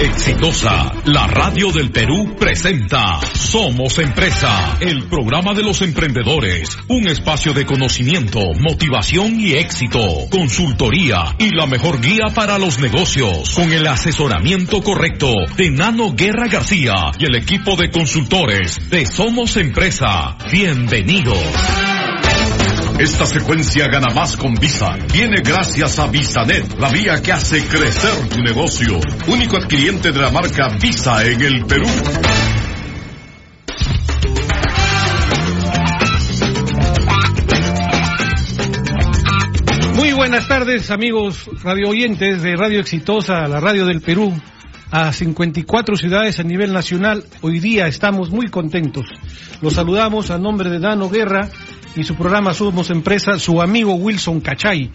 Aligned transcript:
Exitosa, 0.00 0.92
la 1.04 1.26
radio 1.28 1.70
del 1.70 1.90
Perú 1.90 2.34
presenta 2.38 3.20
Somos 3.32 3.98
Empresa, 3.98 4.76
el 4.80 5.04
programa 5.04 5.54
de 5.54 5.62
los 5.62 5.82
emprendedores, 5.82 6.76
un 6.88 7.08
espacio 7.08 7.54
de 7.54 7.64
conocimiento, 7.64 8.40
motivación 8.58 9.38
y 9.38 9.52
éxito, 9.52 10.00
consultoría 10.30 11.36
y 11.38 11.54
la 11.54 11.66
mejor 11.66 12.00
guía 12.00 12.26
para 12.34 12.58
los 12.58 12.80
negocios, 12.80 13.50
con 13.54 13.72
el 13.72 13.86
asesoramiento 13.86 14.82
correcto 14.82 15.32
de 15.56 15.70
Nano 15.70 16.12
Guerra 16.12 16.48
García 16.48 17.12
y 17.18 17.26
el 17.26 17.36
equipo 17.36 17.76
de 17.76 17.90
consultores 17.90 18.90
de 18.90 19.06
Somos 19.06 19.56
Empresa. 19.56 20.36
Bienvenidos. 20.50 22.03
Esta 22.98 23.26
secuencia 23.26 23.88
gana 23.88 24.14
más 24.14 24.36
con 24.36 24.54
Visa. 24.54 24.96
Viene 25.12 25.42
gracias 25.42 25.98
a 25.98 26.06
VisaNet, 26.06 26.78
la 26.78 26.88
vía 26.90 27.20
que 27.20 27.32
hace 27.32 27.66
crecer 27.66 28.28
tu 28.28 28.38
negocio. 28.40 29.00
Único 29.26 29.56
adquiriente 29.56 30.12
de 30.12 30.20
la 30.20 30.30
marca 30.30 30.68
Visa 30.80 31.24
en 31.26 31.42
el 31.42 31.66
Perú. 31.66 31.88
Muy 39.96 40.12
buenas 40.12 40.46
tardes, 40.46 40.92
amigos 40.92 41.50
radio 41.64 41.88
oyentes 41.88 42.42
de 42.42 42.54
Radio 42.54 42.78
Exitosa, 42.78 43.48
la 43.48 43.58
radio 43.58 43.86
del 43.86 44.02
Perú. 44.02 44.32
A 44.92 45.12
54 45.12 45.96
ciudades 45.96 46.38
a 46.38 46.44
nivel 46.44 46.72
nacional, 46.72 47.24
hoy 47.40 47.58
día 47.58 47.88
estamos 47.88 48.30
muy 48.30 48.46
contentos. 48.46 49.06
Los 49.60 49.72
saludamos 49.72 50.30
a 50.30 50.38
nombre 50.38 50.70
de 50.70 50.78
Dano 50.78 51.10
Guerra 51.10 51.50
y 51.96 52.04
su 52.04 52.14
programa 52.16 52.54
Somos 52.54 52.90
Empresa, 52.90 53.38
su 53.38 53.60
amigo 53.60 53.94
Wilson 53.94 54.40
Cachay, 54.40 54.90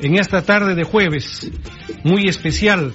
en 0.00 0.18
esta 0.18 0.42
tarde 0.42 0.74
de 0.74 0.84
jueves, 0.84 1.50
muy 2.04 2.28
especial, 2.28 2.92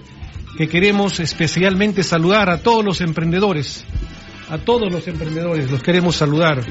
que 0.57 0.67
queremos 0.67 1.19
especialmente 1.19 2.03
saludar 2.03 2.49
a 2.49 2.61
todos 2.61 2.85
los 2.85 3.01
emprendedores, 3.01 3.85
a 4.49 4.57
todos 4.57 4.91
los 4.91 5.07
emprendedores, 5.07 5.71
los 5.71 5.81
queremos 5.81 6.15
saludar. 6.15 6.61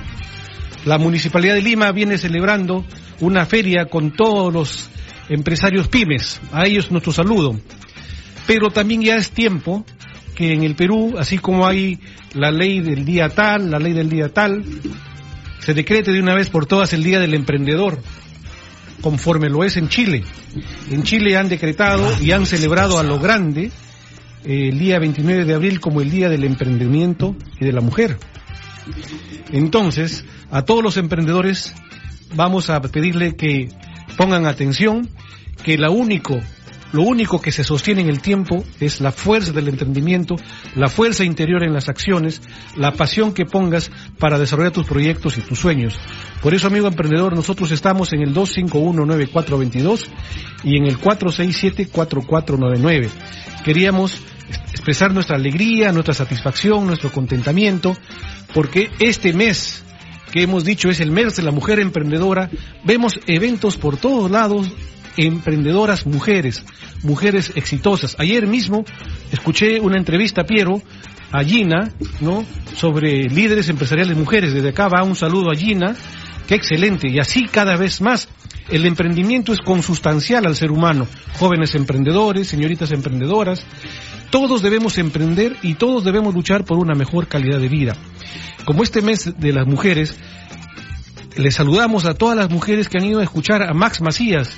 La 0.85 0.99
Municipalidad 0.99 1.55
de 1.55 1.63
Lima 1.63 1.93
viene 1.93 2.17
celebrando 2.19 2.85
una 3.21 3.45
feria 3.45 3.87
con 3.87 4.13
todos 4.13 4.53
los 4.53 4.91
empresarios 5.29 5.89
pymes, 5.89 6.41
a 6.53 6.67
ellos 6.67 6.91
nuestro 6.91 7.13
saludo. 7.13 7.59
Pero 8.47 8.71
también 8.71 9.03
ya 9.03 9.17
es 9.17 9.31
tiempo 9.31 9.85
que 10.35 10.53
en 10.53 10.63
el 10.63 10.75
Perú, 10.75 11.17
así 11.19 11.39
como 11.39 11.67
hay 11.67 11.99
la 12.35 12.51
ley 12.51 12.81
del 12.81 13.05
día 13.05 13.29
tal, 13.29 13.71
la 13.71 13.79
ley 13.79 13.93
del 13.93 14.09
día 14.09 14.33
tal, 14.33 14.65
se 15.61 15.75
decrete 15.75 16.13
de 16.13 16.21
una 16.21 16.35
vez 16.35 16.51
por 16.51 16.67
todas 16.67 16.93
el 16.93 17.03
Día 17.03 17.21
del 17.21 17.35
Emprendedor, 17.35 18.01
conforme 19.01 19.49
lo 19.49 19.65
es 19.65 19.77
en 19.77 19.89
Chile. 19.89 20.25
En 20.91 21.03
Chile 21.03 21.37
han 21.37 21.49
decretado 21.49 22.11
y 22.21 22.33
han 22.33 22.47
celebrado 22.47 22.99
a 22.99 23.03
lo 23.03 23.19
grande 23.19 23.71
eh, 24.45 24.69
el 24.71 24.79
día 24.79 24.99
29 24.99 25.45
de 25.45 25.55
abril 25.55 25.81
como 25.81 26.01
el 26.01 26.11
Día 26.11 26.29
del 26.29 26.45
Emprendimiento 26.45 27.37
y 27.61 27.65
de 27.65 27.73
la 27.73 27.81
Mujer. 27.81 28.19
Entonces, 29.53 30.25
a 30.51 30.63
todos 30.63 30.83
los 30.83 30.97
emprendedores 30.97 31.75
vamos 32.35 32.71
a 32.71 32.81
pedirle 32.81 33.37
que 33.37 33.69
pongan 34.17 34.47
atención, 34.47 35.09
que 35.63 35.77
la 35.77 35.91
único 35.91 36.39
lo 36.93 37.03
único 37.03 37.41
que 37.41 37.53
se 37.53 37.63
sostiene 37.65 38.03
en 38.03 38.09
el 38.09 38.21
tiempo 38.21 38.65
es 38.81 39.01
la 39.01 39.13
fuerza 39.13 39.53
del 39.53 39.69
entendimiento, 39.69 40.35
la 40.75 40.89
fuerza 40.89 41.25
interior 41.25 41.63
en 41.63 41.73
las 41.73 41.89
acciones, 41.89 42.43
la 42.77 42.91
pasión 42.93 43.33
que 43.33 43.45
pongas 43.45 43.93
para 44.19 44.39
desarrollar 44.39 44.73
tus 44.73 44.87
proyectos 44.87 45.39
y 45.39 45.43
tus 45.43 45.59
sueños. 45.59 45.97
Por 46.43 46.55
eso, 46.55 46.67
amigo 46.67 46.89
emprendedor, 46.89 47.35
nosotros 47.35 47.71
estamos 47.71 48.13
en 48.13 48.23
el 48.23 48.35
2519422 48.35 50.07
y 50.65 50.77
en 50.77 50.87
el 50.87 50.99
4674499. 50.99 53.09
Queríamos 53.65 54.21
expresar 54.73 55.15
nuestra 55.15 55.37
alegría, 55.37 55.93
nuestra 55.93 56.15
satisfacción, 56.15 56.87
nuestro 56.87 57.13
contentamiento, 57.13 57.97
porque 58.53 58.91
este 58.99 59.33
mes 59.33 59.85
que 60.33 60.43
hemos 60.43 60.65
dicho 60.65 60.89
es 60.89 61.01
el 61.01 61.11
mes 61.11 61.37
de 61.37 61.43
la 61.43 61.51
mujer 61.51 61.81
emprendedora, 61.81 62.51
vemos 62.85 63.19
eventos 63.27 63.77
por 63.77 63.97
todos 63.97 64.31
lados 64.31 64.69
emprendedoras 65.17 66.07
mujeres, 66.07 66.65
mujeres 67.03 67.53
exitosas. 67.55 68.17
Ayer 68.19 68.47
mismo 68.47 68.85
escuché 69.33 69.81
una 69.81 69.99
entrevista, 69.99 70.45
Piero, 70.45 70.83
a 71.33 71.45
Gina, 71.45 71.93
¿no? 72.21 72.45
Sobre 72.75 73.25
líderes 73.25 73.69
empresariales 73.69 74.17
mujeres. 74.17 74.53
Desde 74.53 74.71
acá 74.71 74.89
va 74.89 75.03
un 75.03 75.17
saludo 75.17 75.51
a 75.51 75.55
Gina. 75.55 75.95
Qué 76.47 76.55
excelente. 76.55 77.09
Y 77.09 77.19
así 77.19 77.47
cada 77.47 77.77
vez 77.77 78.01
más. 78.01 78.29
El 78.69 78.87
emprendimiento 78.87 79.53
es 79.53 79.59
consustancial 79.61 80.47
al 80.47 80.55
ser 80.55 80.71
humano. 80.71 81.07
Jóvenes 81.39 81.75
emprendedores, 81.75 82.47
señoritas 82.49 82.93
emprendedoras. 82.93 83.65
Todos 84.31 84.63
debemos 84.63 84.97
emprender 84.99 85.57
y 85.63 85.75
todos 85.75 86.05
debemos 86.05 86.35
luchar 86.35 86.65
por 86.65 86.79
una 86.79 86.95
mejor 86.95 87.27
calidad 87.27 87.59
de 87.59 87.69
vida. 87.69 87.97
Como 88.65 88.85
este 88.85 89.03
mes 89.03 89.41
de 89.41 89.53
las 89.53 89.67
mujeres, 89.67 90.17
les 91.37 91.55
saludamos 91.55 92.05
a 92.05 92.15
todas 92.15 92.37
las 92.37 92.51
mujeres 92.51 92.89
que 92.89 92.99
han 92.99 93.07
ido 93.07 93.19
a 93.19 93.25
escuchar 93.25 93.63
a 93.63 93.73
Max 93.75 94.01
Macías, 94.01 94.51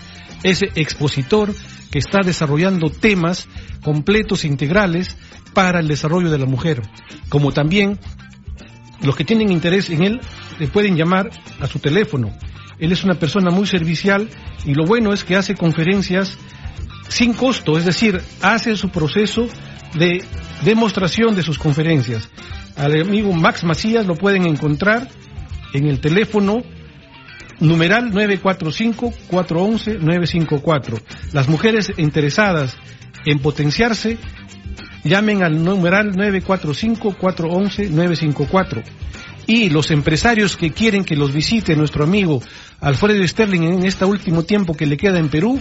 ese 0.42 0.70
expositor 0.74 1.54
que 1.90 1.98
está 1.98 2.20
desarrollando 2.24 2.90
temas 2.90 3.48
completos, 3.82 4.44
integrales, 4.44 5.16
para 5.52 5.80
el 5.80 5.88
desarrollo 5.88 6.30
de 6.30 6.38
la 6.38 6.46
mujer, 6.46 6.82
como 7.28 7.52
también 7.52 7.98
los 9.02 9.16
que 9.16 9.24
tienen 9.24 9.50
interés 9.50 9.90
en 9.90 10.02
él 10.02 10.20
le 10.58 10.68
pueden 10.68 10.96
llamar 10.96 11.30
a 11.60 11.66
su 11.66 11.78
teléfono. 11.78 12.32
Él 12.78 12.92
es 12.92 13.04
una 13.04 13.14
persona 13.14 13.50
muy 13.50 13.66
servicial 13.66 14.28
y 14.64 14.74
lo 14.74 14.84
bueno 14.84 15.12
es 15.12 15.24
que 15.24 15.36
hace 15.36 15.54
conferencias 15.54 16.38
sin 17.08 17.34
costo, 17.34 17.76
es 17.76 17.84
decir, 17.84 18.20
hace 18.40 18.76
su 18.76 18.88
proceso 18.88 19.46
de 19.94 20.24
demostración 20.64 21.34
de 21.34 21.42
sus 21.42 21.58
conferencias. 21.58 22.30
Al 22.76 23.00
amigo 23.00 23.32
Max 23.32 23.64
Macías 23.64 24.06
lo 24.06 24.14
pueden 24.14 24.46
encontrar 24.46 25.08
en 25.74 25.86
el 25.86 26.00
teléfono 26.00 26.62
numeral 27.62 28.12
945-411-954. 28.12 31.00
Las 31.32 31.48
mujeres 31.48 31.90
interesadas 31.96 32.76
en 33.24 33.38
potenciarse, 33.38 34.18
llamen 35.04 35.42
al 35.42 35.64
numeral 35.64 36.14
945-411-954. 36.14 38.82
Y 39.46 39.70
los 39.70 39.90
empresarios 39.90 40.54
que 40.56 40.72
quieren 40.72 41.04
que 41.04 41.16
los 41.16 41.32
visite 41.32 41.74
nuestro 41.74 42.04
amigo 42.04 42.40
Alfredo 42.80 43.26
Sterling 43.26 43.62
en 43.62 43.86
este 43.86 44.04
último 44.04 44.44
tiempo 44.44 44.74
que 44.74 44.86
le 44.86 44.96
queda 44.96 45.18
en 45.18 45.28
Perú, 45.28 45.60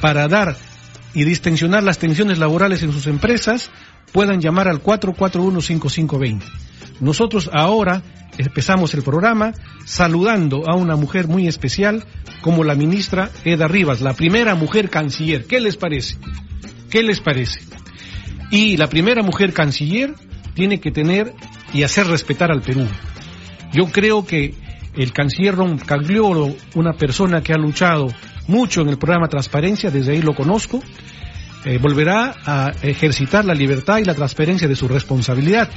para 0.00 0.26
dar 0.28 0.56
y 1.16 1.24
distensionar 1.24 1.82
las 1.82 1.98
tensiones 1.98 2.38
laborales 2.38 2.82
en 2.82 2.92
sus 2.92 3.06
empresas, 3.06 3.70
puedan 4.12 4.38
llamar 4.42 4.68
al 4.68 4.82
441-5520. 4.82 6.42
Nosotros 7.00 7.48
ahora 7.54 8.02
empezamos 8.36 8.92
el 8.92 9.02
programa 9.02 9.54
saludando 9.86 10.68
a 10.68 10.74
una 10.76 10.94
mujer 10.94 11.26
muy 11.26 11.48
especial 11.48 12.04
como 12.42 12.64
la 12.64 12.74
ministra 12.74 13.30
Eda 13.46 13.66
Rivas, 13.66 14.02
la 14.02 14.12
primera 14.12 14.54
mujer 14.54 14.90
canciller. 14.90 15.46
¿Qué 15.46 15.58
les 15.58 15.78
parece? 15.78 16.18
¿Qué 16.90 17.02
les 17.02 17.20
parece? 17.20 17.60
Y 18.50 18.76
la 18.76 18.86
primera 18.86 19.22
mujer 19.22 19.54
canciller 19.54 20.14
tiene 20.52 20.80
que 20.80 20.90
tener 20.90 21.32
y 21.72 21.82
hacer 21.82 22.08
respetar 22.08 22.52
al 22.52 22.60
Perú. 22.60 22.86
Yo 23.72 23.86
creo 23.86 24.26
que 24.26 24.54
el 24.94 25.14
canciller 25.14 25.54
Ron 25.54 25.78
Cagliolo, 25.78 26.54
una 26.74 26.92
persona 26.92 27.40
que 27.40 27.54
ha 27.54 27.58
luchado 27.58 28.08
mucho 28.46 28.82
en 28.82 28.88
el 28.88 28.98
programa 28.98 29.28
Transparencia, 29.28 29.90
desde 29.90 30.12
ahí 30.12 30.22
lo 30.22 30.34
conozco, 30.34 30.82
eh, 31.64 31.78
volverá 31.78 32.34
a 32.44 32.72
ejercitar 32.82 33.44
la 33.44 33.54
libertad 33.54 33.98
y 33.98 34.04
la 34.04 34.14
transparencia 34.14 34.68
de 34.68 34.76
su 34.76 34.86
responsabilidad 34.88 35.68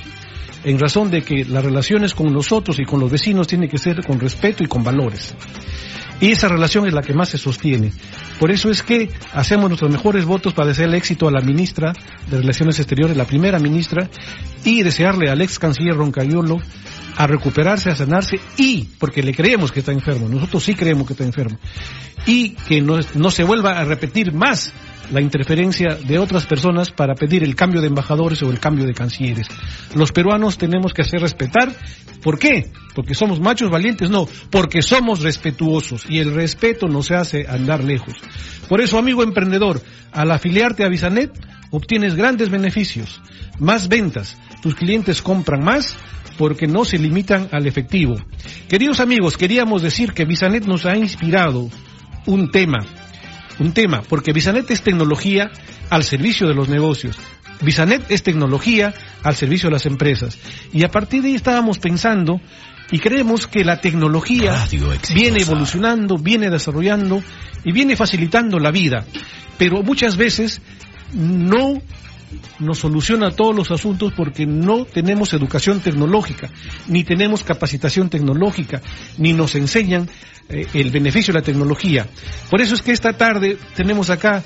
en 0.63 0.79
razón 0.79 1.09
de 1.09 1.23
que 1.23 1.45
las 1.45 1.63
relaciones 1.63 2.13
con 2.13 2.33
nosotros 2.33 2.79
y 2.79 2.85
con 2.85 2.99
los 2.99 3.11
vecinos 3.11 3.47
tienen 3.47 3.69
que 3.69 3.77
ser 3.77 4.03
con 4.05 4.19
respeto 4.19 4.63
y 4.63 4.67
con 4.67 4.83
valores. 4.83 5.33
Y 6.21 6.31
esa 6.31 6.49
relación 6.49 6.85
es 6.85 6.93
la 6.93 7.01
que 7.01 7.13
más 7.13 7.29
se 7.29 7.37
sostiene. 7.37 7.93
Por 8.39 8.51
eso 8.51 8.69
es 8.69 8.83
que 8.83 9.09
hacemos 9.33 9.69
nuestros 9.69 9.89
mejores 9.89 10.25
votos 10.25 10.53
para 10.53 10.67
desearle 10.67 10.97
éxito 10.97 11.29
a 11.29 11.31
la 11.31 11.39
ministra 11.39 11.93
de 12.29 12.37
Relaciones 12.37 12.77
Exteriores, 12.77 13.15
la 13.15 13.25
primera 13.25 13.57
ministra, 13.57 14.09
y 14.65 14.83
desearle 14.83 15.29
al 15.29 15.41
ex 15.41 15.59
canciller 15.59 15.95
Roncayolo 15.95 16.59
a 17.15 17.27
recuperarse, 17.27 17.89
a 17.89 17.95
sanarse 17.95 18.39
y, 18.57 18.85
porque 18.99 19.23
le 19.23 19.33
creemos 19.33 19.71
que 19.71 19.79
está 19.79 19.91
enfermo, 19.91 20.27
nosotros 20.29 20.63
sí 20.63 20.75
creemos 20.75 21.07
que 21.07 21.13
está 21.13 21.23
enfermo, 21.23 21.57
y 22.25 22.51
que 22.51 22.81
no, 22.81 22.99
no 23.15 23.31
se 23.31 23.43
vuelva 23.43 23.79
a 23.79 23.83
repetir 23.83 24.33
más 24.33 24.73
la 25.11 25.21
interferencia 25.21 25.95
de 25.95 26.19
otras 26.19 26.45
personas 26.45 26.91
para 26.91 27.15
pedir 27.15 27.43
el 27.43 27.55
cambio 27.55 27.81
de 27.81 27.87
embajadores 27.87 28.41
o 28.43 28.51
el 28.51 28.59
cambio 28.59 28.85
de 28.85 28.93
cancilleres. 28.93 29.47
Los 29.95 30.11
peruanos 30.11 30.57
tenemos 30.57 30.93
que 30.93 31.01
hacer 31.01 31.21
respetar. 31.21 31.73
¿Por 32.21 32.37
qué? 32.37 32.71
Porque 32.93 33.15
somos 33.15 33.39
machos 33.39 33.69
valientes, 33.69 34.09
no, 34.09 34.27
porque 34.51 34.81
somos 34.81 35.21
respetuosos 35.21 36.05
y 36.07 36.19
el 36.19 36.33
respeto 36.33 36.87
no 36.87 37.01
se 37.01 37.15
hace 37.15 37.47
andar 37.47 37.83
lejos. 37.83 38.15
Por 38.67 38.81
eso, 38.81 38.97
amigo 38.97 39.23
emprendedor, 39.23 39.81
al 40.11 40.31
afiliarte 40.31 40.83
a 40.83 40.89
Visanet 40.89 41.31
obtienes 41.71 42.15
grandes 42.15 42.49
beneficios, 42.49 43.21
más 43.59 43.87
ventas, 43.87 44.37
tus 44.61 44.75
clientes 44.75 45.21
compran 45.21 45.63
más 45.63 45.95
porque 46.37 46.67
no 46.67 46.85
se 46.85 46.97
limitan 46.97 47.49
al 47.51 47.67
efectivo. 47.67 48.15
Queridos 48.67 48.99
amigos, 48.99 49.37
queríamos 49.37 49.81
decir 49.81 50.13
que 50.13 50.25
Visanet 50.25 50.65
nos 50.65 50.85
ha 50.85 50.95
inspirado 50.95 51.69
un 52.25 52.51
tema 52.51 52.85
un 53.59 53.73
tema, 53.73 54.01
porque 54.07 54.33
Bisanet 54.33 54.69
es 54.71 54.81
tecnología 54.81 55.51
al 55.89 56.03
servicio 56.03 56.47
de 56.47 56.55
los 56.55 56.69
negocios. 56.69 57.17
Bisanet 57.61 58.09
es 58.09 58.23
tecnología 58.23 58.93
al 59.21 59.35
servicio 59.35 59.67
de 59.67 59.73
las 59.73 59.85
empresas. 59.85 60.37
Y 60.71 60.83
a 60.83 60.89
partir 60.89 61.21
de 61.21 61.29
ahí 61.29 61.35
estábamos 61.35 61.77
pensando 61.77 62.39
y 62.89 62.99
creemos 62.99 63.47
que 63.47 63.65
la 63.65 63.81
tecnología 63.81 64.65
viene 65.13 65.41
evolucionando, 65.41 66.17
viene 66.17 66.49
desarrollando 66.49 67.21
y 67.65 67.71
viene 67.73 67.97
facilitando 67.97 68.59
la 68.59 68.71
vida. 68.71 69.05
Pero 69.57 69.83
muchas 69.83 70.15
veces 70.15 70.61
no 71.13 71.81
nos 72.59 72.79
soluciona 72.79 73.31
todos 73.31 73.55
los 73.55 73.71
asuntos 73.71 74.13
porque 74.15 74.45
no 74.45 74.85
tenemos 74.85 75.33
educación 75.33 75.79
tecnológica, 75.79 76.49
ni 76.87 77.03
tenemos 77.03 77.43
capacitación 77.43 78.09
tecnológica, 78.09 78.81
ni 79.17 79.33
nos 79.33 79.55
enseñan 79.55 80.09
eh, 80.49 80.67
el 80.73 80.91
beneficio 80.91 81.33
de 81.33 81.39
la 81.39 81.45
tecnología. 81.45 82.07
Por 82.49 82.61
eso 82.61 82.75
es 82.75 82.81
que 82.81 82.91
esta 82.91 83.13
tarde 83.13 83.57
tenemos 83.75 84.09
acá 84.09 84.43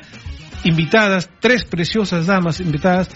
invitadas, 0.63 1.30
tres 1.39 1.65
preciosas 1.65 2.27
damas 2.27 2.59
invitadas, 2.59 3.09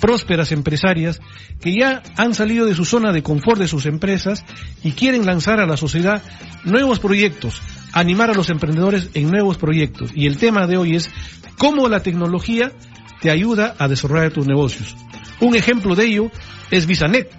prósperas 0.00 0.52
empresarias, 0.52 1.20
que 1.60 1.74
ya 1.74 2.02
han 2.16 2.34
salido 2.34 2.66
de 2.66 2.74
su 2.74 2.84
zona 2.84 3.12
de 3.12 3.22
confort 3.22 3.60
de 3.60 3.68
sus 3.68 3.86
empresas 3.86 4.44
y 4.82 4.92
quieren 4.92 5.26
lanzar 5.26 5.60
a 5.60 5.66
la 5.66 5.76
sociedad 5.76 6.22
nuevos 6.64 6.98
proyectos, 6.98 7.60
animar 7.92 8.30
a 8.30 8.34
los 8.34 8.50
emprendedores 8.50 9.10
en 9.14 9.30
nuevos 9.30 9.56
proyectos. 9.56 10.10
Y 10.14 10.26
el 10.26 10.38
tema 10.38 10.66
de 10.66 10.76
hoy 10.76 10.96
es 10.96 11.10
cómo 11.58 11.88
la 11.88 12.00
tecnología 12.02 12.72
te 13.20 13.30
ayuda 13.30 13.74
a 13.78 13.88
desarrollar 13.88 14.32
tus 14.32 14.46
negocios. 14.46 14.96
Un 15.40 15.56
ejemplo 15.56 15.94
de 15.94 16.04
ello 16.04 16.30
es 16.70 16.86
Visanet. 16.86 17.30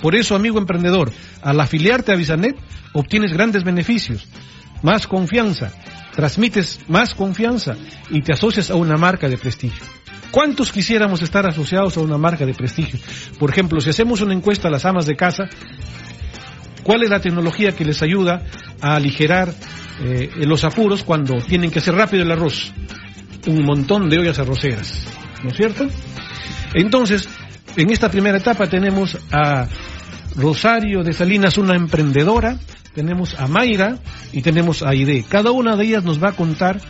Por 0.00 0.14
eso, 0.14 0.34
amigo 0.34 0.58
emprendedor, 0.58 1.10
al 1.42 1.60
afiliarte 1.60 2.12
a 2.12 2.16
Visanet, 2.16 2.56
obtienes 2.92 3.32
grandes 3.32 3.64
beneficios, 3.64 4.26
más 4.82 5.06
confianza, 5.06 5.72
transmites 6.14 6.80
más 6.88 7.14
confianza 7.14 7.76
y 8.10 8.22
te 8.22 8.32
asocias 8.32 8.70
a 8.70 8.74
una 8.74 8.96
marca 8.96 9.28
de 9.28 9.38
prestigio. 9.38 9.84
¿Cuántos 10.30 10.72
quisiéramos 10.72 11.22
estar 11.22 11.46
asociados 11.46 11.96
a 11.96 12.00
una 12.00 12.18
marca 12.18 12.44
de 12.44 12.54
prestigio? 12.54 12.98
Por 13.38 13.50
ejemplo, 13.50 13.80
si 13.80 13.90
hacemos 13.90 14.20
una 14.20 14.34
encuesta 14.34 14.68
a 14.68 14.70
las 14.70 14.84
amas 14.84 15.06
de 15.06 15.16
casa, 15.16 15.44
¿cuál 16.82 17.04
es 17.04 17.10
la 17.10 17.20
tecnología 17.20 17.72
que 17.72 17.84
les 17.84 18.02
ayuda 18.02 18.42
a 18.80 18.96
aligerar 18.96 19.52
eh, 20.02 20.30
los 20.46 20.64
apuros 20.64 21.04
cuando 21.04 21.36
tienen 21.40 21.70
que 21.70 21.78
hacer 21.78 21.94
rápido 21.94 22.22
el 22.22 22.32
arroz? 22.32 22.72
Un 23.46 23.64
montón 23.64 24.10
de 24.10 24.18
ollas 24.18 24.38
arroceras, 24.38 25.06
¿no 25.42 25.50
es 25.50 25.56
cierto? 25.56 25.86
Entonces, 26.74 27.28
en 27.76 27.90
esta 27.90 28.10
primera 28.10 28.38
etapa 28.38 28.68
tenemos 28.68 29.16
a 29.32 29.68
Rosario 30.34 31.02
de 31.02 31.12
Salinas, 31.12 31.56
una 31.56 31.74
emprendedora, 31.74 32.58
tenemos 32.94 33.38
a 33.38 33.46
Mayra 33.46 33.98
y 34.32 34.42
tenemos 34.42 34.82
a 34.82 34.90
Aide. 34.90 35.24
Cada 35.28 35.50
una 35.50 35.76
de 35.76 35.84
ellas 35.84 36.04
nos 36.04 36.22
va 36.22 36.30
a 36.30 36.36
contar 36.36 36.80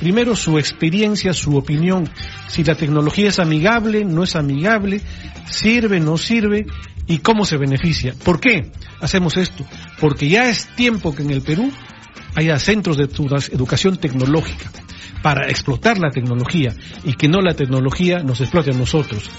primero 0.00 0.34
su 0.34 0.58
experiencia, 0.58 1.32
su 1.32 1.56
opinión, 1.56 2.08
si 2.48 2.64
la 2.64 2.74
tecnología 2.74 3.28
es 3.28 3.38
amigable, 3.38 4.04
no 4.04 4.24
es 4.24 4.34
amigable, 4.34 5.00
sirve, 5.48 6.00
no 6.00 6.16
sirve 6.16 6.66
y 7.06 7.18
cómo 7.18 7.44
se 7.44 7.56
beneficia. 7.56 8.14
¿Por 8.24 8.40
qué 8.40 8.72
hacemos 9.00 9.36
esto? 9.36 9.64
Porque 10.00 10.28
ya 10.28 10.48
es 10.48 10.66
tiempo 10.74 11.14
que 11.14 11.22
en 11.22 11.30
el 11.30 11.42
Perú 11.42 11.70
haya 12.34 12.58
centros 12.58 12.96
de 12.96 13.04
educación 13.04 13.96
tecnológica 13.96 14.70
para 15.22 15.48
explotar 15.48 15.98
la 15.98 16.10
tecnología 16.10 16.74
y 17.04 17.14
que 17.14 17.28
no 17.28 17.40
la 17.40 17.54
tecnología 17.54 18.22
nos 18.22 18.40
explote 18.40 18.70
a 18.70 18.74
nosotros. 18.74 19.30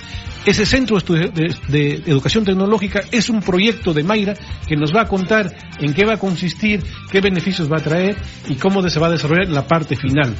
Ese 0.46 0.66
centro 0.66 0.98
de, 1.00 2.04
educación 2.06 2.44
tecnológica 2.44 3.02
es 3.12 3.30
un 3.30 3.42
proyecto 3.42 3.94
de 3.94 4.04
Mayra 4.04 4.34
que 4.68 4.76
nos 4.76 4.94
va 4.94 5.02
a 5.02 5.08
contar 5.08 5.56
en 5.80 5.94
qué 5.94 6.06
va 6.06 6.14
a 6.14 6.20
consistir, 6.20 6.84
qué 7.12 7.22
beneficios 7.22 7.72
va 7.72 7.78
a 7.78 7.84
traer 7.84 8.18
y 8.50 8.56
cómo 8.56 8.88
se 8.90 9.00
va 9.00 9.08
a 9.08 9.12
desarrollar 9.12 9.50
la 9.50 9.68
parte 9.68 9.96
final. 9.96 10.36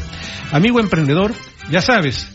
Amigo 0.52 0.80
emprendedor, 0.80 1.34
ya 1.72 1.82
sabes, 1.82 2.28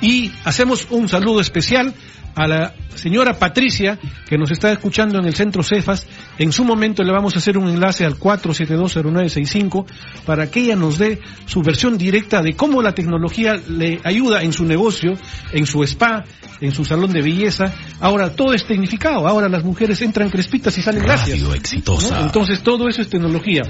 y 0.00 0.30
hacemos 0.44 0.86
un 0.90 1.08
saludo 1.08 1.40
especial 1.40 1.94
a 2.36 2.46
la 2.46 2.74
señora 2.94 3.38
Patricia, 3.38 3.98
que 4.28 4.36
nos 4.36 4.50
está 4.50 4.70
escuchando 4.70 5.18
en 5.18 5.24
el 5.24 5.34
centro 5.34 5.62
Cefas. 5.62 6.06
En 6.38 6.52
su 6.52 6.64
momento 6.64 7.02
le 7.02 7.10
vamos 7.10 7.34
a 7.34 7.38
hacer 7.38 7.56
un 7.56 7.68
enlace 7.68 8.04
al 8.04 8.18
4720965 8.18 9.86
para 10.26 10.50
que 10.50 10.60
ella 10.60 10.76
nos 10.76 10.98
dé 10.98 11.18
su 11.46 11.62
versión 11.62 11.96
directa 11.96 12.42
de 12.42 12.54
cómo 12.54 12.82
la 12.82 12.94
tecnología 12.94 13.54
le 13.68 14.00
ayuda 14.04 14.42
en 14.42 14.52
su 14.52 14.66
negocio, 14.66 15.14
en 15.52 15.66
su 15.66 15.82
spa, 15.84 16.24
en 16.60 16.72
su 16.72 16.84
salón 16.84 17.10
de 17.12 17.22
belleza. 17.22 17.72
Ahora 18.00 18.30
todo 18.30 18.52
es 18.52 18.66
tecnificado, 18.66 19.26
ahora 19.26 19.48
las 19.48 19.64
mujeres 19.64 20.02
entran 20.02 20.28
crespitas 20.28 20.76
y 20.76 20.82
salen 20.82 21.04
gracias. 21.04 21.40
exitosa. 21.54 22.20
Entonces 22.20 22.62
todo 22.62 22.86
eso 22.86 23.00
es 23.00 23.08
tecnología. 23.08 23.62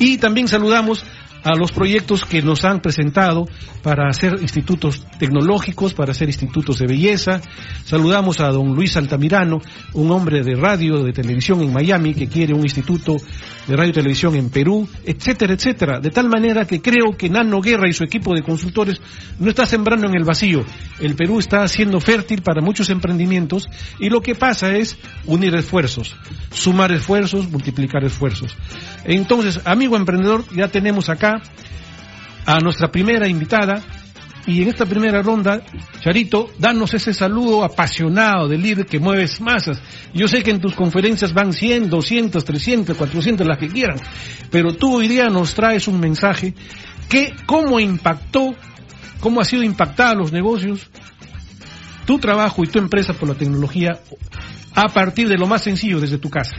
Y 0.00 0.18
también 0.18 0.48
saludamos 0.48 1.04
a 1.42 1.54
los 1.54 1.72
proyectos 1.72 2.24
que 2.24 2.42
nos 2.42 2.64
han 2.64 2.80
presentado 2.80 3.46
para 3.82 4.08
hacer 4.08 4.38
institutos 4.40 5.06
tecnológicos, 5.18 5.94
para 5.94 6.12
hacer 6.12 6.28
institutos 6.28 6.78
de 6.78 6.86
belleza. 6.86 7.40
Saludamos 7.84 8.40
a 8.40 8.48
don 8.48 8.74
Luis 8.74 8.96
Altamirano, 8.96 9.58
un 9.94 10.10
hombre 10.10 10.42
de 10.42 10.54
radio, 10.54 11.02
de 11.02 11.12
televisión 11.12 11.60
en 11.62 11.72
Miami, 11.72 12.14
que 12.14 12.28
quiere 12.28 12.54
un 12.54 12.62
instituto 12.62 13.16
de 13.66 13.76
radio 13.76 13.90
y 13.90 13.94
televisión 13.94 14.34
en 14.34 14.50
Perú, 14.50 14.88
etcétera, 15.04 15.54
etcétera. 15.54 16.00
De 16.00 16.10
tal 16.10 16.28
manera 16.28 16.64
que 16.64 16.80
creo 16.80 17.16
que 17.16 17.30
Nano 17.30 17.60
Guerra 17.60 17.88
y 17.88 17.92
su 17.92 18.04
equipo 18.04 18.34
de 18.34 18.42
consultores 18.42 19.00
no 19.38 19.50
está 19.50 19.66
sembrando 19.66 20.06
en 20.06 20.14
el 20.14 20.24
vacío. 20.24 20.64
El 21.00 21.14
Perú 21.14 21.38
está 21.38 21.66
siendo 21.68 22.00
fértil 22.00 22.42
para 22.42 22.60
muchos 22.60 22.90
emprendimientos 22.90 23.68
y 23.98 24.10
lo 24.10 24.20
que 24.20 24.34
pasa 24.34 24.74
es 24.76 24.98
unir 25.26 25.54
esfuerzos, 25.54 26.16
sumar 26.50 26.92
esfuerzos, 26.92 27.50
multiplicar 27.50 28.04
esfuerzos. 28.04 28.54
Entonces, 29.04 29.60
amigo 29.64 29.96
emprendedor, 29.96 30.44
ya 30.54 30.68
tenemos 30.68 31.08
acá 31.08 31.29
a 32.46 32.60
nuestra 32.60 32.90
primera 32.90 33.28
invitada. 33.28 33.82
Y 34.46 34.62
en 34.62 34.68
esta 34.68 34.86
primera 34.86 35.22
ronda, 35.22 35.60
Charito, 36.00 36.50
danos 36.58 36.94
ese 36.94 37.12
saludo 37.12 37.62
apasionado 37.62 38.48
del 38.48 38.62
líder 38.62 38.86
que 38.86 38.98
mueves 38.98 39.40
masas. 39.40 39.80
Yo 40.14 40.26
sé 40.28 40.42
que 40.42 40.50
en 40.50 40.60
tus 40.60 40.74
conferencias 40.74 41.34
van 41.34 41.52
100, 41.52 41.90
200, 41.90 42.44
300, 42.44 42.96
400, 42.96 43.46
las 43.46 43.58
que 43.58 43.68
quieran, 43.68 43.98
pero 44.50 44.74
tú 44.74 44.96
hoy 44.96 45.08
día 45.08 45.28
nos 45.28 45.54
traes 45.54 45.86
un 45.88 46.00
mensaje 46.00 46.54
que 47.08 47.34
cómo 47.44 47.78
impactó, 47.78 48.54
cómo 49.20 49.40
ha 49.40 49.44
sido 49.44 49.62
impactada 49.62 50.14
los 50.14 50.32
negocios, 50.32 50.90
tu 52.06 52.18
trabajo 52.18 52.64
y 52.64 52.66
tu 52.66 52.78
empresa 52.78 53.12
por 53.12 53.28
la 53.28 53.34
tecnología 53.34 54.00
a 54.74 54.88
partir 54.88 55.28
de 55.28 55.36
lo 55.36 55.46
más 55.46 55.62
sencillo 55.62 56.00
desde 56.00 56.18
tu 56.18 56.30
casa. 56.30 56.56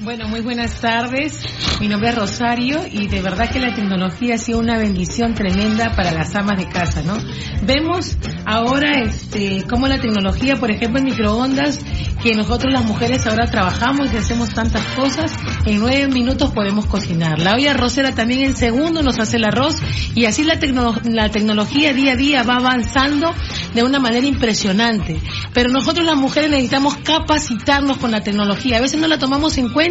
Bueno, 0.00 0.28
muy 0.28 0.42
buenas 0.42 0.80
tardes. 0.80 1.42
Mi 1.80 1.88
nombre 1.88 2.10
es 2.10 2.14
Rosario 2.14 2.82
y 2.88 3.08
de 3.08 3.20
verdad 3.20 3.50
que 3.50 3.58
la 3.58 3.74
tecnología 3.74 4.36
ha 4.36 4.38
sido 4.38 4.60
una 4.60 4.78
bendición 4.78 5.34
tremenda 5.34 5.96
para 5.96 6.12
las 6.12 6.36
amas 6.36 6.56
de 6.56 6.68
casa, 6.68 7.02
¿no? 7.02 7.18
Vemos 7.62 8.16
ahora 8.46 9.00
este 9.02 9.64
cómo 9.68 9.88
la 9.88 10.00
tecnología, 10.00 10.54
por 10.54 10.70
ejemplo, 10.70 11.00
en 11.00 11.06
microondas, 11.06 11.80
que 12.22 12.32
nosotros 12.34 12.72
las 12.72 12.84
mujeres 12.84 13.26
ahora 13.26 13.46
trabajamos 13.46 14.12
y 14.12 14.16
hacemos 14.18 14.50
tantas 14.50 14.84
cosas, 14.94 15.32
en 15.66 15.80
nueve 15.80 16.06
minutos 16.06 16.52
podemos 16.52 16.86
cocinar. 16.86 17.40
La 17.40 17.54
olla 17.54 17.72
arrocera 17.72 18.14
también 18.14 18.44
en 18.44 18.56
segundo 18.56 19.02
nos 19.02 19.18
hace 19.18 19.36
el 19.36 19.44
arroz 19.44 19.76
y 20.14 20.26
así 20.26 20.44
la, 20.44 20.60
la 21.04 21.28
tecnología 21.30 21.92
día 21.92 22.12
a 22.12 22.16
día 22.16 22.42
va 22.44 22.56
avanzando 22.56 23.34
de 23.74 23.82
una 23.82 23.98
manera 23.98 24.26
impresionante. 24.26 25.20
Pero 25.52 25.70
nosotros 25.70 26.06
las 26.06 26.16
mujeres 26.16 26.50
necesitamos 26.50 26.96
capacitarnos 26.98 27.98
con 27.98 28.12
la 28.12 28.22
tecnología. 28.22 28.78
A 28.78 28.80
veces 28.80 29.00
no 29.00 29.08
la 29.08 29.18
tomamos 29.18 29.58
en 29.58 29.70
cuenta 29.70 29.87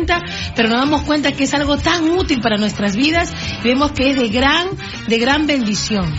pero 0.56 0.70
nos 0.70 0.80
damos 0.80 1.02
cuenta 1.04 1.32
que 1.32 1.46
es 1.46 1.54
algo 1.54 1.78
tan 1.78 2.10
útil 2.10 2.40
para 2.42 2.58
nuestras 2.58 2.96
vidas 2.96 3.34
y 3.64 3.68
vemos 3.70 3.92
que 3.92 4.12
es 4.12 4.18
de 4.18 4.30
gran, 4.30 4.68
de 5.08 5.18
gran 5.18 5.48
bendición. 5.48 6.14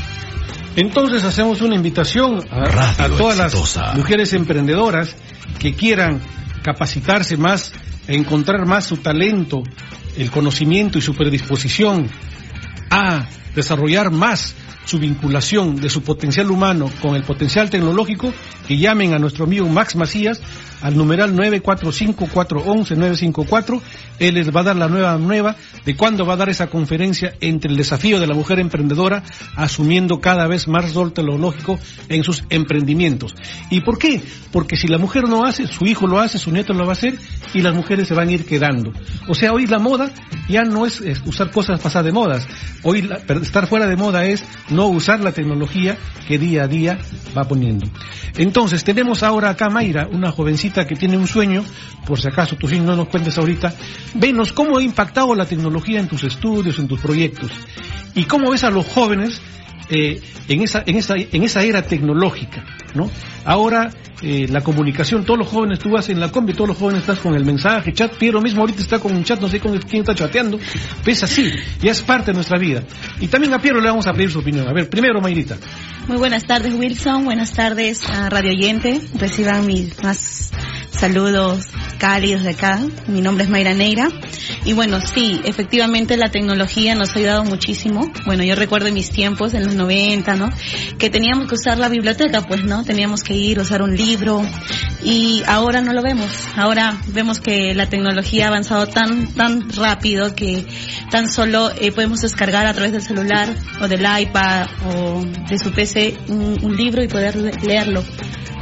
Entonces 0.77 1.25
hacemos 1.25 1.61
una 1.61 1.75
invitación 1.75 2.39
a, 2.51 3.09
todas 3.09 3.37
las 3.39 3.97
mujeres 3.97 4.33
emprendedoras 4.33 5.17
que 5.59 5.75
quieran 5.75 6.21
capacitarse 6.63 7.37
más, 7.37 7.73
encontrar 8.07 8.67
más 8.67 8.85
su 8.85 8.99
talento, 8.99 9.63
el 10.17 10.31
conocimiento 10.31 10.99
y 10.99 11.01
su 11.01 11.15
predisposición 11.15 12.09
a 12.91 13.27
desarrollar 13.55 14.11
más 14.11 14.55
su 14.89 14.99
vinculación 14.99 15.77
de 15.77 15.91
su 15.91 16.03
potencial 16.03 16.51
humano 16.51 16.91
con 17.03 17.15
el 17.15 17.23
potencial 17.23 17.69
tecnológico, 17.69 18.33
que 18.67 18.79
llamen 18.79 19.13
a 19.13 19.19
nuestro 19.19 19.45
amigo 19.45 19.69
Max 19.69 19.97
Macías 19.97 20.41
al 20.81 20.97
numeral 20.97 21.35
945-411-954. 21.35 23.83
Él 24.19 24.35
les 24.35 24.51
va 24.55 24.61
a 24.61 24.65
dar 24.65 24.77
la 24.77 24.89
nueva 24.89 25.17
nueva 25.19 25.57
de 25.85 25.97
cuándo 25.97 26.25
va 26.25 26.33
a 26.35 26.39
dar 26.39 26.49
esa 26.49 26.69
conferencia 26.69 27.35
entre 27.41 27.71
el 27.71 27.77
desafío 27.77 28.19
de 28.21 28.27
la 28.27 28.35
mujer 28.35 28.59
emprendedora, 28.61 29.23
asumiendo 29.57 30.21
cada 30.21 30.47
vez 30.47 30.69
más 30.69 30.95
rol 30.95 31.13
tecnológico 31.13 31.79
en 32.09 32.25
sus 32.25 32.45
emprendimientos. 32.49 33.35
¿Y 33.71 33.83
por 33.83 33.99
qué? 33.99 34.23
Porque 34.53 34.77
si 34.77 34.89
la 34.89 34.97
mujer 34.99 35.29
no 35.29 35.45
hace, 35.45 35.67
su 35.67 35.85
hijo 35.85 36.07
lo 36.07 36.19
hace, 36.19 36.39
su 36.39 36.51
nieto 36.51 36.73
lo 36.73 36.85
va 36.85 36.91
a 36.91 36.93
hacer 36.93 37.19
y 37.55 37.61
las 37.61 37.75
mujeres 37.75 38.09
se 38.09 38.15
van 38.15 38.29
a 38.29 38.33
ir 38.33 38.47
quedando. 38.47 38.93
O 39.29 39.35
sea, 39.35 39.53
hoy 39.53 39.67
la 39.67 39.79
moda 39.79 40.11
ya 40.49 40.63
no 40.63 40.87
es, 40.87 41.03
usar 41.27 41.51
cosas 41.51 41.79
pasadas 41.81 42.07
de 42.07 42.13
modas. 42.13 42.47
Hoy 42.83 43.07
estar 43.43 43.67
fuera 43.67 43.87
de 43.87 43.97
moda 43.97 44.25
es 44.25 44.43
no 44.71 44.78
usar 44.87 45.21
la 45.21 45.33
tecnología 45.33 45.97
que 46.27 46.39
día 46.39 46.65
a 46.65 46.69
día 46.69 46.99
va 47.37 47.45
poniendo. 47.45 47.87
Entonces, 48.37 48.85
tenemos 48.85 49.23
ahora 49.23 49.51
acá 49.51 49.69
Mayra, 49.69 50.09
una 50.11 50.31
jovencita 50.31 50.87
que 50.87 50.95
tiene 50.95 51.17
un 51.17 51.27
sueño, 51.27 51.65
por 52.07 52.21
si 52.21 52.29
acaso 52.29 52.57
tú 52.57 52.69
no 52.69 52.97
nos 52.97 53.09
cuentes 53.09 53.37
ahorita, 53.39 53.75
venos 54.15 54.53
cómo 54.53 54.79
ha 54.79 54.83
impactado 54.83 55.35
la 55.35 55.47
tecnología 55.47 56.01
en 56.01 56.09
tus 56.09 56.25
estudios, 56.25 56.79
en 56.79 56.89
tus 56.89 57.01
proyectos, 57.01 57.51
y 58.15 58.25
cómo 58.25 58.51
ves 58.51 58.65
a 58.65 58.71
los 58.71 58.87
jóvenes 58.87 59.41
eh, 59.91 60.21
en, 60.49 60.63
esa, 60.63 60.83
en, 60.87 60.97
esa, 60.97 61.15
en 61.17 61.43
esa 61.43 61.63
era 61.63 61.83
tecnológica, 61.83 62.65
¿no? 62.95 63.11
Ahora 63.45 63.91
eh, 64.21 64.47
la 64.49 64.61
comunicación, 64.63 65.25
todos 65.25 65.39
los 65.39 65.49
jóvenes, 65.49 65.79
tú 65.79 65.91
vas 65.91 66.09
en 66.09 66.19
la 66.19 66.31
combi, 66.31 66.53
todos 66.53 66.69
los 66.69 66.77
jóvenes 66.77 67.03
estás 67.03 67.21
con 67.21 67.35
el 67.35 67.45
mensaje, 67.45 67.93
chat, 67.93 68.15
Piero 68.17 68.41
mismo 68.41 68.61
ahorita 68.63 68.83
está 68.83 68.99
con 68.99 69.15
un 69.15 69.25
chat, 69.25 69.41
no 69.41 69.49
sé 69.49 69.61
con 69.61 69.79
quién 69.79 70.03
está 70.03 70.15
chateando, 70.15 70.59
ves 71.05 71.23
así, 71.23 71.51
ya 71.81 71.93
es 71.93 72.03
parte 72.03 72.33
de 72.33 72.35
nuestra 72.35 72.59
vida. 72.59 72.83
Y 73.21 73.29
también 73.29 73.55
a 73.55 73.61
Piero 73.61 73.81
le 73.81 73.89
vamos 73.89 74.07
a 74.07 74.13
pedir 74.13 74.31
su 74.31 74.41
opinión. 74.41 74.69
A 74.69 74.73
ver, 74.73 74.91
primero 74.91 75.21
Mayrita. 75.21 75.57
Muy 76.09 76.17
buenas 76.17 76.45
tardes 76.45 76.75
Wilson, 76.75 77.25
buenas 77.25 77.53
tardes 77.53 78.03
Radio 78.31 78.51
Oyente, 78.51 79.01
reciban 79.15 79.67
mis 79.67 80.03
más 80.03 80.51
saludos 80.91 81.65
cálidos 81.99 82.43
de 82.43 82.51
acá. 82.51 82.81
Mi 83.07 83.21
nombre 83.21 83.45
es 83.45 83.51
Mayra 83.51 83.75
Neira. 83.75 84.09
Y 84.65 84.73
bueno, 84.73 85.01
sí, 85.01 85.41
efectivamente 85.45 86.17
la 86.17 86.31
tecnología 86.31 86.95
nos 86.95 87.15
ha 87.15 87.19
ayudado 87.19 87.45
muchísimo. 87.45 88.11
Bueno, 88.27 88.43
yo 88.45 88.55
recuerdo 88.55 88.91
mis 88.93 89.11
tiempos, 89.11 89.55
en 89.55 89.65
los 89.65 89.75
90, 89.79 90.37
¿no? 90.37 90.51
Que 90.99 91.09
teníamos 91.09 91.49
que 91.49 91.55
usar 91.55 91.79
la 91.79 91.89
biblioteca, 91.89 92.43
pues, 92.43 92.65
¿no? 92.65 92.85
Teníamos 92.85 93.23
que 93.23 93.35
ir, 93.35 93.59
usar 93.59 93.81
un 93.83 93.97
libro. 93.97 94.43
Y 95.03 95.43
ahora 95.47 95.81
no 95.81 95.93
lo 95.93 96.03
vemos. 96.03 96.31
Ahora 96.57 96.99
vemos 97.07 97.41
que 97.41 97.75
la 97.75 97.89
tecnología 97.89 98.47
ha 98.47 98.49
avanzado 98.49 98.87
tan, 98.87 99.33
tan 99.35 99.71
rápido 99.71 100.35
que 100.35 100.67
tan 101.11 101.31
solo 101.31 101.71
eh, 101.81 101.93
podemos 101.93 102.21
descargar 102.21 102.67
a 102.67 102.75
través 102.75 102.93
del 102.93 103.03
celular 103.03 103.49
o 103.81 103.89
del 103.89 104.01
iPad 104.01 104.67
o 104.87 105.25
de 105.49 105.59
su 105.59 105.73
PC 105.73 106.19
un, 106.29 106.59
un 106.63 106.77
libro 106.77 107.03
y 107.03 107.09
poder 107.09 107.37
leerlo 107.37 108.05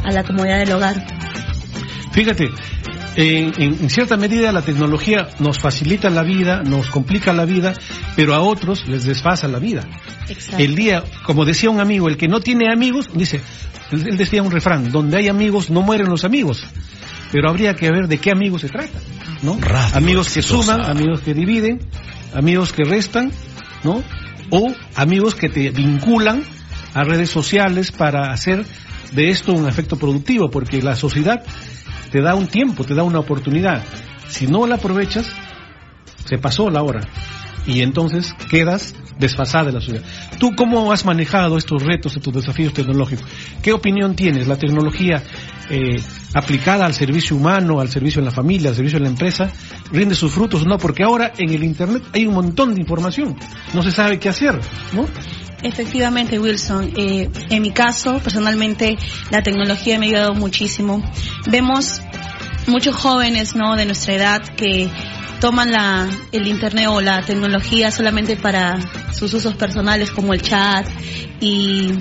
a 0.04 0.12
la 0.12 0.22
comodidad 0.22 0.58
del 0.58 0.72
hogar. 0.72 1.06
Fíjate, 2.12 2.50
en, 3.16 3.88
cierta 3.88 4.16
medida 4.16 4.52
la 4.52 4.62
tecnología 4.62 5.28
nos 5.38 5.58
facilita 5.58 6.10
la 6.10 6.22
vida, 6.22 6.62
nos 6.62 6.90
complica 6.90 7.32
la 7.32 7.46
vida, 7.46 7.72
pero 8.14 8.34
a 8.34 8.40
otros 8.40 8.86
les 8.86 9.04
desfasa 9.04 9.48
la 9.48 9.58
vida. 9.58 9.84
El 10.58 10.74
día, 10.74 11.02
como 11.24 11.44
decía 11.44 11.70
un 11.70 11.80
amigo, 11.80 12.08
el 12.08 12.16
que 12.16 12.28
no 12.28 12.40
tiene 12.40 12.70
amigos, 12.70 13.08
dice, 13.14 13.40
él 13.90 14.16
decía 14.16 14.42
un 14.42 14.50
refrán, 14.50 14.92
donde 14.92 15.16
hay 15.18 15.28
amigos 15.28 15.70
no 15.70 15.80
mueren 15.80 16.08
los 16.08 16.24
amigos, 16.24 16.66
pero 17.32 17.48
habría 17.48 17.74
que 17.74 17.90
ver 17.90 18.06
de 18.06 18.18
qué 18.18 18.30
amigos 18.30 18.60
se 18.60 18.68
trata, 18.68 18.98
¿no? 19.42 19.58
amigos 19.94 20.32
que 20.32 20.42
suman, 20.42 20.84
amigos 20.84 21.20
que 21.20 21.32
dividen, 21.32 21.80
amigos 22.34 22.72
que 22.72 22.84
restan, 22.84 23.32
¿no? 23.82 24.02
O 24.50 24.72
amigos 24.94 25.34
que 25.34 25.48
te 25.48 25.70
vinculan 25.70 26.44
a 26.94 27.02
redes 27.02 27.30
sociales 27.30 27.92
para 27.92 28.30
hacer 28.30 28.64
de 29.12 29.30
esto 29.30 29.52
un 29.52 29.68
efecto 29.68 29.96
productivo, 29.96 30.50
porque 30.50 30.82
la 30.82 30.96
sociedad 30.96 31.42
te 32.10 32.20
da 32.20 32.34
un 32.34 32.46
tiempo, 32.46 32.84
te 32.84 32.94
da 32.94 33.02
una 33.02 33.18
oportunidad. 33.18 33.82
Si 34.28 34.46
no 34.46 34.66
la 34.66 34.76
aprovechas, 34.76 35.26
se 36.24 36.38
pasó 36.38 36.70
la 36.70 36.82
hora 36.82 37.00
y 37.66 37.82
entonces 37.82 38.34
quedas 38.50 38.94
desfasada 39.18 39.66
de 39.66 39.72
la 39.72 39.80
sociedad. 39.80 40.02
¿Tú 40.38 40.54
cómo 40.54 40.92
has 40.92 41.04
manejado 41.04 41.56
estos 41.56 41.82
retos, 41.82 42.16
estos 42.16 42.34
desafíos 42.34 42.72
tecnológicos? 42.72 43.26
¿Qué 43.62 43.72
opinión 43.72 44.14
tienes? 44.14 44.46
¿La 44.46 44.56
tecnología 44.56 45.22
eh, 45.70 46.00
aplicada 46.34 46.86
al 46.86 46.94
servicio 46.94 47.36
humano, 47.36 47.80
al 47.80 47.88
servicio 47.88 48.20
en 48.20 48.26
la 48.26 48.30
familia, 48.30 48.70
al 48.70 48.76
servicio 48.76 48.98
en 48.98 49.04
la 49.04 49.10
empresa, 49.10 49.50
rinde 49.90 50.14
sus 50.14 50.32
frutos 50.32 50.62
o 50.62 50.64
no? 50.66 50.78
Porque 50.78 51.02
ahora 51.02 51.32
en 51.38 51.50
el 51.50 51.64
Internet 51.64 52.02
hay 52.12 52.26
un 52.26 52.34
montón 52.34 52.74
de 52.74 52.80
información, 52.80 53.36
no 53.72 53.82
se 53.82 53.90
sabe 53.90 54.18
qué 54.18 54.28
hacer, 54.28 54.58
¿no? 54.92 55.06
Efectivamente, 55.62 56.38
Wilson. 56.38 56.92
Eh, 56.96 57.30
en 57.48 57.62
mi 57.62 57.72
caso, 57.72 58.18
personalmente, 58.18 58.98
la 59.30 59.42
tecnología 59.42 59.98
me 59.98 60.06
ha 60.06 60.08
ayudado 60.10 60.34
muchísimo. 60.34 61.02
Vemos 61.46 62.02
muchos 62.66 62.94
jóvenes, 62.94 63.56
¿no? 63.56 63.74
De 63.74 63.86
nuestra 63.86 64.14
edad 64.14 64.42
que 64.42 64.88
toman 65.40 65.72
la, 65.72 66.08
el 66.32 66.46
internet 66.46 66.86
o 66.88 67.00
la 67.00 67.22
tecnología 67.22 67.90
solamente 67.90 68.36
para 68.36 68.76
sus 69.12 69.32
usos 69.34 69.54
personales 69.54 70.10
como 70.10 70.34
el 70.34 70.42
chat 70.42 70.86
y 71.40 71.92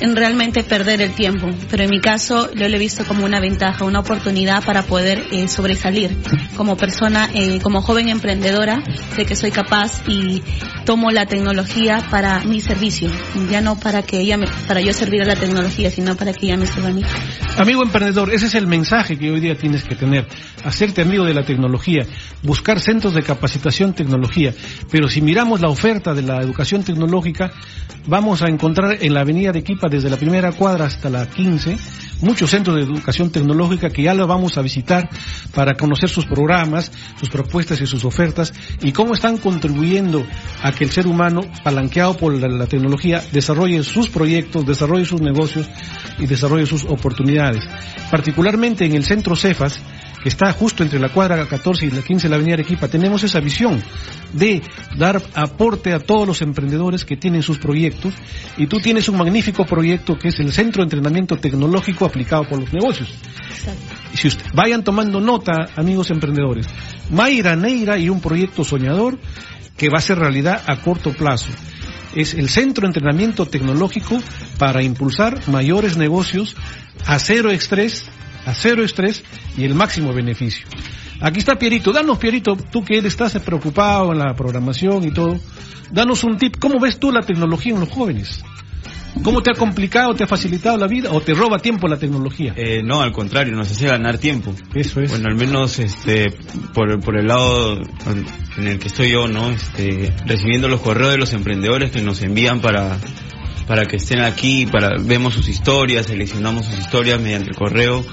en 0.00 0.16
realmente 0.16 0.62
perder 0.62 1.00
el 1.00 1.12
tiempo, 1.12 1.48
pero 1.70 1.84
en 1.84 1.90
mi 1.90 2.00
caso 2.00 2.52
yo 2.54 2.68
lo 2.68 2.76
he 2.76 2.78
visto 2.78 3.04
como 3.04 3.24
una 3.24 3.40
ventaja, 3.40 3.84
una 3.84 4.00
oportunidad 4.00 4.64
para 4.64 4.82
poder 4.82 5.26
eh, 5.30 5.48
sobresalir 5.48 6.16
como 6.56 6.76
persona, 6.76 7.28
eh, 7.34 7.60
como 7.62 7.82
joven 7.82 8.08
emprendedora, 8.08 8.82
de 9.16 9.24
que 9.24 9.36
soy 9.36 9.50
capaz 9.50 10.02
y 10.08 10.42
tomo 10.84 11.10
la 11.10 11.26
tecnología 11.26 12.06
para 12.10 12.40
mi 12.44 12.60
servicio, 12.60 13.10
ya 13.50 13.60
no 13.60 13.78
para 13.78 14.02
que 14.02 14.18
ella 14.18 14.36
me, 14.36 14.46
para 14.68 14.80
yo 14.80 14.92
servir 14.92 15.22
a 15.22 15.26
la 15.26 15.36
tecnología, 15.36 15.90
sino 15.90 16.14
para 16.16 16.32
que 16.32 16.46
ella 16.46 16.56
me 16.56 16.66
sirva 16.66 16.88
a 16.88 16.92
mí. 16.92 17.02
Amigo 17.56 17.82
emprendedor, 17.82 18.32
ese 18.32 18.46
es 18.46 18.54
el 18.54 18.66
mensaje 18.66 19.16
que 19.16 19.30
hoy 19.30 19.40
día 19.40 19.54
tienes 19.54 19.84
que 19.84 19.94
tener, 19.94 20.26
hacerte 20.64 21.02
amigo 21.02 21.24
de 21.24 21.34
la 21.34 21.44
tecnología, 21.44 22.02
buscar 22.42 22.80
centros 22.80 23.14
de 23.14 23.22
capacitación 23.22 23.94
tecnología, 23.94 24.52
pero 24.90 25.08
si 25.08 25.20
miramos 25.20 25.60
la 25.60 25.68
oferta 25.68 26.14
de 26.14 26.22
la 26.22 26.40
educación 26.40 26.82
tecnológica, 26.82 27.52
vamos 28.06 28.42
a 28.42 28.48
encontrar 28.48 28.98
en 29.00 29.14
la 29.14 29.20
avenida 29.20 29.52
de 29.52 29.62
Desde 29.90 30.08
la 30.08 30.16
primera 30.16 30.52
cuadra 30.52 30.86
hasta 30.86 31.10
la 31.10 31.26
15, 31.26 31.76
muchos 32.22 32.50
centros 32.50 32.76
de 32.76 32.82
educación 32.82 33.30
tecnológica 33.30 33.90
que 33.90 34.02
ya 34.02 34.14
lo 34.14 34.26
vamos 34.26 34.56
a 34.56 34.62
visitar 34.62 35.08
para 35.54 35.74
conocer 35.74 36.08
sus 36.08 36.24
programas, 36.24 36.90
sus 37.20 37.28
propuestas 37.28 37.80
y 37.80 37.86
sus 37.86 38.04
ofertas 38.04 38.54
y 38.82 38.92
cómo 38.92 39.14
están 39.14 39.36
contribuyendo 39.36 40.24
a 40.62 40.72
que 40.72 40.84
el 40.84 40.90
ser 40.90 41.06
humano, 41.06 41.42
palanqueado 41.62 42.16
por 42.16 42.32
la, 42.34 42.66
tecnología, 42.66 43.22
desarrolle 43.32 43.82
sus 43.82 44.08
proyectos, 44.08 44.64
desarrolle 44.64 45.04
sus 45.04 45.20
negocios 45.20 45.68
y 46.18 46.26
desarrolle 46.26 46.66
sus 46.66 46.84
oportunidades. 46.84 47.62
Particularmente 48.10 48.86
en 48.86 48.94
el 48.94 49.04
centro 49.04 49.36
Cefas, 49.36 49.80
que 50.24 50.30
está 50.30 50.50
justo 50.52 50.82
entre 50.82 50.98
la 50.98 51.10
cuadra 51.10 51.46
14 51.46 51.84
y 51.84 51.90
la 51.90 52.00
15 52.00 52.22
de 52.22 52.30
la 52.30 52.36
avenida 52.36 52.54
Arequipa, 52.54 52.88
tenemos 52.88 53.22
esa 53.24 53.40
visión 53.40 53.84
de 54.32 54.62
dar 54.96 55.20
aporte 55.34 55.92
a 55.92 55.98
todos 55.98 56.26
los 56.26 56.40
emprendedores 56.40 57.04
que 57.04 57.18
tienen 57.18 57.42
sus 57.42 57.58
proyectos. 57.58 58.14
Y 58.56 58.66
tú 58.66 58.80
tienes 58.80 59.06
un 59.10 59.18
magnífico 59.18 59.66
proyecto 59.66 60.16
que 60.16 60.28
es 60.28 60.40
el 60.40 60.50
Centro 60.50 60.80
de 60.80 60.84
Entrenamiento 60.84 61.36
Tecnológico 61.36 62.06
aplicado 62.06 62.44
por 62.44 62.58
los 62.58 62.72
negocios. 62.72 63.10
Y 64.14 64.16
si 64.16 64.28
usted, 64.28 64.46
vayan 64.54 64.82
tomando 64.82 65.20
nota, 65.20 65.68
amigos 65.76 66.10
emprendedores, 66.10 66.68
Mayra 67.10 67.54
Neira 67.54 67.98
y 67.98 68.08
un 68.08 68.22
proyecto 68.22 68.64
soñador 68.64 69.18
que 69.76 69.90
va 69.90 69.98
a 69.98 70.00
ser 70.00 70.18
realidad 70.18 70.62
a 70.66 70.76
corto 70.76 71.12
plazo. 71.12 71.50
Es 72.14 72.32
el 72.32 72.48
centro 72.48 72.82
de 72.82 72.94
entrenamiento 72.94 73.44
tecnológico 73.44 74.18
para 74.56 74.82
impulsar 74.82 75.46
mayores 75.48 75.98
negocios 75.98 76.56
a 77.04 77.18
cero 77.18 77.50
estrés 77.50 78.06
a 78.46 78.54
cero 78.54 78.84
estrés 78.84 79.22
y 79.56 79.64
el 79.64 79.74
máximo 79.74 80.12
beneficio. 80.12 80.66
Aquí 81.20 81.38
está 81.38 81.56
Pierito, 81.56 81.92
danos 81.92 82.18
Pierito, 82.18 82.56
tú 82.56 82.84
que 82.84 82.98
él 82.98 83.06
estás 83.06 83.38
preocupado 83.40 84.12
en 84.12 84.18
la 84.18 84.34
programación 84.34 85.04
y 85.04 85.12
todo, 85.12 85.38
danos 85.90 86.24
un 86.24 86.36
tip, 86.36 86.56
¿cómo 86.58 86.80
ves 86.80 86.98
tú 86.98 87.12
la 87.12 87.22
tecnología 87.22 87.72
en 87.72 87.80
los 87.80 87.88
jóvenes? 87.88 88.42
¿Cómo 89.22 89.42
te 89.42 89.52
ha 89.52 89.54
complicado, 89.54 90.14
te 90.14 90.24
ha 90.24 90.26
facilitado 90.26 90.76
la 90.76 90.88
vida 90.88 91.10
o 91.12 91.20
te 91.20 91.34
roba 91.34 91.58
tiempo 91.58 91.86
la 91.86 91.96
tecnología? 91.96 92.52
Eh, 92.56 92.82
no, 92.82 93.00
al 93.00 93.12
contrario, 93.12 93.54
nos 93.54 93.70
hace 93.70 93.86
ganar 93.86 94.18
tiempo. 94.18 94.52
Eso 94.74 95.00
es. 95.00 95.10
Bueno, 95.10 95.28
al 95.28 95.36
menos 95.36 95.78
este, 95.78 96.32
por, 96.74 96.98
por 97.00 97.16
el 97.16 97.28
lado 97.28 97.80
en 98.56 98.66
el 98.66 98.78
que 98.78 98.88
estoy 98.88 99.10
yo, 99.10 99.28
¿no? 99.28 99.50
Este, 99.50 100.12
recibiendo 100.26 100.68
los 100.68 100.80
correos 100.80 101.12
de 101.12 101.18
los 101.18 101.32
emprendedores 101.32 101.92
que 101.92 102.02
nos 102.02 102.22
envían 102.22 102.60
para, 102.60 102.98
para 103.66 103.86
que 103.86 103.96
estén 103.96 104.20
aquí, 104.20 104.66
para 104.66 104.98
vemos 104.98 105.34
sus 105.34 105.48
historias, 105.48 106.06
seleccionamos 106.06 106.66
sus 106.66 106.78
historias 106.78 107.20
mediante 107.20 107.50
el 107.50 107.56
correo 107.56 108.04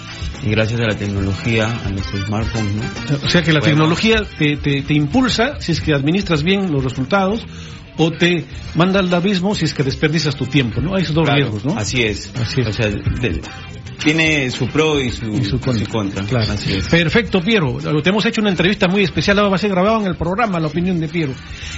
y 0.43 0.49
gracias 0.49 0.79
a 0.79 0.85
la 0.85 0.95
tecnología, 0.95 1.65
a 1.65 1.89
los 1.89 2.05
smartphones, 2.05 2.75
¿no? 2.75 2.83
O 3.23 3.29
sea 3.29 3.43
que 3.43 3.53
la 3.53 3.59
tecnología 3.59 4.23
te, 4.37 4.57
te, 4.57 4.93
impulsa 4.93 5.59
si 5.59 5.71
es 5.71 5.81
que 5.81 5.93
administras 5.93 6.43
bien 6.43 6.71
los 6.71 6.83
resultados 6.83 7.45
o 7.97 8.11
te 8.11 8.45
manda 8.75 8.99
al 8.99 9.13
abismo 9.13 9.53
si 9.53 9.65
es 9.65 9.73
que 9.73 9.83
desperdicias 9.83 10.35
tu 10.35 10.45
tiempo, 10.45 10.81
¿no? 10.81 10.95
Hay 10.95 11.03
esos 11.03 11.15
dos 11.15 11.29
riesgos, 11.29 11.65
¿no? 11.65 11.77
Así 11.77 12.01
es. 12.01 12.31
Así 12.41 12.61
es. 12.61 12.67
O 12.67 12.73
sea, 12.73 12.89
tiene 14.03 14.49
su 14.49 14.67
pro 14.67 14.99
y 14.99 15.11
su, 15.11 15.59
contra. 15.89 16.23
Claro. 16.23 16.51
Así 16.51 16.73
es. 16.73 16.87
Perfecto, 16.87 17.41
Piero. 17.41 17.77
Te 18.01 18.09
hemos 18.09 18.25
hecho 18.25 18.41
una 18.41 18.49
entrevista 18.49 18.87
muy 18.87 19.03
especial, 19.03 19.37
ahora 19.37 19.49
va 19.49 19.55
a 19.55 19.59
ser 19.59 19.69
grabado 19.69 20.01
en 20.01 20.07
el 20.07 20.15
programa 20.15 20.59
La 20.59 20.67
Opinión 20.67 20.99
de 20.99 21.07
Piero. 21.07 21.33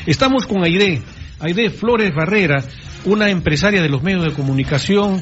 Estamos 0.05 0.45
con 0.45 0.63
Aide. 0.63 1.01
Aide 1.43 1.71
Flores 1.71 2.15
Barrera, 2.15 2.63
una 3.03 3.29
empresaria 3.29 3.81
de 3.81 3.89
los 3.89 4.01
medios 4.01 4.23
de 4.23 4.31
comunicación. 4.31 5.21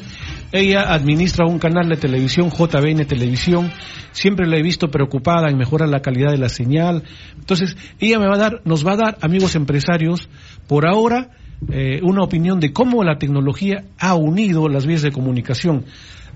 Ella 0.52 0.94
administra 0.94 1.48
un 1.48 1.58
canal 1.58 1.88
de 1.88 1.96
televisión, 1.96 2.48
JBN 2.48 3.04
Televisión. 3.06 3.72
Siempre 4.12 4.46
la 4.46 4.56
he 4.56 4.62
visto 4.62 4.88
preocupada 4.88 5.50
en 5.50 5.58
mejorar 5.58 5.88
la 5.88 6.00
calidad 6.00 6.30
de 6.30 6.38
la 6.38 6.48
señal. 6.48 7.02
Entonces, 7.36 7.76
ella 7.98 8.20
me 8.20 8.28
va 8.28 8.36
a 8.36 8.38
dar, 8.38 8.60
nos 8.64 8.86
va 8.86 8.92
a 8.92 8.96
dar, 8.98 9.18
amigos 9.20 9.56
empresarios, 9.56 10.28
por 10.68 10.86
ahora, 10.86 11.30
eh, 11.72 11.98
una 12.04 12.22
opinión 12.22 12.60
de 12.60 12.72
cómo 12.72 13.02
la 13.02 13.18
tecnología 13.18 13.82
ha 13.98 14.14
unido 14.14 14.68
las 14.68 14.86
vías 14.86 15.02
de 15.02 15.10
comunicación. 15.10 15.86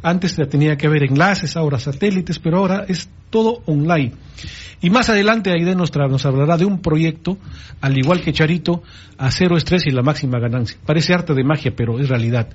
Antes 0.07 0.37
tenía 0.49 0.77
que 0.77 0.87
haber 0.87 1.03
enlaces, 1.03 1.57
ahora 1.57 1.81
satélites, 1.81 2.39
pero 2.39 2.59
ahora 2.59 2.85
es 2.87 3.09
todo 3.29 3.65
online. 3.67 4.13
Y 4.81 4.89
más 4.89 5.09
adelante 5.09 5.51
Aide 5.51 5.75
nos, 5.75 5.93
nos 5.97 6.25
hablará 6.25 6.57
de 6.57 6.65
un 6.65 6.81
proyecto, 6.81 7.39
al 7.81 7.99
igual 7.99 8.21
que 8.21 8.33
Charito, 8.33 8.85
a 9.19 9.33
cero 9.33 9.57
estrés 9.57 9.85
y 9.89 9.91
la 9.91 10.03
máxima 10.03 10.39
ganancia. 10.39 10.79
Parece 10.87 11.13
arte 11.13 11.35
de 11.35 11.43
magia, 11.43 11.73
pero 11.75 11.99
es 11.99 12.09
realidad. 12.09 12.47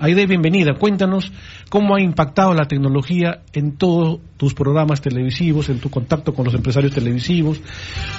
Aide, 0.00 0.26
bienvenida. 0.26 0.74
Cuéntanos 0.74 1.30
cómo 1.68 1.94
ha 1.94 2.02
impactado 2.02 2.52
la 2.52 2.64
tecnología 2.64 3.42
en 3.52 3.76
todos 3.76 4.18
tus 4.36 4.54
programas 4.54 5.00
televisivos, 5.00 5.68
en 5.68 5.78
tu 5.78 5.90
contacto 5.90 6.34
con 6.34 6.46
los 6.46 6.54
empresarios 6.54 6.92
televisivos, 6.92 7.60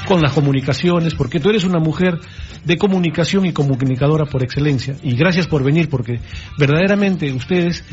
con 0.07 0.21
las 0.21 0.31
comunicaciones, 0.31 1.15
porque 1.15 1.41
tú 1.41 1.49
eres 1.49 1.65
una 1.65 1.79
mujer 1.79 2.17
de 2.63 2.77
comunicación 2.77 3.45
y 3.45 3.51
comunicadora 3.51 4.23
por 4.23 4.41
excelencia. 4.41 4.95
Y 5.03 5.17
gracias 5.17 5.47
por 5.47 5.65
venir, 5.65 5.89
porque 5.89 6.21
verdaderamente 6.57 7.33
ustedes 7.33 7.83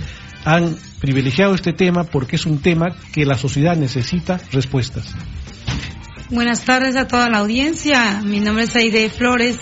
han 0.46 0.78
privilegiado 1.00 1.56
este 1.56 1.72
tema 1.72 2.04
porque 2.04 2.36
es 2.36 2.46
un 2.46 2.62
tema 2.62 2.94
que 3.12 3.26
la 3.26 3.34
sociedad 3.34 3.76
necesita 3.76 4.40
respuestas. 4.52 5.12
Buenas 6.30 6.64
tardes 6.64 6.94
a 6.94 7.08
toda 7.08 7.28
la 7.28 7.38
audiencia. 7.38 8.22
Mi 8.24 8.38
nombre 8.38 8.64
es 8.64 8.76
Aide 8.76 9.10
Flores. 9.10 9.58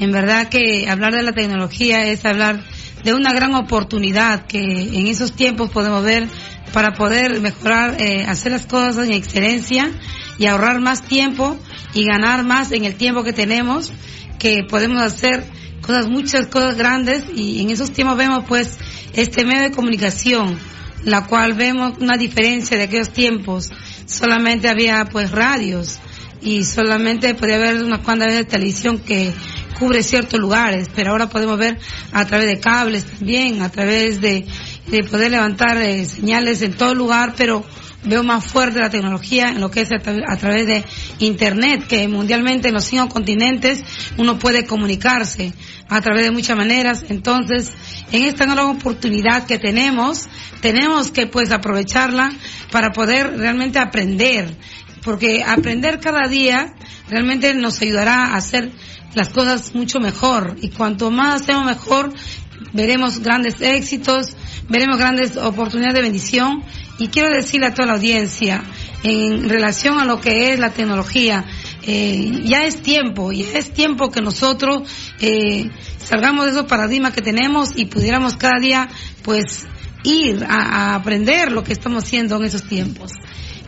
En 0.00 0.10
verdad 0.10 0.48
que 0.48 0.88
hablar 0.88 1.12
de 1.14 1.22
la 1.22 1.32
tecnología 1.32 2.06
es 2.06 2.24
hablar 2.24 2.64
de 3.04 3.12
una 3.12 3.34
gran 3.34 3.54
oportunidad 3.54 4.46
que 4.46 4.58
en 4.58 5.06
esos 5.06 5.32
tiempos 5.32 5.68
podemos 5.68 6.02
ver 6.02 6.26
para 6.72 6.94
poder 6.94 7.42
mejorar, 7.42 8.00
eh, 8.00 8.24
hacer 8.24 8.52
las 8.52 8.64
cosas 8.64 9.06
en 9.06 9.12
excelencia 9.12 9.90
y 10.38 10.46
ahorrar 10.46 10.80
más 10.80 11.02
tiempo 11.02 11.58
y 11.92 12.06
ganar 12.06 12.42
más 12.42 12.72
en 12.72 12.86
el 12.86 12.94
tiempo 12.94 13.22
que 13.22 13.34
tenemos, 13.34 13.92
que 14.38 14.64
podemos 14.64 15.02
hacer 15.02 15.44
cosas, 15.82 16.08
muchas 16.08 16.46
cosas 16.46 16.76
grandes 16.76 17.24
y 17.34 17.60
en 17.60 17.70
esos 17.70 17.92
tiempos 17.92 18.16
vemos 18.16 18.44
pues 18.48 18.78
este 19.12 19.44
medio 19.44 19.62
de 19.62 19.72
comunicación, 19.72 20.58
la 21.04 21.26
cual 21.26 21.54
vemos 21.54 21.98
una 21.98 22.16
diferencia 22.16 22.76
de 22.78 22.84
aquellos 22.84 23.10
tiempos. 23.10 23.70
Solamente 24.06 24.68
había 24.68 25.04
pues 25.04 25.30
radios 25.30 25.98
y 26.40 26.64
solamente 26.64 27.34
podía 27.34 27.56
haber 27.56 27.82
unas 27.82 28.00
cuantas 28.00 28.28
veces 28.28 28.44
de 28.44 28.50
televisión 28.50 28.98
que 28.98 29.32
cubre 29.78 30.02
ciertos 30.02 30.38
lugares, 30.38 30.88
pero 30.94 31.10
ahora 31.10 31.28
podemos 31.28 31.58
ver 31.58 31.78
a 32.12 32.24
través 32.26 32.46
de 32.46 32.60
cables 32.60 33.04
también, 33.04 33.62
a 33.62 33.68
través 33.68 34.20
de, 34.20 34.46
de 34.86 35.04
poder 35.04 35.30
levantar 35.30 35.76
eh, 35.78 36.04
señales 36.04 36.62
en 36.62 36.74
todo 36.74 36.94
lugar, 36.94 37.34
pero 37.36 37.64
veo 38.04 38.22
más 38.22 38.46
fuerte 38.46 38.80
la 38.80 38.90
tecnología 38.90 39.50
en 39.50 39.60
lo 39.60 39.70
que 39.70 39.82
es 39.82 39.90
a, 39.92 40.36
través 40.36 40.66
de 40.66 40.84
Internet, 41.18 41.86
que 41.86 42.08
mundialmente 42.08 42.68
en 42.68 42.74
los 42.74 42.84
cinco 42.84 43.08
continentes 43.08 43.84
uno 44.16 44.38
puede 44.38 44.66
comunicarse 44.66 45.52
a 45.88 46.00
través 46.00 46.24
de 46.24 46.30
muchas 46.30 46.56
maneras. 46.56 47.04
Entonces, 47.08 47.72
en 48.10 48.24
esta 48.24 48.46
nueva 48.46 48.70
oportunidad 48.70 49.46
que 49.46 49.58
tenemos, 49.58 50.28
tenemos 50.60 51.10
que 51.10 51.26
pues 51.26 51.52
aprovecharla 51.52 52.32
para 52.70 52.90
poder 52.90 53.38
realmente 53.38 53.78
aprender, 53.78 54.56
porque 55.02 55.42
aprender 55.42 56.00
cada 56.00 56.28
día 56.28 56.74
realmente 57.08 57.54
nos 57.54 57.80
ayudará 57.82 58.26
a 58.26 58.36
hacer 58.36 58.70
las 59.14 59.28
cosas 59.28 59.74
mucho 59.74 60.00
mejor 60.00 60.56
y 60.60 60.70
cuanto 60.70 61.10
más 61.10 61.42
hacemos 61.42 61.66
mejor, 61.66 62.12
veremos 62.72 63.18
grandes 63.18 63.60
éxitos, 63.60 64.36
veremos 64.68 64.98
grandes 64.98 65.36
oportunidades 65.36 65.94
de 65.94 66.02
bendición 66.02 66.64
y 67.02 67.08
quiero 67.08 67.34
decirle 67.34 67.66
a 67.66 67.74
toda 67.74 67.86
la 67.88 67.94
audiencia 67.94 68.62
en 69.02 69.48
relación 69.48 69.98
a 69.98 70.04
lo 70.04 70.20
que 70.20 70.52
es 70.52 70.60
la 70.60 70.70
tecnología, 70.70 71.44
eh, 71.82 72.42
ya 72.44 72.64
es 72.64 72.80
tiempo, 72.80 73.32
ya 73.32 73.58
es 73.58 73.72
tiempo 73.72 74.12
que 74.12 74.20
nosotros 74.20 74.88
eh, 75.20 75.68
salgamos 75.98 76.44
de 76.44 76.52
esos 76.52 76.66
paradigmas 76.66 77.12
que 77.12 77.20
tenemos 77.20 77.76
y 77.76 77.86
pudiéramos 77.86 78.36
cada 78.36 78.60
día 78.60 78.88
pues 79.24 79.66
ir 80.04 80.44
a, 80.48 80.92
a, 80.92 80.94
aprender 80.94 81.50
lo 81.50 81.64
que 81.64 81.72
estamos 81.72 82.04
haciendo 82.04 82.36
en 82.36 82.44
esos 82.44 82.62
tiempos. 82.68 83.10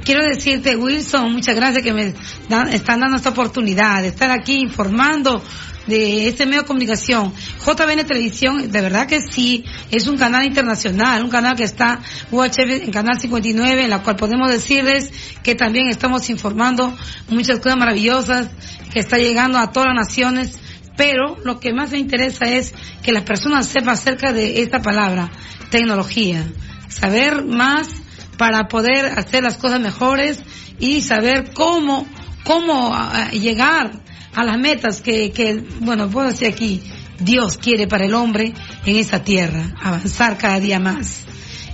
Quiero 0.05 0.23
decirte, 0.23 0.77
Wilson, 0.77 1.33
muchas 1.33 1.55
gracias 1.57 1.83
que 1.83 1.95
me 1.95 2.15
dan, 2.51 2.69
están 2.69 3.01
dando 3.01 3.17
esta 3.17 3.31
oportunidad 3.31 4.03
de 4.03 4.09
estar 4.09 4.31
aquí 4.31 4.61
informando 4.61 5.43
de 5.87 6.29
este 6.29 6.45
medio 6.45 6.61
de 6.61 6.67
comunicación. 6.67 7.33
JBN 7.65 8.05
Televisión, 8.05 8.71
de 8.71 8.81
verdad 8.83 9.07
que 9.07 9.21
sí, 9.21 9.65
es 9.91 10.07
un 10.07 10.19
canal 10.19 10.45
internacional, 10.45 11.25
un 11.25 11.31
canal 11.31 11.57
que 11.57 11.65
está 11.65 12.01
UHF 12.31 12.83
en 12.83 12.93
Canal 12.93 13.19
59, 13.19 13.85
en 13.85 13.91
la 13.91 14.03
cual 14.03 14.17
podemos 14.17 14.51
decirles 14.51 15.11
que 15.43 15.55
también 15.55 15.89
estamos 15.89 16.29
informando 16.29 16.95
muchas 17.31 17.61
cosas 17.61 17.79
maravillosas 17.79 18.49
que 18.93 19.01
está 19.01 19.17
llegando 19.17 19.59
a 19.59 19.73
todas 19.73 19.89
las 19.95 20.07
naciones, 20.07 20.59
pero 20.99 21.39
lo 21.45 21.61
que 21.61 21.73
más 21.73 21.93
me 21.93 21.99
interesa 21.99 22.45
es 22.45 22.75
que 23.03 23.13
las 23.13 23.23
personas 23.23 23.67
sepan 23.67 23.95
acerca 23.95 24.35
de 24.35 24.61
esta 24.61 24.81
palabra, 24.81 25.31
tecnología, 25.71 26.47
saber 26.89 27.43
más 27.45 28.04
para 28.37 28.69
poder 28.69 29.07
hacer 29.19 29.43
las 29.43 29.57
cosas 29.59 29.81
mejores 29.81 30.41
y 30.79 31.03
saber 31.03 31.53
cómo, 31.55 32.07
cómo 32.45 32.91
uh, 32.91 33.31
llegar 33.33 33.93
a 34.35 34.45
las 34.45 34.59
metas 34.59 35.01
que, 35.01 35.31
que, 35.33 35.65
bueno, 35.81 36.09
puedo 36.09 36.29
decir 36.29 36.49
aquí, 36.49 36.83
Dios 37.19 37.57
quiere 37.57 37.87
para 37.87 38.05
el 38.05 38.15
hombre 38.15 38.53
en 38.85 38.97
esta 38.97 39.23
tierra, 39.23 39.75
avanzar 39.81 40.37
cada 40.37 40.59
día 40.61 40.81
más. 40.81 41.25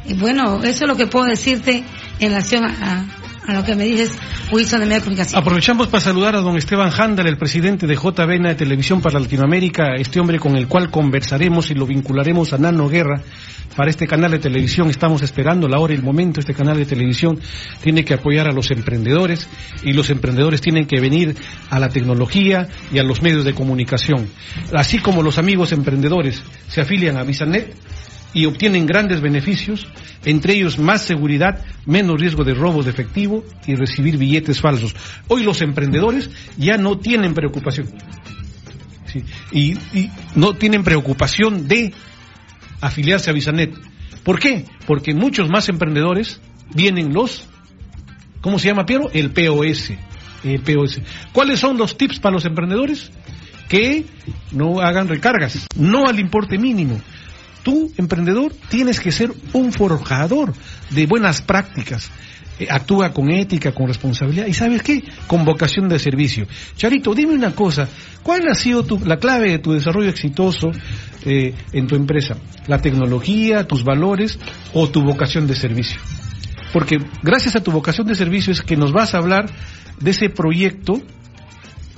Y 0.07 0.15
bueno, 0.15 0.63
eso 0.63 0.85
es 0.85 0.89
lo 0.89 0.97
que 0.97 1.07
puedo 1.07 1.27
decirte 1.27 1.85
en 2.19 2.29
relación 2.29 2.65
a, 2.65 3.07
lo 3.53 3.65
que 3.65 3.75
me 3.75 3.87
de 3.87 5.01
Comunicación. 5.01 5.41
Aprovechamos 5.41 5.89
para 5.89 6.03
saludar 6.03 6.37
a 6.37 6.41
don 6.41 6.57
Esteban 6.57 6.91
Handel, 6.97 7.27
el 7.27 7.37
presidente 7.37 7.87
de 7.87 7.95
JBN 7.95 8.49
de 8.49 8.55
Televisión 8.55 9.01
para 9.01 9.19
Latinoamérica, 9.19 9.95
este 9.97 10.21
hombre 10.21 10.39
con 10.39 10.57
el 10.57 10.67
cual 10.67 10.91
conversaremos 10.91 11.71
y 11.71 11.75
lo 11.75 11.87
vincularemos 11.87 12.53
a 12.53 12.59
Nano 12.59 12.89
Guerra 12.89 13.23
para 13.77 13.91
este 13.91 14.07
canal 14.07 14.33
de 14.33 14.39
televisión. 14.39 14.91
Estamos 14.91 15.23
esperando 15.23 15.69
la 15.69 15.79
hora 15.79 15.93
y 15.93 15.97
el 15.97 16.03
momento. 16.03 16.41
Este 16.41 16.55
canal 16.55 16.77
de 16.77 16.87
televisión 16.87 17.39
tiene 17.83 18.05
que 18.05 18.15
apoyar 18.15 18.49
a 18.49 18.53
los 18.53 18.71
emprendedores 18.71 19.49
y 19.83 19.93
los 19.93 20.11
emprendedores 20.11 20.61
tienen 20.61 20.87
que 20.87 21.01
venir 21.01 21.37
a 21.71 21.79
la 21.79 21.89
tecnología 21.89 22.69
y 22.93 22.99
a 22.99 23.03
los 23.03 23.23
medios 23.23 23.45
de 23.45 23.55
comunicación. 23.55 24.29
Así 24.75 24.99
como 24.99 25.23
los 25.23 25.39
amigos 25.39 25.73
emprendedores 25.73 26.43
se 26.69 26.81
afilian 26.81 27.17
a 27.17 27.23
Visanet, 27.23 27.75
y 28.33 28.47
obtienen 28.47 28.87
grandes 28.87 29.21
beneficios, 29.21 29.87
entre 30.25 30.55
ellos 30.55 30.79
más 30.79 31.03
seguridad, 31.03 31.65
menos 31.87 32.21
riesgo 32.21 32.45
de 32.45 32.55
robo 32.55 32.83
de 32.83 32.91
efectivo 32.91 33.45
y 33.67 33.75
recibir 33.75 34.17
billetes 34.17 34.61
falsos. 34.61 34.95
Hoy 35.29 35.43
los 35.43 35.61
emprendedores 35.63 36.31
ya 36.57 36.77
no 36.77 36.99
tienen 36.99 37.35
preocupación. 37.35 37.89
Y, 39.51 39.73
y, 39.73 40.11
no 40.37 40.55
tienen 40.55 40.85
preocupación 40.85 41.67
de 41.67 41.93
afiliarse 42.81 43.31
a 43.31 43.33
Visanet. 43.33 43.75
¿Por 44.23 44.39
qué? 44.39 44.67
Porque 44.87 45.15
muchos 45.15 45.49
más 45.49 45.69
emprendedores 45.69 46.41
vienen 46.73 47.13
los, 47.13 47.45
¿cómo 48.41 48.59
se 48.59 48.69
llama, 48.69 48.87
Piero? 48.87 49.11
El 49.13 49.33
POS. 49.33 49.93
El 50.45 50.61
POS. 50.61 51.01
¿Cuáles 51.33 51.59
son 51.59 51.77
los 51.77 51.97
tips 51.97 52.21
para 52.21 52.35
los 52.35 52.45
emprendedores? 52.45 53.11
Que 53.69 54.05
no 54.53 54.81
hagan 54.81 55.09
recargas, 55.09 55.67
no 55.77 56.07
al 56.07 56.19
importe 56.21 56.59
mínimo 56.59 57.01
tú, 57.63 57.93
emprendedor, 57.97 58.53
tienes 58.69 59.01
que 59.01 59.13
ser 59.13 59.33
un 59.53 59.73
forjador 59.73 60.53
de 60.91 61.07
buenas 61.07 61.43
prácticas. 61.43 62.11
Eh, 62.59 62.67
actúa 62.69 63.11
con 63.13 63.31
ética, 63.31 63.73
con 63.73 63.89
responsabilidad 63.89 64.47
y 64.47 64.53
sabes 64.53 64.83
qué, 64.83 65.03
con 65.27 65.45
vocación 65.45 65.89
de 65.89 65.99
servicio. 65.99 66.47
Charito, 66.77 67.15
dime 67.15 67.33
una 67.33 67.55
cosa, 67.55 67.89
¿cuál 68.23 68.47
ha 68.49 68.55
sido 68.55 68.83
tu, 68.85 68.99
la 69.05 69.17
clave 69.17 69.51
de 69.51 69.59
tu 69.61 69.73
desarrollo 69.73 70.11
exitoso 70.11 70.71
eh, 71.25 71.55
en 71.73 71.87
tu 71.87 71.97
empresa? 71.97 72.37
¿La 72.67 72.79
tecnología, 72.79 73.67
tus 73.67 73.83
valores 73.83 74.39
o 74.75 74.91
tu 74.91 75.03
vocación 75.03 75.47
de 75.47 75.57
servicio? 75.57 76.01
Porque 76.73 76.99
gracias 77.23 77.57
a 77.57 77.63
tu 77.63 77.73
vocación 77.73 78.07
de 78.07 78.15
servicio 78.15 78.53
es 78.53 78.61
que 78.61 78.77
nos 78.77 78.93
vas 78.93 79.15
a 79.15 79.19
hablar 79.19 79.51
de 79.99 80.11
ese 80.11 80.29
proyecto, 80.29 81.01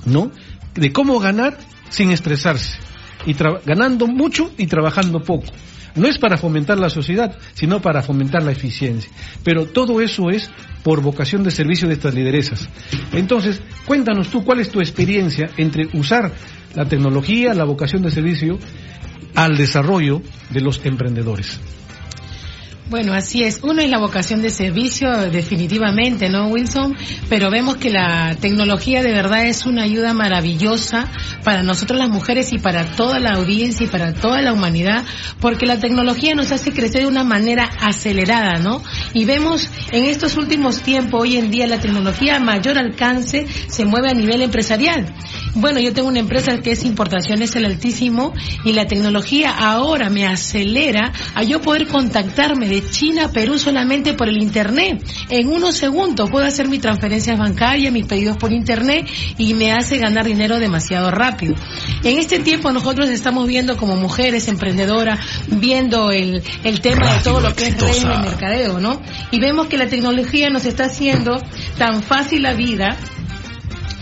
¿no? 0.05 0.31
De 0.75 0.91
cómo 0.93 1.19
ganar 1.19 1.57
sin 1.89 2.11
estresarse 2.11 2.79
y 3.25 3.33
ganando 3.33 4.07
mucho 4.07 4.51
y 4.57 4.67
trabajando 4.67 5.21
poco. 5.21 5.47
No 5.95 6.07
es 6.07 6.17
para 6.17 6.37
fomentar 6.37 6.79
la 6.79 6.89
sociedad, 6.89 7.37
sino 7.53 7.81
para 7.81 8.01
fomentar 8.01 8.43
la 8.43 8.51
eficiencia. 8.51 9.11
Pero 9.43 9.67
todo 9.67 10.01
eso 10.01 10.31
es 10.31 10.49
por 10.81 11.01
vocación 11.01 11.43
de 11.43 11.51
servicio 11.51 11.87
de 11.87 11.93
estas 11.93 12.15
lideresas. 12.15 12.67
Entonces, 13.11 13.61
cuéntanos 13.85 14.29
tú 14.29 14.43
cuál 14.43 14.59
es 14.59 14.69
tu 14.69 14.79
experiencia 14.79 15.51
entre 15.57 15.87
usar 15.93 16.31
la 16.73 16.85
tecnología, 16.85 17.53
la 17.53 17.65
vocación 17.65 18.01
de 18.01 18.09
servicio 18.09 18.57
al 19.35 19.55
desarrollo 19.55 20.21
de 20.49 20.61
los 20.61 20.83
emprendedores. 20.83 21.59
Bueno, 22.89 23.13
así 23.13 23.43
es. 23.43 23.61
Uno 23.63 23.81
es 23.81 23.89
la 23.89 23.97
vocación 23.97 24.41
de 24.41 24.49
servicio, 24.49 25.09
definitivamente, 25.31 26.29
¿no, 26.29 26.47
Wilson? 26.49 26.95
Pero 27.29 27.49
vemos 27.49 27.77
que 27.77 27.89
la 27.89 28.35
tecnología 28.35 29.01
de 29.01 29.13
verdad 29.13 29.47
es 29.47 29.65
una 29.65 29.83
ayuda 29.83 30.13
maravillosa 30.13 31.07
para 31.45 31.63
nosotros 31.63 31.97
las 31.97 32.09
mujeres 32.09 32.51
y 32.51 32.59
para 32.59 32.95
toda 32.95 33.19
la 33.19 33.31
audiencia 33.31 33.85
y 33.85 33.89
para 33.89 34.13
toda 34.13 34.41
la 34.41 34.51
humanidad, 34.51 35.05
porque 35.39 35.65
la 35.65 35.79
tecnología 35.79 36.35
nos 36.35 36.51
hace 36.51 36.73
crecer 36.73 37.03
de 37.03 37.07
una 37.07 37.23
manera 37.23 37.63
acelerada, 37.79 38.59
¿no? 38.59 38.83
Y 39.13 39.23
vemos 39.23 39.69
en 39.91 40.05
estos 40.05 40.35
últimos 40.35 40.81
tiempos, 40.81 41.21
hoy 41.21 41.37
en 41.37 41.51
día, 41.51 41.67
la 41.67 41.79
tecnología 41.79 42.35
a 42.35 42.39
mayor 42.39 42.77
alcance 42.77 43.47
se 43.67 43.85
mueve 43.85 44.09
a 44.09 44.13
nivel 44.13 44.41
empresarial. 44.41 45.05
Bueno, 45.55 45.79
yo 45.79 45.93
tengo 45.93 46.07
una 46.07 46.19
empresa 46.19 46.57
que 46.57 46.71
es 46.71 46.83
importación, 46.83 47.43
es 47.43 47.55
el 47.55 47.65
altísimo, 47.65 48.33
y 48.65 48.73
la 48.73 48.87
tecnología 48.87 49.51
ahora 49.51 50.09
me 50.09 50.25
acelera 50.25 51.13
a 51.35 51.43
yo 51.43 51.61
poder 51.61 51.87
contactarme 51.87 52.67
de 52.67 52.83
China 52.89 53.25
a 53.25 53.31
Perú 53.31 53.59
solamente 53.59 54.13
por 54.13 54.29
el 54.29 54.41
Internet. 54.41 55.05
En 55.29 55.49
unos 55.49 55.75
segundos 55.75 56.31
puedo 56.31 56.45
hacer 56.45 56.67
mis 56.69 56.81
transferencias 56.81 57.37
bancarias, 57.37 57.93
mis 57.93 58.07
pedidos 58.07 58.37
por 58.37 58.51
Internet 58.51 59.07
y 59.37 59.53
me 59.53 59.71
hace 59.71 59.97
ganar 59.97 60.25
dinero 60.25 60.57
demasiado 60.57 61.11
rápido. 61.11 61.55
En 62.03 62.17
este 62.17 62.39
tiempo 62.39 62.71
nosotros 62.71 63.09
estamos 63.09 63.47
viendo 63.47 63.77
como 63.77 63.95
mujeres 63.95 64.47
emprendedoras, 64.47 65.19
viendo 65.47 66.11
el, 66.11 66.41
el 66.63 66.81
tema 66.81 67.13
de 67.13 67.19
todo 67.19 67.39
lo 67.39 67.55
que 67.55 67.67
es 67.67 67.79
redes 67.79 68.01
de 68.01 68.17
mercadeo, 68.17 68.79
¿no? 68.79 69.01
Y 69.31 69.39
vemos 69.39 69.67
que 69.67 69.77
la 69.77 69.87
tecnología 69.87 70.49
nos 70.49 70.65
está 70.65 70.85
haciendo 70.85 71.41
tan 71.77 72.01
fácil 72.01 72.41
la 72.41 72.53
vida 72.53 72.97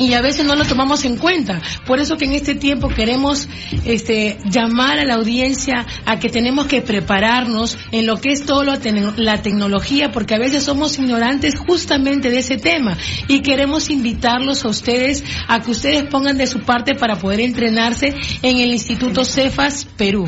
y 0.02 0.16
a 0.16 0.22
veces 0.22 0.46
no 0.46 0.56
lo 0.56 0.66
tomamos 0.66 1.06
en 1.06 1.18
cuenta. 1.18 1.62
Por 1.86 2.00
eso 2.00 2.18
que 2.18 2.26
en 2.26 2.34
este 2.34 2.56
tiempo 2.56 2.90
queremos 2.90 3.48
este, 3.86 4.38
llamar 4.46 4.98
a 4.98 5.06
la 5.06 5.16
audiencia 5.16 5.86
a 6.06 6.18
que 6.20 6.30
tenemos 6.30 6.66
que 6.66 6.82
prepararnos 6.82 7.78
en 7.92 8.08
lo 8.08 8.18
que 8.18 8.32
es 8.32 8.44
todo 8.44 8.64
lo, 8.64 8.74
la 9.18 9.42
tecnología, 9.44 10.12
porque 10.12 10.34
a 10.34 10.40
veces 10.40 10.64
somos 10.64 10.98
ignorantes 10.98 11.58
justamente 11.60 12.32
de 12.32 12.40
ese 12.40 12.58
tema 12.58 12.98
y 13.28 13.42
queremos 13.42 13.92
invitarlos 13.92 14.66
a 14.66 14.70
ustedes 14.70 15.24
a 15.48 15.62
que 15.62 15.70
ustedes 15.70 16.04
pongan 16.06 16.38
de 16.38 16.48
su 16.48 16.62
parte 16.62 16.96
para 16.96 17.18
poder 17.18 17.40
entrenarse 17.42 18.16
en 18.42 18.58
el 18.58 18.72
Instituto 18.72 19.24
Cefas 19.24 19.86
Perú. 19.98 20.28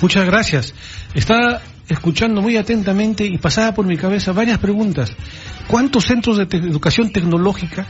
Muchas 0.00 0.26
gracias. 0.26 0.74
Está 1.14 1.62
escuchando 1.88 2.42
muy 2.42 2.56
atentamente 2.56 3.24
y 3.24 3.38
pasaba 3.38 3.72
por 3.72 3.86
mi 3.86 3.96
cabeza 3.96 4.32
varias 4.32 4.58
preguntas. 4.58 5.12
¿Cuántos 5.68 6.04
centros 6.04 6.36
de 6.36 6.44
educación 6.58 7.10
tecnológica 7.10 7.86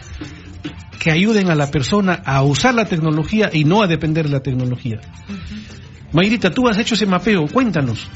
que 1.07 1.13
ayuden 1.13 1.53
a 1.53 1.55
la 1.55 1.71
persona 1.71 2.21
a 2.25 2.43
usar 2.43 2.75
la 2.75 2.87
tecnología 2.87 3.49
y 3.53 3.63
no 3.63 3.81
a 3.81 3.87
depender 3.87 4.27
de 4.27 4.33
la 4.33 4.41
tecnología. 4.41 4.99
Mayrita, 6.11 6.51
tú 6.51 6.67
has 6.67 6.79
hecho 6.79 6.97
ese 6.97 7.07
mapeo, 7.07 7.47
cuéntanos, 7.47 8.09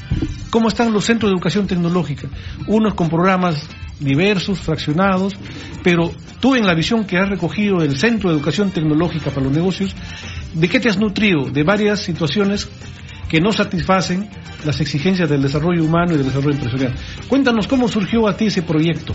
¿cómo 0.49 0.67
están 0.67 0.91
los 0.91 1.05
centros 1.05 1.29
de 1.29 1.35
educación 1.35 1.67
tecnológica? 1.67 2.27
Unos 2.67 2.93
con 2.93 3.07
programas 3.07 3.65
diversos, 4.01 4.59
fraccionados, 4.59 5.37
pero 5.85 6.11
tú 6.41 6.53
en 6.55 6.67
la 6.67 6.73
visión 6.73 7.05
que 7.05 7.17
has 7.17 7.29
recogido 7.29 7.79
del 7.79 7.97
Centro 7.97 8.29
de 8.29 8.35
Educación 8.35 8.71
Tecnológica 8.71 9.29
para 9.29 9.45
los 9.45 9.55
Negocios, 9.55 9.95
¿de 10.53 10.67
qué 10.67 10.81
te 10.81 10.89
has 10.89 10.99
nutrido? 10.99 11.49
De 11.49 11.63
varias 11.63 12.01
situaciones 12.01 12.67
que 13.29 13.39
no 13.39 13.53
satisfacen 13.53 14.29
las 14.65 14.81
exigencias 14.81 15.29
del 15.29 15.43
desarrollo 15.43 15.85
humano 15.85 16.11
y 16.11 16.17
del 16.17 16.25
desarrollo 16.25 16.55
empresarial. 16.55 16.93
Cuéntanos 17.29 17.69
cómo 17.69 17.87
surgió 17.87 18.27
a 18.27 18.35
ti 18.35 18.47
ese 18.47 18.63
proyecto 18.63 19.13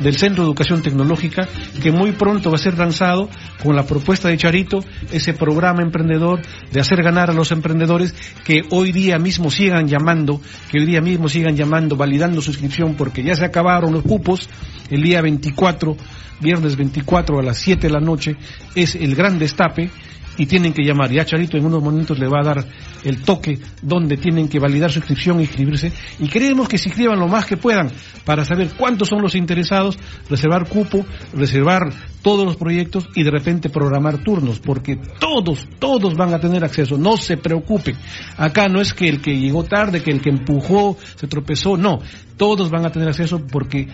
del 0.00 0.16
Centro 0.16 0.42
de 0.42 0.48
Educación 0.48 0.82
Tecnológica, 0.82 1.48
que 1.82 1.90
muy 1.90 2.12
pronto 2.12 2.50
va 2.50 2.56
a 2.56 2.58
ser 2.58 2.78
lanzado 2.78 3.28
con 3.62 3.74
la 3.74 3.84
propuesta 3.84 4.28
de 4.28 4.36
Charito, 4.36 4.84
ese 5.12 5.34
programa 5.34 5.82
emprendedor 5.82 6.40
de 6.72 6.80
hacer 6.80 7.02
ganar 7.02 7.30
a 7.30 7.34
los 7.34 7.52
emprendedores 7.52 8.14
que 8.44 8.62
hoy 8.70 8.92
día 8.92 9.18
mismo 9.18 9.50
sigan 9.50 9.88
llamando, 9.88 10.40
que 10.70 10.78
hoy 10.78 10.86
día 10.86 11.00
mismo 11.00 11.28
sigan 11.28 11.56
llamando, 11.56 11.96
validando 11.96 12.40
su 12.40 12.50
inscripción, 12.50 12.94
porque 12.94 13.22
ya 13.22 13.34
se 13.34 13.44
acabaron 13.44 13.92
los 13.92 14.02
cupos, 14.02 14.48
el 14.90 15.02
día 15.02 15.20
24, 15.20 15.96
viernes 16.40 16.76
24 16.76 17.38
a 17.38 17.42
las 17.42 17.58
7 17.58 17.86
de 17.86 17.92
la 17.92 18.00
noche, 18.00 18.36
es 18.74 18.94
el 18.94 19.14
gran 19.14 19.38
destape, 19.38 19.90
y 20.38 20.46
tienen 20.46 20.72
que 20.72 20.84
llamar. 20.84 21.10
Ya 21.10 21.24
Charito 21.24 21.58
en 21.58 21.66
unos 21.66 21.82
momentos 21.82 22.18
le 22.18 22.28
va 22.28 22.40
a 22.40 22.44
dar 22.44 22.64
el 23.04 23.22
toque 23.22 23.58
donde 23.82 24.16
tienen 24.16 24.48
que 24.48 24.58
validar 24.58 24.90
su 24.90 24.98
inscripción 24.98 25.38
e 25.38 25.42
inscribirse. 25.42 25.92
Y 26.18 26.28
queremos 26.28 26.68
que 26.68 26.78
se 26.78 26.88
inscriban 26.88 27.18
lo 27.18 27.28
más 27.28 27.46
que 27.46 27.56
puedan 27.56 27.90
para 28.24 28.44
saber 28.44 28.70
cuántos 28.76 29.08
son 29.08 29.22
los 29.22 29.34
interesados, 29.34 29.98
reservar 30.28 30.68
cupo, 30.68 31.04
reservar 31.34 31.92
todos 32.22 32.44
los 32.44 32.56
proyectos 32.56 33.08
y 33.14 33.22
de 33.22 33.30
repente 33.30 33.70
programar 33.70 34.22
turnos, 34.22 34.58
porque 34.58 34.96
todos, 35.18 35.66
todos 35.78 36.14
van 36.14 36.34
a 36.34 36.40
tener 36.40 36.64
acceso. 36.64 36.98
No 36.98 37.16
se 37.16 37.36
preocupen. 37.36 37.96
Acá 38.36 38.68
no 38.68 38.80
es 38.80 38.92
que 38.92 39.08
el 39.08 39.20
que 39.20 39.38
llegó 39.38 39.64
tarde, 39.64 40.02
que 40.02 40.10
el 40.10 40.20
que 40.20 40.30
empujó, 40.30 40.96
se 41.16 41.26
tropezó, 41.26 41.76
no. 41.76 42.00
Todos 42.36 42.70
van 42.70 42.86
a 42.86 42.90
tener 42.90 43.08
acceso 43.08 43.40
porque 43.46 43.88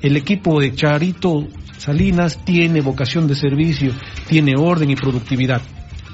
el 0.00 0.16
equipo 0.16 0.60
de 0.60 0.74
Charito 0.74 1.46
Salinas 1.78 2.44
tiene 2.44 2.80
vocación 2.80 3.26
de 3.26 3.34
servicio, 3.34 3.92
tiene 4.26 4.54
orden 4.56 4.90
y 4.90 4.96
productividad. 4.96 5.62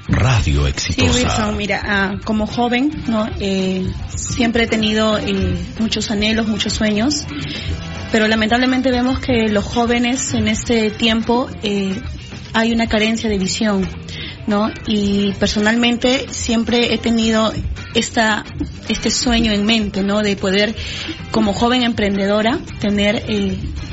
Radio 0.09 0.67
Exitosa. 0.67 1.13
Sí, 1.13 1.25
Wilson, 1.25 1.57
mira, 1.57 1.81
ah, 1.85 2.15
como 2.25 2.47
joven, 2.47 2.91
¿no? 3.07 3.29
Eh, 3.41 3.91
siempre 4.15 4.65
he 4.65 4.67
tenido 4.67 5.19
eh, 5.19 5.57
muchos 5.79 6.11
anhelos, 6.11 6.47
muchos 6.47 6.75
sueños, 6.75 7.25
pero 8.13 8.29
lamentablemente 8.29 8.91
vemos 8.91 9.19
que 9.19 9.49
los 9.49 9.65
jóvenes 9.65 10.35
en 10.35 10.49
este 10.49 10.91
tiempo 10.91 11.49
eh, 11.63 11.99
hay 12.53 12.73
una 12.73 12.87
carencia 12.87 13.31
de 13.31 13.39
visión, 13.39 13.89
¿no? 14.47 14.71
Y 14.87 15.33
personalmente 15.41 16.27
siempre 16.31 16.93
he 16.93 16.99
tenido 16.99 17.53
esta, 17.95 18.45
este 18.89 19.11
sueño 19.11 19.53
en 19.53 19.65
mente, 19.65 20.03
¿no? 20.03 20.21
De 20.21 20.37
poder, 20.37 20.75
como 21.31 21.55
joven 21.55 21.83
emprendedora, 21.83 22.59
tener 22.79 23.25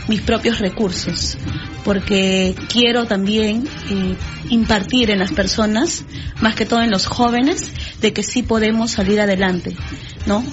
mis 0.08 0.22
propios 0.22 0.60
recursos, 0.60 1.38
porque 1.84 2.56
quiero 2.70 3.06
también 3.06 3.68
eh, 3.90 4.16
impartir 4.50 5.12
en 5.12 5.20
las 5.20 5.32
personas, 5.32 6.04
más 6.42 6.56
que 6.56 6.66
todo 6.66 6.82
en 6.82 6.92
los 6.92 7.06
jóvenes, 7.06 7.72
de 8.02 8.14
que 8.14 8.24
sí 8.24 8.44
podemos 8.44 8.92
salir 8.92 9.20
adelante, 9.20 9.76
¿no? 10.26 10.44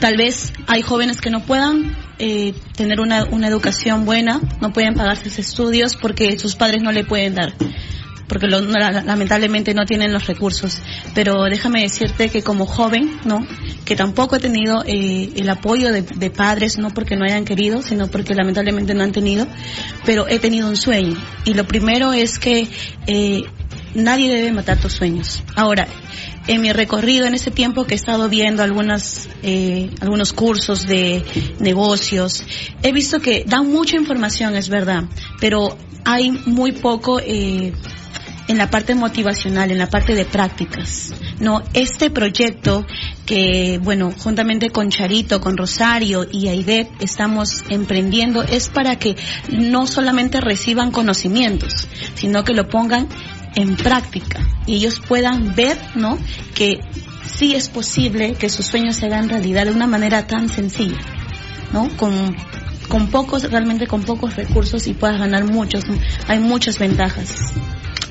Tal 0.00 0.16
vez 0.16 0.52
hay 0.66 0.82
jóvenes 0.82 1.20
que 1.20 1.30
no 1.30 1.40
puedan 1.40 1.96
eh, 2.18 2.54
tener 2.76 3.00
una, 3.00 3.24
una 3.24 3.48
educación 3.48 4.04
buena, 4.04 4.40
no 4.60 4.72
pueden 4.72 4.94
pagarse 4.94 5.24
sus 5.24 5.38
estudios 5.40 5.96
porque 5.96 6.38
sus 6.38 6.54
padres 6.54 6.82
no 6.82 6.92
le 6.92 7.04
pueden 7.04 7.34
dar 7.34 7.54
porque 8.28 8.46
lamentablemente 8.46 9.74
no 9.74 9.84
tienen 9.86 10.12
los 10.12 10.26
recursos. 10.26 10.80
Pero 11.14 11.44
déjame 11.44 11.82
decirte 11.82 12.28
que 12.28 12.42
como 12.42 12.66
joven, 12.66 13.18
¿no? 13.24 13.46
Que 13.84 13.96
tampoco 13.96 14.36
he 14.36 14.40
tenido 14.40 14.84
eh, 14.86 15.30
el 15.36 15.48
apoyo 15.48 15.90
de, 15.90 16.30
padres, 16.30 16.78
no 16.78 16.90
porque 16.90 17.16
no 17.16 17.24
hayan 17.24 17.44
querido, 17.44 17.82
sino 17.82 18.08
porque 18.08 18.34
lamentablemente 18.34 18.94
no 18.94 19.02
han 19.02 19.12
tenido, 19.12 19.46
pero 20.04 20.28
he 20.28 20.38
tenido 20.38 20.68
un 20.68 20.76
sueño. 20.76 21.16
Y 21.44 21.54
lo 21.54 21.66
primero 21.66 22.12
es 22.12 22.38
que 22.38 22.68
eh, 23.06 23.44
nadie 23.94 24.32
debe 24.32 24.52
matar 24.52 24.78
tus 24.78 24.92
sueños. 24.92 25.42
Ahora, 25.56 25.88
en 26.46 26.60
mi 26.60 26.72
recorrido 26.72 27.26
en 27.26 27.34
ese 27.34 27.50
tiempo 27.50 27.84
que 27.84 27.94
he 27.94 27.96
estado 27.96 28.28
viendo 28.28 28.62
algunas, 28.62 29.28
eh, 29.42 29.90
algunos 30.00 30.32
cursos 30.32 30.86
de 30.86 31.24
negocios, 31.60 32.42
he 32.82 32.92
visto 32.92 33.20
que 33.20 33.44
dan 33.46 33.70
mucha 33.70 33.96
información, 33.96 34.54
es 34.54 34.68
verdad, 34.68 35.04
pero 35.40 35.76
hay 36.04 36.30
muy 36.30 36.72
poco 36.72 37.20
eh, 37.20 37.72
en 38.48 38.58
la 38.58 38.70
parte 38.70 38.94
motivacional, 38.94 39.70
en 39.70 39.78
la 39.78 39.88
parte 39.88 40.14
de 40.14 40.24
prácticas. 40.24 41.14
No, 41.38 41.62
este 41.74 42.10
proyecto 42.10 42.84
que, 43.26 43.78
bueno, 43.82 44.12
juntamente 44.18 44.70
con 44.70 44.88
Charito, 44.88 45.40
con 45.40 45.56
Rosario 45.56 46.26
y 46.30 46.48
Aidet 46.48 46.88
estamos 47.00 47.62
emprendiendo 47.68 48.42
es 48.42 48.70
para 48.70 48.96
que 48.96 49.16
no 49.50 49.86
solamente 49.86 50.40
reciban 50.40 50.90
conocimientos, 50.90 51.88
sino 52.14 52.42
que 52.42 52.54
lo 52.54 52.68
pongan 52.68 53.08
en 53.54 53.76
práctica 53.76 54.40
y 54.66 54.76
ellos 54.76 55.00
puedan 55.06 55.54
ver, 55.54 55.78
¿no? 55.94 56.18
Que 56.54 56.80
sí 57.24 57.54
es 57.54 57.68
posible 57.68 58.32
que 58.32 58.48
sus 58.48 58.66
sueños 58.66 58.96
se 58.96 59.06
hagan 59.06 59.28
realidad 59.28 59.66
de 59.66 59.72
una 59.72 59.86
manera 59.86 60.26
tan 60.26 60.48
sencilla, 60.48 60.98
¿no? 61.72 61.88
Con 61.96 62.34
con 62.88 63.08
pocos, 63.08 63.50
realmente 63.50 63.86
con 63.86 64.02
pocos 64.02 64.34
recursos 64.36 64.86
y 64.86 64.94
puedas 64.94 65.18
ganar 65.18 65.44
muchos, 65.44 65.84
hay 66.26 66.38
muchas 66.38 66.78
ventajas. 66.78 67.52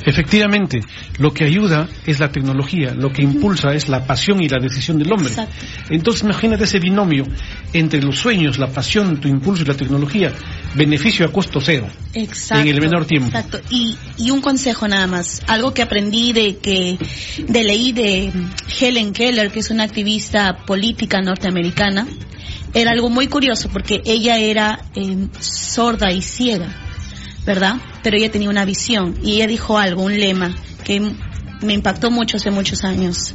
Efectivamente, 0.08 0.80
lo 1.20 1.34
que 1.34 1.44
ayuda 1.44 1.86
es 2.06 2.22
la 2.22 2.32
tecnología, 2.32 2.94
lo 2.94 3.12
que 3.12 3.22
impulsa 3.22 3.74
es 3.74 3.90
la 3.90 4.08
pasión 4.08 4.42
y 4.42 4.48
la 4.48 4.58
decisión 4.58 4.98
del 4.98 5.12
hombre. 5.12 5.34
Entonces 5.90 6.24
imagínate 6.24 6.64
ese 6.64 6.80
binomio 6.80 7.26
entre 7.74 8.02
los 8.02 8.18
sueños, 8.18 8.58
la 8.58 8.68
pasión, 8.68 9.20
tu 9.20 9.28
impulso 9.28 9.64
y 9.64 9.66
la 9.66 9.74
tecnología, 9.74 10.32
beneficio 10.76 11.26
a 11.26 11.32
costo 11.34 11.60
cero. 11.60 11.90
Exacto, 12.14 12.62
en 12.62 12.74
el 12.74 12.80
menor 12.80 13.06
tiempo. 13.06 13.28
Exacto. 13.28 13.60
Y, 13.70 13.98
y 14.18 14.32
un 14.32 14.40
consejo 14.40 14.88
nada 14.88 15.08
más, 15.08 15.42
algo 15.46 15.74
que 15.74 15.82
aprendí 15.82 16.32
de 16.32 16.56
que 16.60 16.98
de 17.46 17.64
leí 17.66 17.92
de 17.92 18.32
Helen 18.80 19.12
Keller, 19.12 19.52
que 19.52 19.60
es 19.60 19.72
una 19.72 19.84
activista 19.84 20.60
política 20.66 21.22
norteamericana, 21.22 22.08
era 22.74 22.92
algo 22.92 23.10
muy 23.10 23.28
curioso 23.28 23.68
porque 23.68 24.02
ella 24.06 24.38
era 24.38 24.80
eh, 24.96 25.28
sorda 25.42 26.14
y 26.14 26.22
ciega 26.22 26.87
¿verdad? 27.48 27.78
Pero 28.04 28.18
ella 28.18 28.30
tenía 28.30 28.50
una 28.50 28.66
visión 28.66 29.16
y 29.24 29.36
ella 29.36 29.48
dijo 29.48 29.80
algo, 29.80 30.04
un 30.04 30.20
lema 30.20 30.54
que 30.84 31.00
me 31.62 31.74
impactó 31.74 32.12
mucho 32.12 32.36
hace 32.38 32.52
muchos 32.52 32.84
años, 32.84 33.34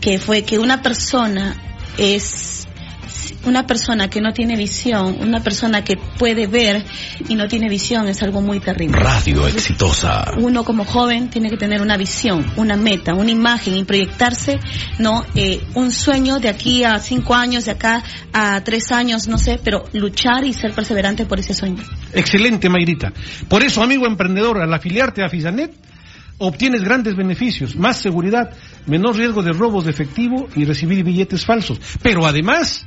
que 0.00 0.18
fue 0.18 0.42
que 0.42 0.58
una 0.58 0.82
persona 0.82 1.56
es 1.96 2.65
una 3.44 3.66
persona 3.66 4.08
que 4.08 4.20
no 4.20 4.32
tiene 4.32 4.56
visión, 4.56 5.16
una 5.20 5.40
persona 5.40 5.84
que 5.84 5.96
puede 5.96 6.46
ver 6.46 6.84
y 7.28 7.34
no 7.34 7.48
tiene 7.48 7.68
visión 7.68 8.08
es 8.08 8.22
algo 8.22 8.40
muy 8.40 8.60
terrible. 8.60 8.98
Radio 8.98 9.46
exitosa. 9.46 10.32
Uno 10.38 10.64
como 10.64 10.84
joven 10.84 11.30
tiene 11.30 11.50
que 11.50 11.56
tener 11.56 11.80
una 11.80 11.96
visión, 11.96 12.44
una 12.56 12.76
meta, 12.76 13.14
una 13.14 13.30
imagen 13.30 13.76
y 13.76 13.84
proyectarse, 13.84 14.58
no, 14.98 15.24
eh, 15.34 15.60
un 15.74 15.92
sueño 15.92 16.38
de 16.38 16.48
aquí 16.48 16.84
a 16.84 16.98
cinco 16.98 17.34
años, 17.34 17.66
de 17.66 17.72
acá 17.72 18.02
a 18.32 18.62
tres 18.64 18.92
años, 18.92 19.28
no 19.28 19.38
sé, 19.38 19.60
pero 19.62 19.84
luchar 19.92 20.44
y 20.44 20.52
ser 20.52 20.72
perseverante 20.72 21.26
por 21.26 21.38
ese 21.38 21.54
sueño. 21.54 21.82
Excelente, 22.12 22.68
Mayrita. 22.68 23.12
Por 23.48 23.62
eso, 23.62 23.82
amigo 23.82 24.06
emprendedor, 24.06 24.60
al 24.60 24.72
afiliarte 24.72 25.22
a 25.22 25.28
Fisanet, 25.28 25.72
obtienes 26.38 26.82
grandes 26.82 27.16
beneficios, 27.16 27.76
más 27.76 27.98
seguridad, 27.98 28.50
menor 28.86 29.16
riesgo 29.16 29.42
de 29.42 29.52
robos 29.52 29.84
de 29.84 29.90
efectivo 29.90 30.48
y 30.54 30.64
recibir 30.64 31.02
billetes 31.04 31.44
falsos. 31.44 31.80
Pero 32.02 32.26
además, 32.26 32.86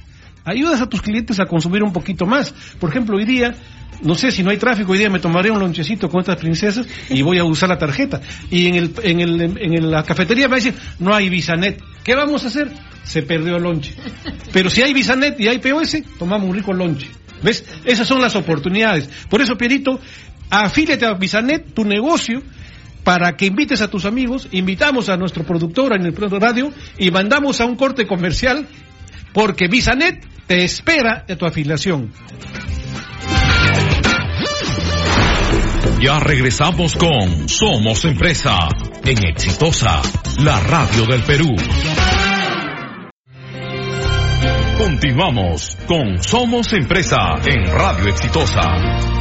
ayudas 0.50 0.82
a 0.82 0.90
tus 0.90 1.02
clientes 1.02 1.40
a 1.40 1.46
consumir 1.46 1.84
un 1.84 1.94
poquito 1.94 2.26
más. 2.26 2.54
Por 2.80 2.90
ejemplo, 2.90 3.18
hoy 3.18 3.26
día, 3.26 3.56
no 4.02 4.16
sé 4.16 4.32
si 4.32 4.44
no 4.44 4.52
hay 4.52 4.58
tráfico, 4.58 4.92
hoy 4.92 5.00
día 5.00 5.10
me 5.10 5.20
tomaré 5.20 5.52
un 5.52 5.60
lonchecito 5.60 6.10
con 6.10 6.22
estas 6.22 6.38
princesas 6.38 6.88
y 7.10 7.22
voy 7.22 7.38
a 7.38 7.44
usar 7.44 7.70
la 7.70 7.78
tarjeta. 7.78 8.22
Y 8.50 8.68
en, 8.68 8.76
el, 8.76 8.94
en, 9.04 9.20
el, 9.20 9.42
en 9.42 9.92
la 9.92 10.04
cafetería 10.04 10.48
me 10.48 10.56
decir, 10.56 10.74
no 11.00 11.14
hay 11.14 11.30
Visanet. 11.30 11.82
¿Qué 12.04 12.16
vamos 12.16 12.44
a 12.44 12.48
hacer? 12.48 12.72
Se 13.04 13.24
perdió 13.24 13.58
el 13.58 13.64
lonche. 13.64 13.94
Pero 14.52 14.70
si 14.70 14.82
hay 14.82 14.94
Visanet 14.94 15.40
y 15.40 15.48
hay 15.48 15.60
POS, 15.60 15.98
tomamos 16.18 16.50
un 16.50 16.56
rico 16.56 16.74
lonche. 16.74 17.10
¿Ves? 17.42 17.64
Esas 17.86 18.08
son 18.08 18.22
las 18.22 18.36
oportunidades. 18.36 19.10
Por 19.30 19.42
eso, 19.42 19.58
Pierito, 19.58 20.00
afíliate 20.50 21.06
a 21.06 21.14
Visanet, 21.14 21.74
tu 21.74 21.86
negocio, 21.86 22.42
para 23.04 23.36
que 23.38 23.46
invites 23.46 23.82
a 23.82 23.90
tus 23.90 24.06
amigos, 24.06 24.48
invitamos 24.52 25.10
a 25.10 25.18
nuestro 25.18 25.44
productor 25.44 25.96
en 25.96 26.06
el 26.06 26.16
radio 26.16 26.72
y 26.98 27.12
mandamos 27.12 27.62
a 27.62 27.66
un 27.66 27.76
corte 27.76 28.06
comercial 28.06 28.68
porque 29.34 29.68
Visanet 29.68 30.26
te 30.48 30.64
espera 30.64 31.24
de 31.28 31.36
tu 31.36 31.46
afiliación. 31.46 32.12
Ya 36.02 36.18
regresamos 36.20 36.96
con 36.96 37.50
Somos 37.50 38.06
Empresa 38.06 38.58
en 39.04 39.28
Exitosa, 39.28 40.02
la 40.42 40.60
radio 40.62 41.06
del 41.06 41.22
Perú. 41.24 41.56
Continuamos 44.78 45.78
con 45.88 46.24
Somos 46.24 46.72
Empresa 46.72 47.18
en 47.46 47.66
Radio 47.66 48.08
Exitosa. 48.08 49.19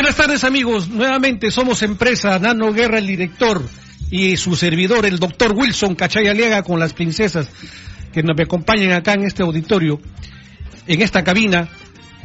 Buenas 0.00 0.16
tardes 0.16 0.44
amigos, 0.44 0.88
nuevamente 0.88 1.50
somos 1.50 1.82
empresa 1.82 2.38
Nano 2.38 2.72
Guerra, 2.72 2.96
el 2.96 3.06
director 3.06 3.62
y 4.10 4.38
su 4.38 4.56
servidor, 4.56 5.04
el 5.04 5.18
doctor 5.18 5.52
Wilson 5.52 5.94
Cachayaliaga 5.94 6.62
con 6.62 6.80
las 6.80 6.94
princesas 6.94 7.50
que 8.10 8.22
nos 8.22 8.40
acompañan 8.40 8.92
acá 8.92 9.12
en 9.12 9.26
este 9.26 9.42
auditorio, 9.42 10.00
en 10.86 11.02
esta 11.02 11.22
cabina, 11.22 11.68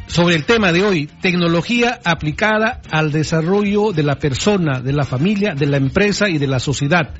sobre 0.06 0.36
el 0.36 0.46
tema 0.46 0.72
de 0.72 0.84
hoy, 0.84 1.06
tecnología 1.20 2.00
aplicada 2.02 2.80
al 2.90 3.12
desarrollo 3.12 3.92
de 3.92 4.04
la 4.04 4.18
persona, 4.18 4.80
de 4.80 4.94
la 4.94 5.04
familia, 5.04 5.54
de 5.54 5.66
la 5.66 5.76
empresa 5.76 6.30
y 6.30 6.38
de 6.38 6.46
la 6.46 6.60
sociedad 6.60 7.10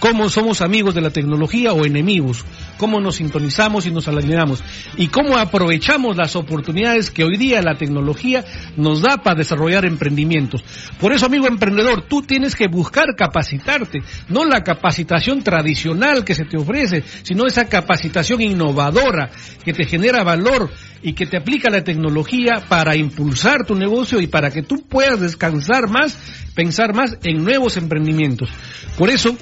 cómo 0.00 0.28
somos 0.28 0.60
amigos 0.60 0.94
de 0.94 1.00
la 1.00 1.10
tecnología 1.10 1.72
o 1.72 1.84
enemigos, 1.84 2.44
cómo 2.76 3.00
nos 3.00 3.16
sintonizamos 3.16 3.86
y 3.86 3.90
nos 3.90 4.08
alineamos 4.08 4.62
y 4.96 5.08
cómo 5.08 5.36
aprovechamos 5.36 6.16
las 6.16 6.36
oportunidades 6.36 7.10
que 7.10 7.24
hoy 7.24 7.36
día 7.36 7.62
la 7.62 7.76
tecnología 7.76 8.44
nos 8.76 9.02
da 9.02 9.18
para 9.18 9.38
desarrollar 9.38 9.84
emprendimientos. 9.84 10.62
Por 11.00 11.12
eso, 11.12 11.26
amigo 11.26 11.46
emprendedor, 11.46 12.02
tú 12.08 12.22
tienes 12.22 12.54
que 12.54 12.68
buscar 12.68 13.14
capacitarte, 13.16 14.02
no 14.28 14.44
la 14.44 14.62
capacitación 14.62 15.42
tradicional 15.42 16.24
que 16.24 16.34
se 16.34 16.44
te 16.44 16.56
ofrece, 16.56 17.04
sino 17.22 17.46
esa 17.46 17.66
capacitación 17.66 18.40
innovadora 18.40 19.30
que 19.64 19.72
te 19.72 19.84
genera 19.84 20.22
valor 20.22 20.70
y 21.06 21.12
que 21.12 21.24
te 21.24 21.36
aplica 21.36 21.70
la 21.70 21.84
tecnología 21.84 22.64
para 22.68 22.96
impulsar 22.96 23.64
tu 23.64 23.76
negocio 23.76 24.20
y 24.20 24.26
para 24.26 24.50
que 24.50 24.62
tú 24.62 24.82
puedas 24.88 25.20
descansar 25.20 25.88
más, 25.88 26.18
pensar 26.56 26.94
más 26.94 27.16
en 27.22 27.44
nuevos 27.44 27.76
emprendimientos. 27.76 28.50
Por 28.98 29.08
eso, 29.10 29.36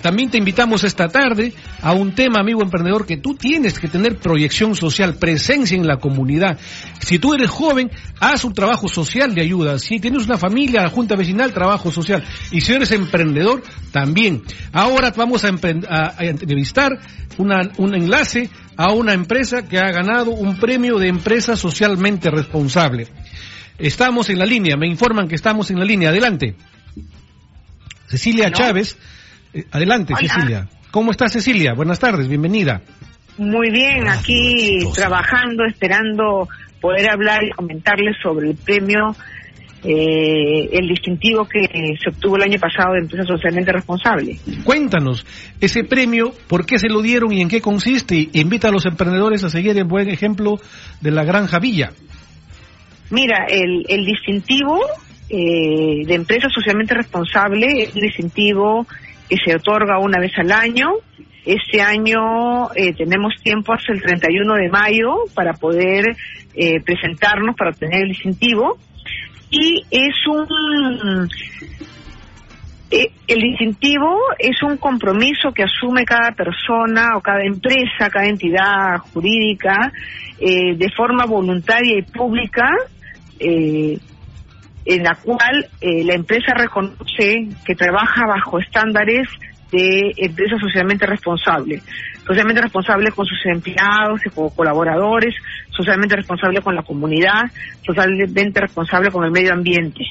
también 0.00 0.30
te 0.30 0.38
invitamos 0.38 0.84
esta 0.84 1.08
tarde 1.08 1.52
a 1.82 1.92
un 1.92 2.14
tema, 2.14 2.40
amigo 2.40 2.62
emprendedor, 2.62 3.04
que 3.04 3.18
tú 3.18 3.34
tienes 3.34 3.78
que 3.78 3.88
tener 3.88 4.16
proyección 4.16 4.74
social, 4.74 5.16
presencia 5.16 5.76
en 5.76 5.86
la 5.86 5.98
comunidad. 5.98 6.58
Si 7.00 7.18
tú 7.18 7.34
eres 7.34 7.50
joven, 7.50 7.90
haz 8.18 8.44
un 8.44 8.54
trabajo 8.54 8.88
social 8.88 9.34
de 9.34 9.42
ayuda. 9.42 9.78
Si 9.78 10.00
tienes 10.00 10.24
una 10.24 10.38
familia, 10.38 10.88
junta 10.88 11.14
vecinal, 11.14 11.52
trabajo 11.52 11.92
social. 11.92 12.24
Y 12.50 12.62
si 12.62 12.72
eres 12.72 12.90
emprendedor, 12.90 13.62
también. 13.90 14.44
Ahora 14.72 15.12
vamos 15.14 15.44
a, 15.44 15.50
entrevistar 16.20 16.98
un 17.36 17.94
enlace 17.94 18.48
a 18.76 18.92
una 18.92 19.12
empresa 19.12 19.68
que 19.68 19.78
ha 19.78 19.90
ganado 19.90 20.30
un 20.30 20.58
premio 20.58 20.98
de 20.98 21.08
empresa 21.08 21.56
socialmente 21.56 22.30
responsable. 22.30 23.08
Estamos 23.78 24.30
en 24.30 24.38
la 24.38 24.46
línea, 24.46 24.76
me 24.76 24.86
informan 24.86 25.28
que 25.28 25.34
estamos 25.34 25.70
en 25.70 25.78
la 25.78 25.84
línea. 25.84 26.10
Adelante. 26.10 26.54
Cecilia 28.06 28.50
Chávez 28.50 28.96
eh, 29.54 29.64
adelante, 29.70 30.14
Cecilia. 30.18 30.68
¿Cómo 30.90 31.10
está 31.10 31.28
Cecilia? 31.28 31.74
Buenas 31.74 31.98
tardes, 31.98 32.28
bienvenida. 32.28 32.82
Muy 33.38 33.70
bien, 33.70 34.08
aquí 34.08 34.78
trabajando, 34.94 35.64
esperando 35.64 36.48
poder 36.80 37.10
hablar 37.10 37.42
y 37.44 37.50
comentarles 37.50 38.16
sobre 38.22 38.50
el 38.50 38.56
premio, 38.56 39.14
eh, 39.84 40.68
el 40.72 40.88
distintivo 40.88 41.44
que 41.44 41.66
se 42.00 42.10
obtuvo 42.10 42.36
el 42.36 42.42
año 42.42 42.58
pasado 42.58 42.94
de 42.94 43.00
Empresa 43.00 43.24
Socialmente 43.24 43.72
Responsable. 43.72 44.38
Cuéntanos, 44.64 45.26
ese 45.60 45.84
premio, 45.84 46.32
¿por 46.48 46.64
qué 46.66 46.78
se 46.78 46.88
lo 46.88 47.02
dieron 47.02 47.32
y 47.32 47.40
en 47.40 47.48
qué 47.48 47.60
consiste? 47.60 48.28
Invita 48.32 48.68
a 48.68 48.72
los 48.72 48.86
emprendedores 48.86 49.42
a 49.44 49.48
seguir 49.48 49.76
el 49.76 49.84
buen 49.84 50.08
ejemplo 50.08 50.58
de 51.00 51.10
la 51.10 51.24
Granja 51.24 51.58
Villa. 51.58 51.92
Mira, 53.10 53.46
el, 53.48 53.84
el 53.88 54.06
distintivo 54.06 54.80
eh, 55.28 56.04
de 56.06 56.14
Empresa 56.14 56.48
Socialmente 56.54 56.94
Responsable 56.94 57.66
es 57.84 57.96
el 57.96 58.02
distintivo 58.02 58.86
que 59.28 59.36
se 59.42 59.56
otorga 59.56 59.98
una 59.98 60.20
vez 60.20 60.32
al 60.36 60.52
año. 60.52 60.90
Este 61.44 61.80
año 61.80 62.70
eh, 62.74 62.92
tenemos 62.94 63.34
tiempo 63.42 63.72
hasta 63.72 63.92
el 63.92 64.02
31 64.02 64.54
de 64.54 64.68
mayo 64.68 65.24
para 65.34 65.54
poder 65.54 66.16
eh, 66.54 66.80
presentarnos 66.82 67.56
para 67.56 67.70
obtener 67.70 68.02
el 68.02 68.08
distintivo. 68.10 68.76
Y 69.52 69.84
es 69.90 70.14
un... 70.26 71.28
Eh, 72.90 73.10
el 73.28 73.40
distintivo 73.40 74.18
es 74.38 74.60
un 74.62 74.76
compromiso 74.76 75.52
que 75.52 75.62
asume 75.62 76.04
cada 76.04 76.32
persona 76.32 77.16
o 77.16 77.20
cada 77.20 77.44
empresa, 77.44 78.10
cada 78.10 78.26
entidad 78.26 78.98
jurídica, 79.12 79.92
de 80.38 80.92
forma 80.96 81.24
voluntaria 81.24 81.98
y 81.98 82.02
pública, 82.02 82.68
eh, 83.38 83.98
en 84.84 85.02
la 85.02 85.14
cual 85.14 85.68
eh, 85.80 86.04
la 86.04 86.14
empresa 86.14 86.54
reconoce 86.54 87.48
que 87.64 87.74
trabaja 87.74 88.26
bajo 88.26 88.58
estándares 88.58 89.28
de 89.70 90.12
empresa 90.16 90.56
socialmente 90.60 91.06
responsable, 91.06 91.80
socialmente 92.26 92.62
responsable 92.62 93.10
con 93.12 93.24
sus 93.24 93.38
empleados 93.46 94.20
y 94.26 94.30
colaboradores, 94.30 95.34
socialmente 95.74 96.16
responsable 96.16 96.60
con 96.60 96.74
la 96.74 96.82
comunidad, 96.82 97.42
socialmente 97.84 98.60
responsable 98.60 99.10
con 99.10 99.24
el 99.24 99.30
medio 99.30 99.52
ambiente. 99.52 100.04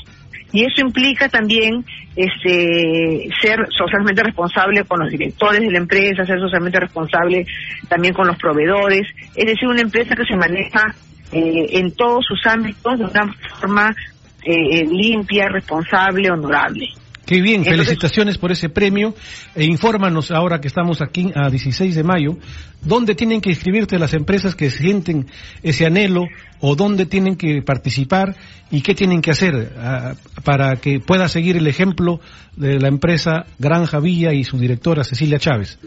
Y 0.53 0.65
eso 0.65 0.81
implica 0.81 1.29
también 1.29 1.85
este, 2.15 3.29
ser 3.41 3.67
socialmente 3.69 4.21
responsable 4.21 4.83
con 4.83 4.99
los 4.99 5.09
directores 5.09 5.61
de 5.61 5.71
la 5.71 5.77
empresa, 5.77 6.25
ser 6.25 6.39
socialmente 6.39 6.79
responsable 6.79 7.45
también 7.87 8.13
con 8.13 8.27
los 8.27 8.37
proveedores, 8.37 9.07
es 9.35 9.45
decir, 9.45 9.67
una 9.67 9.81
empresa 9.81 10.13
que 10.15 10.25
se 10.25 10.35
maneja 10.35 10.93
eh, 11.31 11.67
en 11.79 11.91
todos 11.95 12.25
sus 12.25 12.45
ámbitos 12.45 12.99
de 12.99 13.05
una 13.05 13.33
forma 13.59 13.95
eh, 14.43 14.85
limpia, 14.85 15.47
responsable, 15.47 16.29
honorable. 16.29 16.89
Qué 17.25 17.39
bien, 17.41 17.63
felicitaciones 17.63 18.37
por 18.37 18.51
ese 18.51 18.69
premio. 18.69 19.13
E 19.55 19.63
infórmanos 19.63 20.31
ahora 20.31 20.59
que 20.59 20.67
estamos 20.67 21.01
aquí 21.01 21.31
a 21.35 21.49
16 21.49 21.95
de 21.95 22.03
mayo, 22.03 22.37
¿dónde 22.81 23.15
tienen 23.15 23.41
que 23.41 23.51
inscribirte 23.51 23.99
las 23.99 24.13
empresas 24.13 24.55
que 24.55 24.69
sienten 24.69 25.27
ese 25.61 25.85
anhelo 25.85 26.23
o 26.59 26.75
dónde 26.75 27.05
tienen 27.05 27.35
que 27.35 27.61
participar 27.61 28.35
y 28.71 28.81
qué 28.81 28.95
tienen 28.95 29.21
que 29.21 29.31
hacer 29.31 29.71
ah, 29.77 30.13
para 30.43 30.77
que 30.77 30.99
pueda 30.99 31.27
seguir 31.27 31.57
el 31.57 31.67
ejemplo 31.67 32.19
de 32.55 32.79
la 32.79 32.87
empresa 32.87 33.45
Granja 33.59 33.99
Villa 33.99 34.33
y 34.33 34.43
su 34.43 34.57
directora 34.57 35.03
Cecilia 35.03 35.39
Chávez? 35.39 35.79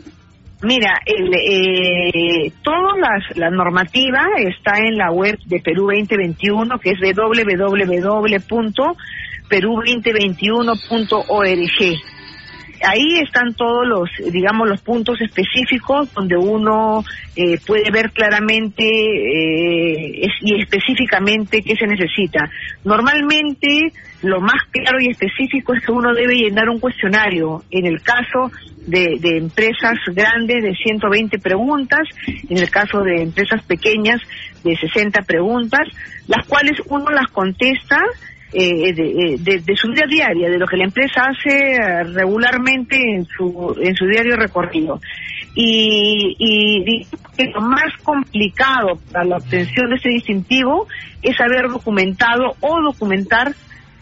Mira, 0.63 0.95
el, 1.05 1.31
eh, 1.35 2.53
toda 2.63 2.95
la 3.35 3.51
normativa 3.51 4.23
está 4.39 4.79
en 4.79 4.97
la 4.97 5.11
web 5.11 5.37
de 5.45 5.61
Perú 5.61 5.91
2021, 5.91 6.79
que 6.79 6.91
es 6.91 7.01
www.perú2021.org. 9.51 12.03
ahí 12.87 13.19
están 13.23 13.55
todos 13.55 13.87
los, 13.87 14.11
digamos, 14.33 14.69
los 14.69 14.83
puntos 14.83 15.19
específicos 15.21 16.13
donde 16.13 16.37
uno 16.37 17.05
eh, 17.37 17.59
puede 17.67 17.91
ver 17.91 18.11
claramente 18.11 18.85
eh, 18.85 20.29
y 20.41 20.61
específicamente 20.61 21.63
qué 21.63 21.77
se 21.77 21.87
necesita. 21.87 22.51
Normalmente, 22.85 23.93
lo 24.23 24.41
más 24.41 24.61
claro 24.71 24.99
y 25.01 25.11
específico 25.11 25.75
es 25.75 25.85
que 25.85 25.93
uno 25.93 26.13
debe 26.15 26.35
llenar 26.35 26.69
un 26.69 26.81
cuestionario. 26.81 27.63
En 27.71 27.87
el 27.87 28.03
caso 28.03 28.51
de, 28.87 29.19
de 29.21 29.39
empresas 29.39 29.95
grandes, 30.13 30.63
de 30.63 30.75
120 30.75 31.39
preguntas, 31.39 32.03
en 32.49 32.59
el 32.59 32.71
caso 32.71 33.01
de 33.01 33.23
empresas 33.23 33.63
pequeñas, 33.65 34.21
de 34.63 34.77
60 34.77 35.23
preguntas, 35.23 35.87
las 36.27 36.47
cuales 36.47 36.79
uno 36.87 37.11
las 37.11 37.31
contesta 37.31 38.03
eh, 38.57 38.95
eh, 38.97 39.37
de, 39.41 39.77
su 39.77 39.89
vida 39.89 40.07
diaria, 40.09 40.49
de 40.49 40.59
lo 40.59 40.67
que 40.69 40.77
la 40.77 40.85
empresa 40.85 41.25
hace 41.25 41.73
eh, 41.73 42.05
regularmente 42.05 42.97
en 42.97 43.25
su, 43.25 43.77
en 43.83 43.97
su 43.97 44.07
diario 44.07 44.37
recorrido. 44.37 45.01
Y, 45.57 46.37
y, 46.39 47.07
lo 47.53 47.61
más 47.63 47.93
complicado 48.05 49.01
para 49.11 49.25
la 49.25 49.37
obtención 49.39 49.91
de 49.91 49.97
ese 49.97 50.09
distintivo 50.11 50.87
es 51.21 51.35
haber 51.41 51.69
documentado 51.69 52.55
o 52.61 52.81
documentar, 52.81 53.53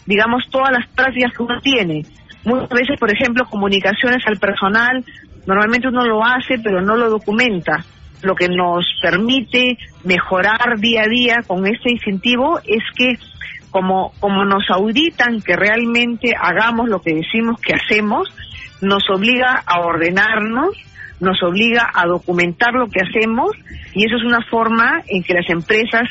digamos, 0.05 0.45
todas 0.51 0.71
las 0.71 0.87
prácticas 0.89 1.33
que 1.35 1.43
uno 1.43 1.59
tiene. 1.63 2.05
Muchas 2.45 2.69
veces, 2.69 3.01
por 3.01 3.11
ejemplo, 3.11 3.47
comunicaciones 3.47 4.23
al 4.27 4.37
personal, 4.37 5.03
normalmente 5.47 5.89
uno 5.89 6.05
lo 6.05 6.23
hace, 6.23 6.59
pero 6.63 6.83
no 6.83 6.97
lo 6.97 7.09
documenta. 7.09 7.85
Lo 8.21 8.35
que 8.35 8.49
nos 8.49 8.85
permite 9.01 9.79
mejorar 10.05 10.79
día 10.79 11.05
a 11.05 11.09
día 11.09 11.37
con 11.47 11.67
este 11.67 11.89
distintivo 11.89 12.61
es 12.67 12.83
que 12.95 13.17
como, 13.73 14.13
como 14.21 14.45
nos 14.45 14.71
auditan 14.71 15.41
que 15.41 15.57
realmente 15.57 16.33
hagamos 16.39 16.89
lo 16.89 17.01
que 17.01 17.15
decimos 17.15 17.61
que 17.61 17.75
hacemos, 17.75 18.29
nos 18.83 19.09
obliga 19.11 19.63
a 19.67 19.81
ordenarnos, 19.81 20.77
nos 21.19 21.43
obliga 21.43 21.91
a 21.93 22.07
documentar 22.07 22.75
lo 22.75 22.87
que 22.87 23.01
hacemos 23.01 23.51
y 23.95 24.07
eso 24.07 24.17
es 24.17 24.25
una 24.25 24.43
forma 24.43 25.03
en 25.09 25.23
que 25.23 25.35
las 25.35 25.49
empresas 25.49 26.09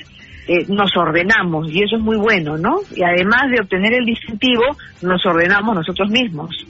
eh, 0.47 0.65
nos 0.67 0.97
ordenamos 0.97 1.71
y 1.71 1.83
eso 1.83 1.97
es 1.97 2.01
muy 2.01 2.17
bueno, 2.17 2.57
¿no? 2.57 2.79
Y 2.95 3.03
además 3.03 3.51
de 3.51 3.61
obtener 3.61 3.93
el 3.93 4.05
distintivo, 4.05 4.63
nos 5.03 5.23
ordenamos 5.25 5.75
nosotros 5.75 6.09
mismos. 6.09 6.65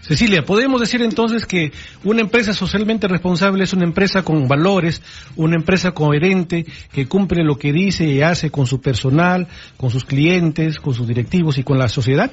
Cecilia, 0.00 0.42
podemos 0.42 0.80
decir 0.80 1.02
entonces 1.02 1.46
que 1.46 1.72
una 2.04 2.22
empresa 2.22 2.54
socialmente 2.54 3.06
responsable 3.06 3.64
es 3.64 3.72
una 3.72 3.84
empresa 3.84 4.22
con 4.22 4.48
valores, 4.48 5.02
una 5.36 5.56
empresa 5.56 5.92
coherente 5.92 6.64
que 6.92 7.06
cumple 7.06 7.44
lo 7.44 7.56
que 7.56 7.72
dice 7.72 8.04
y 8.06 8.22
hace 8.22 8.50
con 8.50 8.66
su 8.66 8.80
personal, 8.80 9.46
con 9.76 9.90
sus 9.90 10.04
clientes, 10.04 10.80
con 10.80 10.94
sus 10.94 11.06
directivos 11.06 11.58
y 11.58 11.64
con 11.64 11.78
la 11.78 11.88
sociedad. 11.88 12.30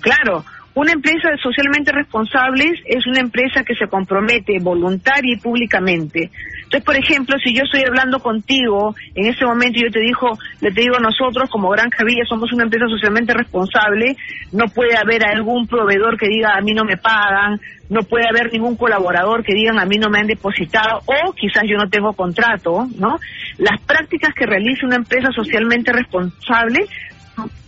Claro, 0.00 0.44
una 0.74 0.92
empresa 0.92 1.28
socialmente 1.40 1.92
responsable 1.92 2.64
es 2.84 3.06
una 3.06 3.20
empresa 3.20 3.62
que 3.62 3.76
se 3.76 3.86
compromete 3.86 4.58
voluntaria 4.60 5.34
y 5.34 5.40
públicamente. 5.40 6.30
Entonces, 6.64 6.84
por 6.84 6.96
ejemplo, 6.96 7.36
si 7.44 7.54
yo 7.54 7.62
estoy 7.62 7.82
hablando 7.86 8.18
contigo, 8.18 8.94
en 9.14 9.26
ese 9.26 9.44
momento 9.44 9.78
yo 9.80 9.90
te 9.90 10.00
digo, 10.00 10.36
le 10.60 10.72
te 10.72 10.80
digo 10.80 10.98
nosotros 10.98 11.48
como 11.48 11.70
Gran 11.70 11.90
Villa 12.04 12.24
somos 12.28 12.52
una 12.52 12.64
empresa 12.64 12.86
socialmente 12.88 13.32
responsable, 13.34 14.16
no 14.50 14.66
puede 14.66 14.96
haber 14.96 15.24
algún 15.24 15.68
proveedor 15.68 16.18
que 16.18 16.26
diga 16.26 16.56
a 16.56 16.60
mí 16.60 16.72
no 16.72 16.84
me 16.84 16.96
pagan, 16.96 17.60
no 17.88 18.02
puede 18.02 18.26
haber 18.28 18.52
ningún 18.52 18.76
colaborador 18.76 19.44
que 19.44 19.54
digan 19.54 19.78
a 19.78 19.84
mí 19.84 19.96
no 19.98 20.08
me 20.10 20.18
han 20.18 20.26
depositado 20.26 21.02
o 21.06 21.32
quizás 21.34 21.62
yo 21.68 21.76
no 21.76 21.88
tengo 21.88 22.12
contrato, 22.14 22.88
¿no? 22.98 23.20
Las 23.58 23.80
prácticas 23.82 24.34
que 24.34 24.46
realiza 24.46 24.86
una 24.86 24.96
empresa 24.96 25.30
socialmente 25.30 25.92
responsable 25.92 26.86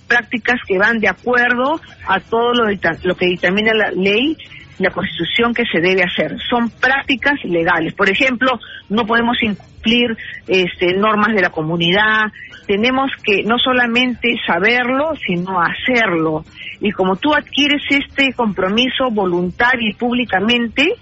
prácticas 0.07 0.61
que 0.67 0.79
van 0.79 0.99
de 0.99 1.09
acuerdo 1.09 1.81
a 2.07 2.21
todo 2.21 2.55
lo, 2.55 2.65
lo 3.03 3.17
que 3.17 3.27
dictamina 3.27 3.73
la 3.75 3.91
ley 3.91 4.37
la 4.79 4.91
constitución 4.91 5.55
que 5.55 5.65
se 5.71 5.81
debe 5.81 6.03
hacer. 6.03 6.37
Son 6.49 6.69
prácticas 6.69 7.43
legales. 7.45 7.95
Por 7.95 8.11
ejemplo, 8.11 8.59
no 8.89 9.07
podemos 9.07 9.37
incumplir 9.43 10.17
este, 10.47 10.95
normas 10.95 11.35
de 11.35 11.43
la 11.43 11.51
comunidad. 11.51 12.33
Tenemos 12.67 13.11
que 13.23 13.43
no 13.45 13.59
solamente 13.59 14.35
saberlo, 14.47 15.13
sino 15.27 15.61
hacerlo. 15.61 16.45
Y 16.81 16.91
como 16.93 17.17
tú 17.17 17.33
adquieres 17.35 17.83
este 17.89 18.33
compromiso 18.35 19.11
voluntario 19.11 19.89
y 19.89 19.95
públicamente, 19.95 20.95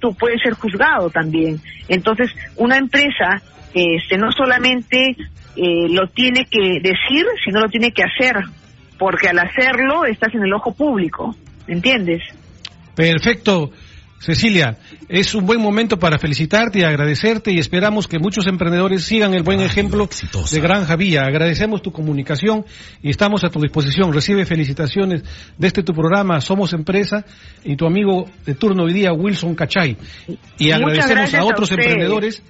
tú 0.00 0.14
puedes 0.14 0.42
ser 0.42 0.54
juzgado 0.54 1.10
también. 1.10 1.60
Entonces, 1.88 2.30
una 2.56 2.78
empresa 2.78 3.42
este, 3.74 4.18
no 4.18 4.32
solamente 4.32 5.16
eh, 5.56 5.88
lo 5.88 6.08
tiene 6.08 6.46
que 6.46 6.80
decir, 6.80 7.26
sino 7.44 7.60
lo 7.60 7.68
tiene 7.68 7.92
que 7.92 8.02
hacer, 8.02 8.36
porque 8.98 9.28
al 9.28 9.38
hacerlo 9.38 10.04
estás 10.04 10.34
en 10.34 10.44
el 10.44 10.52
ojo 10.52 10.74
público, 10.74 11.34
¿entiendes? 11.66 12.22
Perfecto. 12.94 13.70
Cecilia, 14.20 14.76
es 15.08 15.34
un 15.34 15.46
buen 15.46 15.62
momento 15.62 15.98
para 15.98 16.18
felicitarte 16.18 16.80
y 16.80 16.82
agradecerte 16.82 17.52
y 17.52 17.58
esperamos 17.58 18.06
que 18.06 18.18
muchos 18.18 18.46
emprendedores 18.46 19.02
sigan 19.02 19.32
el 19.32 19.42
buen 19.42 19.62
ejemplo 19.62 20.06
de 20.52 20.60
Granja 20.60 20.94
Vía. 20.96 21.22
Agradecemos 21.22 21.80
tu 21.80 21.90
comunicación 21.90 22.66
y 23.02 23.08
estamos 23.08 23.44
a 23.44 23.48
tu 23.48 23.60
disposición. 23.60 24.12
Recibe 24.12 24.44
felicitaciones 24.44 25.22
de 25.56 25.66
este 25.66 25.82
tu 25.82 25.94
programa 25.94 26.38
Somos 26.42 26.74
Empresa 26.74 27.24
y 27.64 27.76
tu 27.76 27.86
amigo 27.86 28.26
de 28.44 28.54
turno 28.54 28.84
hoy 28.84 28.92
día 28.92 29.10
Wilson 29.14 29.54
Cachay. 29.54 29.96
Y 30.58 30.70
agradecemos 30.70 31.32
a 31.32 31.44
otros 31.44 31.70
emprendedores 31.70 32.42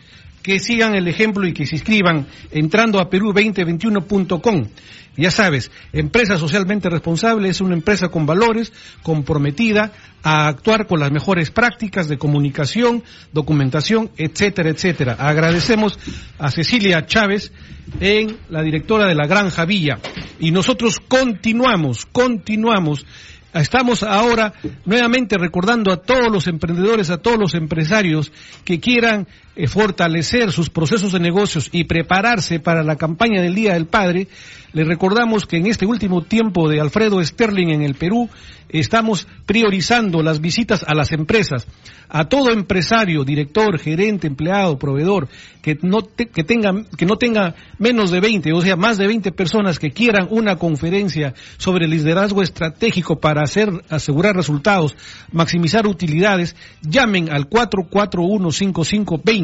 que 0.42 0.58
sigan 0.58 0.94
el 0.94 1.08
ejemplo 1.08 1.46
y 1.46 1.52
que 1.52 1.66
se 1.66 1.76
inscriban 1.76 2.26
entrando 2.50 2.98
a 3.00 3.10
perú2021.com. 3.10 4.68
Ya 5.16 5.30
sabes, 5.30 5.70
empresa 5.92 6.38
socialmente 6.38 6.88
responsable 6.88 7.48
es 7.48 7.60
una 7.60 7.74
empresa 7.74 8.08
con 8.08 8.26
valores, 8.26 8.72
comprometida 9.02 9.92
a 10.22 10.46
actuar 10.48 10.86
con 10.86 11.00
las 11.00 11.10
mejores 11.10 11.50
prácticas 11.50 12.08
de 12.08 12.16
comunicación, 12.16 13.02
documentación, 13.32 14.10
etcétera, 14.16 14.70
etcétera. 14.70 15.16
Agradecemos 15.18 15.98
a 16.38 16.50
Cecilia 16.50 17.04
Chávez 17.06 17.52
en 18.00 18.36
la 18.48 18.62
directora 18.62 19.06
de 19.06 19.14
la 19.14 19.26
Granja 19.26 19.64
Villa. 19.64 19.98
Y 20.38 20.52
nosotros 20.52 21.00
continuamos, 21.00 22.06
continuamos 22.06 23.04
Estamos 23.52 24.04
ahora 24.04 24.52
nuevamente 24.84 25.36
recordando 25.36 25.92
a 25.92 25.96
todos 25.96 26.30
los 26.30 26.46
emprendedores, 26.46 27.10
a 27.10 27.18
todos 27.18 27.36
los 27.36 27.54
empresarios 27.54 28.30
que 28.64 28.78
quieran 28.78 29.26
fortalecer 29.66 30.52
sus 30.52 30.70
procesos 30.70 31.12
de 31.12 31.20
negocios 31.20 31.68
y 31.72 31.84
prepararse 31.84 32.60
para 32.60 32.82
la 32.82 32.96
campaña 32.96 33.42
del 33.42 33.54
Día 33.54 33.74
del 33.74 33.86
Padre. 33.86 34.28
Les 34.72 34.86
recordamos 34.86 35.46
que 35.46 35.56
en 35.56 35.66
este 35.66 35.86
último 35.86 36.22
tiempo 36.22 36.68
de 36.68 36.80
Alfredo 36.80 37.22
Sterling 37.24 37.70
en 37.70 37.82
el 37.82 37.94
Perú 37.94 38.28
estamos 38.68 39.26
priorizando 39.46 40.22
las 40.22 40.40
visitas 40.40 40.84
a 40.86 40.94
las 40.94 41.12
empresas. 41.12 41.66
A 42.08 42.28
todo 42.28 42.50
empresario, 42.50 43.22
director, 43.22 43.78
gerente, 43.78 44.26
empleado, 44.26 44.78
proveedor, 44.78 45.28
que 45.62 45.78
no, 45.82 45.98
que 46.16 46.42
tenga, 46.42 46.72
que 46.96 47.06
no 47.06 47.16
tenga 47.16 47.54
menos 47.78 48.10
de 48.10 48.20
20, 48.20 48.52
o 48.52 48.60
sea, 48.60 48.74
más 48.74 48.98
de 48.98 49.06
20 49.06 49.30
personas 49.30 49.78
que 49.78 49.90
quieran 49.90 50.26
una 50.30 50.56
conferencia 50.56 51.34
sobre 51.56 51.86
liderazgo 51.86 52.42
estratégico 52.42 53.20
para 53.20 53.42
hacer, 53.42 53.70
asegurar 53.88 54.34
resultados, 54.34 54.96
maximizar 55.30 55.86
utilidades, 55.86 56.56
llamen 56.82 57.30
al 57.30 57.48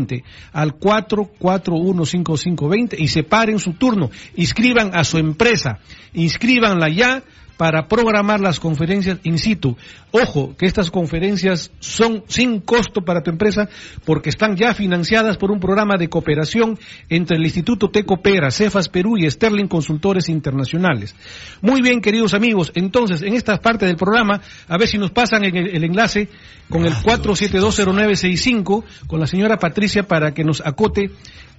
441-5520, 0.06 0.22
al 0.52 0.78
441-5520 0.78 2.94
y 2.98 3.08
separen 3.08 3.58
su 3.58 3.72
turno, 3.74 4.10
inscriban 4.36 4.92
a 4.94 5.04
su 5.04 5.18
empresa, 5.18 5.80
inscríbanla 6.14 6.88
ya 6.88 7.22
para 7.56 7.88
programar 7.88 8.40
las 8.40 8.60
conferencias 8.60 9.18
in 9.22 9.38
situ. 9.38 9.76
Ojo, 10.10 10.54
que 10.56 10.66
estas 10.66 10.90
conferencias 10.90 11.70
son 11.80 12.24
sin 12.28 12.60
costo 12.60 13.02
para 13.02 13.22
tu 13.22 13.30
empresa 13.30 13.68
porque 14.04 14.30
están 14.30 14.56
ya 14.56 14.74
financiadas 14.74 15.36
por 15.36 15.50
un 15.50 15.60
programa 15.60 15.96
de 15.96 16.08
cooperación 16.08 16.78
entre 17.08 17.36
el 17.36 17.44
Instituto 17.44 17.90
Tecopera, 17.90 18.50
Cefas 18.50 18.88
Perú 18.88 19.16
y 19.18 19.30
Sterling 19.30 19.68
Consultores 19.68 20.28
Internacionales. 20.28 21.14
Muy 21.60 21.82
bien, 21.82 22.00
queridos 22.00 22.34
amigos, 22.34 22.72
entonces 22.74 23.22
en 23.22 23.34
esta 23.34 23.56
parte 23.58 23.86
del 23.86 23.96
programa, 23.96 24.40
a 24.68 24.78
ver 24.78 24.88
si 24.88 24.98
nos 24.98 25.10
pasan 25.10 25.44
el, 25.44 25.56
el 25.56 25.84
enlace 25.84 26.28
con 26.68 26.84
el 26.84 26.92
4720965 26.94 28.84
con 29.06 29.20
la 29.20 29.26
señora 29.26 29.58
Patricia 29.58 30.04
para 30.04 30.32
que 30.34 30.44
nos 30.44 30.60
acote 30.64 31.10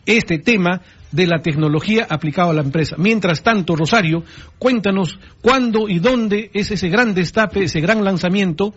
este 0.08 0.40
tema 0.40 0.82
de 1.12 1.28
la 1.28 1.42
tecnología 1.42 2.08
aplicada 2.10 2.52
a 2.52 2.54
la 2.54 2.62
empresa. 2.62 2.96
Mientras 2.98 3.44
tanto, 3.44 3.76
Rosario, 3.76 4.24
cuéntanos 4.58 5.20
cuándo 5.42 5.88
y 5.88 6.00
dónde 6.00 6.50
es 6.54 6.72
ese 6.72 6.90
gran 6.90 7.14
destape, 7.14 7.64
ese 7.64 7.82
gran 7.82 8.04
lanzamiento 8.04 8.74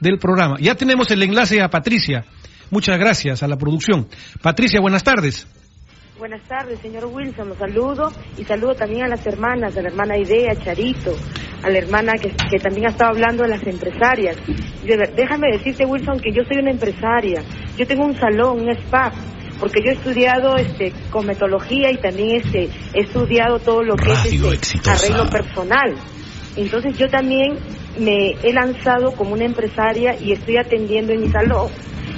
del 0.00 0.18
programa. 0.18 0.56
Ya 0.60 0.74
tenemos 0.74 1.10
el 1.10 1.22
enlace 1.22 1.60
a 1.60 1.68
Patricia. 1.68 2.24
Muchas 2.70 2.98
gracias 2.98 3.42
a 3.42 3.48
la 3.48 3.56
producción. 3.56 4.08
Patricia, 4.42 4.80
buenas 4.80 5.04
tardes. 5.04 5.46
Buenas 6.18 6.42
tardes, 6.48 6.78
señor 6.78 7.06
Wilson. 7.06 7.48
Los 7.48 7.58
saludo 7.58 8.12
y 8.38 8.44
saludo 8.44 8.74
también 8.74 9.04
a 9.04 9.08
las 9.08 9.26
hermanas, 9.26 9.76
a 9.76 9.82
la 9.82 9.88
hermana 9.88 10.16
Idea, 10.16 10.54
Charito, 10.54 11.14
a 11.62 11.68
la 11.68 11.78
hermana 11.78 12.12
que, 12.14 12.30
que 12.30 12.58
también 12.58 12.86
ha 12.86 12.90
estado 12.90 13.10
hablando 13.10 13.42
de 13.42 13.48
las 13.48 13.66
empresarias. 13.66 14.36
déjame 15.16 15.48
decirte, 15.52 15.84
Wilson, 15.84 16.20
que 16.20 16.32
yo 16.32 16.42
soy 16.44 16.58
una 16.62 16.70
empresaria. 16.70 17.42
Yo 17.76 17.86
tengo 17.86 18.04
un 18.04 18.16
salón, 18.16 18.60
un 18.60 18.70
spa 18.70 19.12
porque 19.64 19.80
yo 19.82 19.92
he 19.92 19.94
estudiado 19.94 20.56
este 20.58 20.92
cometología 21.08 21.90
y 21.90 21.96
también 21.96 22.36
este 22.36 22.68
he 22.92 23.00
estudiado 23.00 23.58
todo 23.58 23.82
lo 23.82 23.96
que 23.96 24.12
es 24.12 24.26
este, 24.26 24.90
arreglo 24.90 25.30
personal. 25.30 25.94
Entonces 26.54 26.98
yo 26.98 27.08
también 27.08 27.56
me 27.98 28.32
he 28.42 28.52
lanzado 28.52 29.12
como 29.12 29.32
una 29.32 29.46
empresaria 29.46 30.20
y 30.20 30.32
estoy 30.32 30.58
atendiendo 30.58 31.14
en 31.14 31.22
mi 31.22 31.30
salón. 31.30 31.68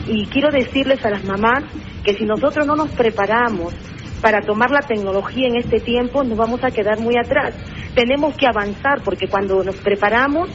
Y 0.09 0.27
quiero 0.27 0.51
decirles 0.51 1.05
a 1.05 1.11
las 1.11 1.23
mamás 1.23 1.63
que 2.03 2.15
si 2.15 2.25
nosotros 2.25 2.67
no 2.67 2.75
nos 2.75 2.89
preparamos 2.91 3.73
para 4.21 4.41
tomar 4.41 4.73
la 4.73 4.81
tecnología 4.81 5.47
en 5.47 5.55
este 5.55 5.79
tiempo, 5.79 6.25
nos 6.25 6.37
vamos 6.37 6.65
a 6.65 6.73
quedar 6.73 6.99
muy 6.99 7.17
atrás. 7.17 7.55
Tenemos 7.95 8.35
que 8.35 8.49
avanzar 8.49 9.03
porque 9.05 9.29
cuando 9.29 9.63
nos 9.63 9.77
preparamos 9.77 10.51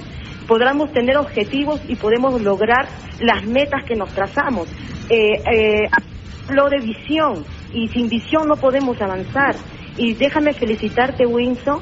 podremos 0.45 0.91
tener 0.91 1.15
objetivos 1.15 1.79
y 1.87 1.95
podemos 1.95 2.41
lograr 2.41 2.89
las 3.21 3.45
metas 3.45 3.85
que 3.85 3.95
nos 3.95 4.09
trazamos. 4.13 4.67
Eh, 5.09 5.41
eh, 5.49 5.87
hablo 6.51 6.69
de 6.69 6.79
visión 6.79 7.45
y 7.73 7.87
sin 7.87 8.09
visión 8.09 8.47
no 8.47 8.57
podemos 8.57 9.01
avanzar. 9.01 9.55
Y 9.97 10.13
déjame 10.15 10.53
felicitarte, 10.53 11.25
Winston, 11.25 11.79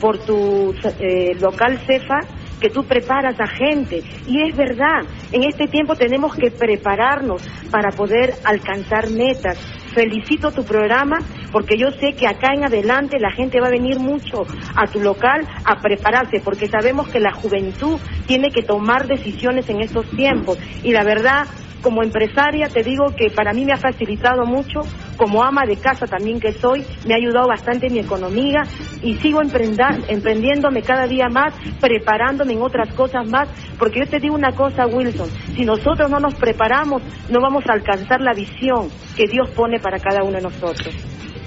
por 0.00 0.18
tu 0.18 0.74
eh, 0.98 1.34
local 1.38 1.78
CEFA, 1.86 2.20
que 2.60 2.70
tú 2.70 2.84
preparas 2.84 3.38
a 3.38 3.46
gente. 3.46 4.02
Y 4.26 4.48
es 4.48 4.56
verdad, 4.56 5.02
en 5.32 5.44
este 5.44 5.66
tiempo 5.66 5.94
tenemos 5.96 6.34
que 6.34 6.50
prepararnos 6.50 7.42
para 7.70 7.90
poder 7.90 8.34
alcanzar 8.44 9.10
metas. 9.10 9.58
Felicito 9.94 10.50
tu 10.50 10.64
programa 10.64 11.18
porque 11.52 11.76
yo 11.78 11.90
sé 11.90 12.14
que 12.14 12.26
acá 12.26 12.52
en 12.54 12.64
adelante 12.64 13.18
la 13.18 13.30
gente 13.30 13.60
va 13.60 13.68
a 13.68 13.70
venir 13.70 13.98
mucho 13.98 14.46
a 14.74 14.86
tu 14.86 15.00
local 15.00 15.46
a 15.64 15.80
prepararse 15.80 16.40
porque 16.40 16.68
sabemos 16.68 17.08
que 17.08 17.20
la 17.20 17.32
juventud 17.32 17.98
tiene 18.26 18.50
que 18.50 18.62
tomar 18.62 19.06
decisiones 19.06 19.68
en 19.68 19.80
estos 19.80 20.06
tiempos. 20.10 20.58
Y 20.82 20.92
la 20.92 21.02
verdad, 21.02 21.46
como 21.82 22.02
empresaria 22.02 22.68
te 22.68 22.82
digo 22.82 23.14
que 23.16 23.30
para 23.30 23.52
mí 23.52 23.64
me 23.64 23.72
ha 23.72 23.78
facilitado 23.78 24.44
mucho, 24.44 24.82
como 25.16 25.42
ama 25.42 25.64
de 25.66 25.76
casa 25.76 26.06
también 26.06 26.40
que 26.40 26.52
soy, 26.52 26.84
me 27.06 27.14
ha 27.14 27.16
ayudado 27.16 27.48
bastante 27.48 27.86
en 27.86 27.94
mi 27.94 28.00
economía 28.00 28.62
y 29.02 29.16
sigo 29.16 29.40
emprendiéndome 29.40 30.82
cada 30.82 31.06
día 31.06 31.28
más, 31.28 31.54
preparándome 31.80 32.54
en 32.54 32.62
otras 32.62 32.92
cosas 32.94 33.26
más, 33.26 33.48
porque 33.78 34.00
yo 34.00 34.06
te 34.06 34.20
digo 34.20 34.34
una 34.34 34.52
cosa, 34.52 34.86
Wilson, 34.86 35.30
si 35.54 35.64
nosotros 35.64 36.10
no 36.10 36.20
nos 36.20 36.34
preparamos, 36.34 37.02
no 37.30 37.40
vamos 37.40 37.64
a 37.68 37.72
alcanzar 37.72 38.20
la 38.20 38.34
visión 38.34 38.90
que 39.16 39.26
Dios 39.26 39.50
pone 39.50 39.78
para 39.80 39.98
cada 39.98 40.22
uno 40.22 40.36
de 40.36 40.42
nosotros. 40.42 40.94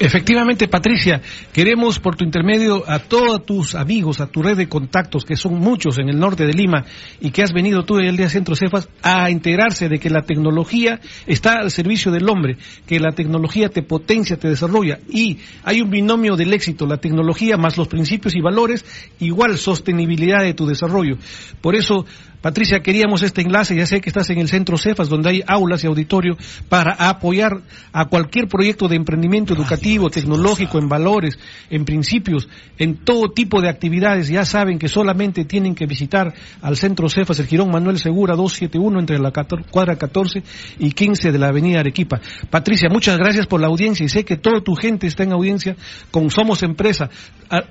Efectivamente, 0.02 0.70
Patricia, 0.70 1.22
queremos 1.52 2.00
por 2.00 2.16
tu 2.16 2.24
intermedio 2.24 2.90
a 2.90 3.00
todos 3.00 3.46
tus 3.46 3.76
amigos, 3.76 4.22
a 4.22 4.28
tu 4.28 4.42
red 4.42 4.56
de 4.56 4.70
contactos, 4.70 5.26
que 5.26 5.36
son 5.36 5.60
muchos 5.60 5.98
en 6.00 6.08
el 6.08 6.18
norte 6.18 6.46
de 6.46 6.54
Lima, 6.54 6.86
y 7.20 7.32
que 7.32 7.44
has 7.44 7.52
venido 7.52 7.84
tú 7.84 7.98
el 7.98 8.16
día 8.16 8.30
Centro 8.30 8.56
Cefas, 8.56 8.88
a 9.04 9.30
enterarse 9.30 9.90
de 9.90 10.00
que 10.00 10.10
la 10.10 10.22
tecnología 10.22 11.02
está 11.28 11.56
al 11.56 11.70
servicio 11.70 12.14
del 12.14 12.30
hombre, 12.30 12.56
que 12.88 12.98
la 12.98 13.12
tecnología 13.12 13.68
te 13.68 13.84
potencia, 13.84 14.38
te 14.38 14.48
desarrolla, 14.48 15.00
y 15.10 15.40
hay 15.66 15.82
un 15.82 15.90
binomio 15.90 16.38
del 16.38 16.54
éxito, 16.54 16.88
la 16.88 16.98
tecnología 16.98 17.58
más 17.58 17.78
los 17.78 17.90
principios 17.90 18.38
y 18.38 18.42
valores, 18.42 18.86
igual 19.20 19.58
sostenibilidad 19.58 20.44
de 20.44 20.54
tu 20.54 20.66
desarrollo. 20.66 21.18
Por 21.60 21.76
eso, 21.76 22.06
Patricia, 22.42 22.80
queríamos 22.80 23.22
este 23.22 23.42
enlace, 23.42 23.76
ya 23.76 23.86
sé 23.86 24.00
que 24.00 24.10
estás 24.10 24.30
en 24.30 24.40
el 24.40 24.48
centro 24.48 24.78
Cefas, 24.78 25.10
donde 25.10 25.30
hay 25.30 25.44
aulas 25.46 25.84
y 25.84 25.88
auditorio, 25.88 26.38
para 26.70 26.94
apoyar 26.94 27.62
a 27.92 28.06
cualquier 28.06 28.48
proyecto 28.48 28.88
de 28.88 28.96
emprendimiento 28.96 29.54
educativo, 29.54 30.10
tecnológico, 30.10 30.80
en 30.80 30.88
valores, 30.88 31.38
en 31.70 31.84
principios, 31.84 32.48
en 32.78 32.96
todo 32.96 33.32
tipo 33.32 33.62
de 33.62 33.68
actividades. 33.68 34.30
Ya 34.30 34.46
saben 34.46 34.80
que 34.80 34.88
solamente 34.88 35.44
tienen 35.44 35.76
que 35.76 35.86
visitar 35.86 36.34
al 36.62 36.78
centro 36.78 37.10
Cefas, 37.10 37.40
el 37.40 37.48
Girón 37.48 37.72
Manuel 37.72 38.00
Segura, 38.00 38.36
271, 38.36 39.00
entre 39.00 39.20
la 39.20 39.34
cuadra 39.70 39.98
14 39.98 40.42
y 40.80 40.92
15 40.92 41.34
de 41.34 41.40
la 41.40 41.50
avenida 41.50 41.82
Arequipa. 41.82 42.22
Patricia, 42.50 42.88
muchas 42.90 43.18
gracias 43.18 43.48
por 43.48 43.60
la 43.60 43.68
audiencia 43.68 44.06
y 44.06 44.10
sé 44.10 44.24
que 44.24 44.38
toda 44.38 44.62
tu 44.62 44.76
gente 44.76 45.08
está 45.08 45.24
en 45.24 45.34
audiencia 45.34 45.76
con 46.10 46.30
Somos 46.30 46.64
Empresa. 46.64 47.10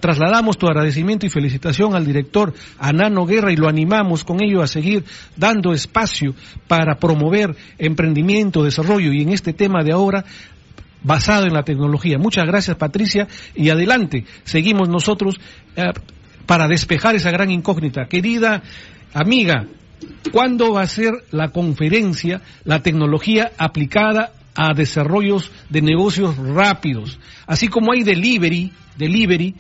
Trasladamos 0.00 0.58
tu 0.58 0.66
agradecimiento 0.66 1.24
y 1.24 1.30
felicitación 1.30 1.94
al 1.94 2.04
director 2.04 2.52
Anano 2.78 3.24
Guerra 3.24 3.52
y 3.52 3.56
lo 3.56 3.68
animamos 3.68 4.24
con 4.24 4.42
ello 4.42 4.57
a 4.62 4.66
seguir 4.66 5.04
dando 5.36 5.72
espacio 5.72 6.34
para 6.66 6.98
promover 6.98 7.54
emprendimiento, 7.78 8.64
desarrollo 8.64 9.12
y 9.12 9.22
en 9.22 9.30
este 9.30 9.52
tema 9.52 9.82
de 9.82 9.92
ahora 9.92 10.24
basado 11.02 11.46
en 11.46 11.54
la 11.54 11.62
tecnología. 11.62 12.18
Muchas 12.18 12.46
gracias 12.46 12.76
Patricia 12.76 13.28
y 13.54 13.70
adelante, 13.70 14.24
seguimos 14.44 14.88
nosotros 14.88 15.38
eh, 15.76 15.84
para 16.46 16.66
despejar 16.66 17.14
esa 17.14 17.30
gran 17.30 17.50
incógnita. 17.50 18.06
Querida 18.06 18.62
amiga, 19.12 19.66
¿cuándo 20.32 20.72
va 20.72 20.82
a 20.82 20.86
ser 20.86 21.12
la 21.30 21.48
conferencia, 21.48 22.40
la 22.64 22.82
tecnología 22.82 23.52
aplicada 23.58 24.32
a 24.54 24.74
desarrollos 24.74 25.50
de 25.68 25.82
negocios 25.82 26.36
rápidos? 26.36 27.18
Así 27.46 27.68
como 27.68 27.92
hay 27.92 28.02
delivery, 28.02 28.72
delivery, 28.96 29.54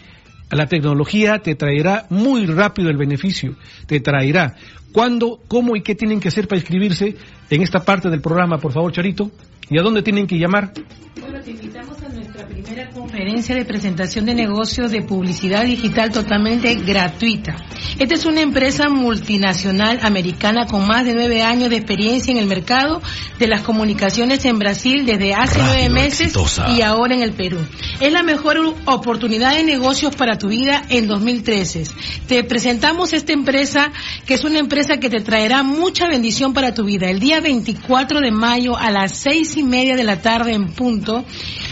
la 0.56 0.66
tecnología 0.66 1.38
te 1.40 1.54
traerá 1.54 2.06
muy 2.10 2.46
rápido 2.46 2.90
el 2.90 2.96
beneficio, 2.96 3.56
te 3.86 4.00
traerá. 4.00 4.56
¿Cuándo, 4.92 5.40
cómo 5.48 5.76
y 5.76 5.82
qué 5.82 5.94
tienen 5.94 6.20
que 6.20 6.28
hacer 6.28 6.48
para 6.48 6.58
inscribirse 6.58 7.16
en 7.50 7.62
esta 7.62 7.80
parte 7.80 8.08
del 8.08 8.20
programa, 8.20 8.58
por 8.58 8.72
favor, 8.72 8.90
Charito? 8.92 9.30
¿Y 9.70 9.78
a 9.78 9.82
dónde 9.82 10.02
tienen 10.02 10.26
que 10.26 10.38
llamar? 10.38 10.72
Bueno, 11.20 11.40
te 11.40 11.50
invitamos 11.50 12.02
a 12.02 12.07
primera 12.48 12.88
conferencia 12.90 13.54
de 13.54 13.64
presentación 13.64 14.24
de 14.24 14.34
negocios 14.34 14.90
de 14.90 15.02
publicidad 15.02 15.64
digital 15.64 16.10
totalmente 16.10 16.74
gratuita. 16.76 17.56
Esta 17.98 18.14
es 18.14 18.24
una 18.24 18.40
empresa 18.40 18.88
multinacional 18.88 19.98
americana 20.02 20.66
con 20.66 20.86
más 20.86 21.04
de 21.04 21.14
nueve 21.14 21.42
años 21.42 21.68
de 21.68 21.76
experiencia 21.76 22.32
en 22.32 22.38
el 22.38 22.46
mercado 22.46 23.02
de 23.38 23.48
las 23.48 23.62
comunicaciones 23.62 24.44
en 24.46 24.58
Brasil 24.58 25.04
desde 25.04 25.34
hace 25.34 25.58
nueve 25.60 25.88
meses 25.90 26.32
y 26.74 26.82
ahora 26.82 27.14
en 27.14 27.22
el 27.22 27.32
Perú. 27.32 27.58
Es 28.00 28.12
la 28.12 28.22
mejor 28.22 28.58
oportunidad 28.86 29.54
de 29.54 29.64
negocios 29.64 30.16
para 30.16 30.38
tu 30.38 30.48
vida 30.48 30.82
en 30.88 31.06
2013. 31.06 31.84
Te 32.26 32.44
presentamos 32.44 33.12
esta 33.12 33.32
empresa 33.32 33.92
que 34.26 34.34
es 34.34 34.44
una 34.44 34.58
empresa 34.58 34.96
que 34.98 35.10
te 35.10 35.20
traerá 35.20 35.62
mucha 35.62 36.08
bendición 36.08 36.54
para 36.54 36.72
tu 36.72 36.84
vida. 36.84 37.10
El 37.10 37.20
día 37.20 37.40
24 37.40 38.20
de 38.20 38.30
mayo 38.30 38.76
a 38.76 38.90
las 38.90 39.18
seis 39.18 39.56
y 39.56 39.62
media 39.62 39.96
de 39.96 40.04
la 40.04 40.22
tarde 40.22 40.54
en 40.54 40.68
punto 40.72 41.24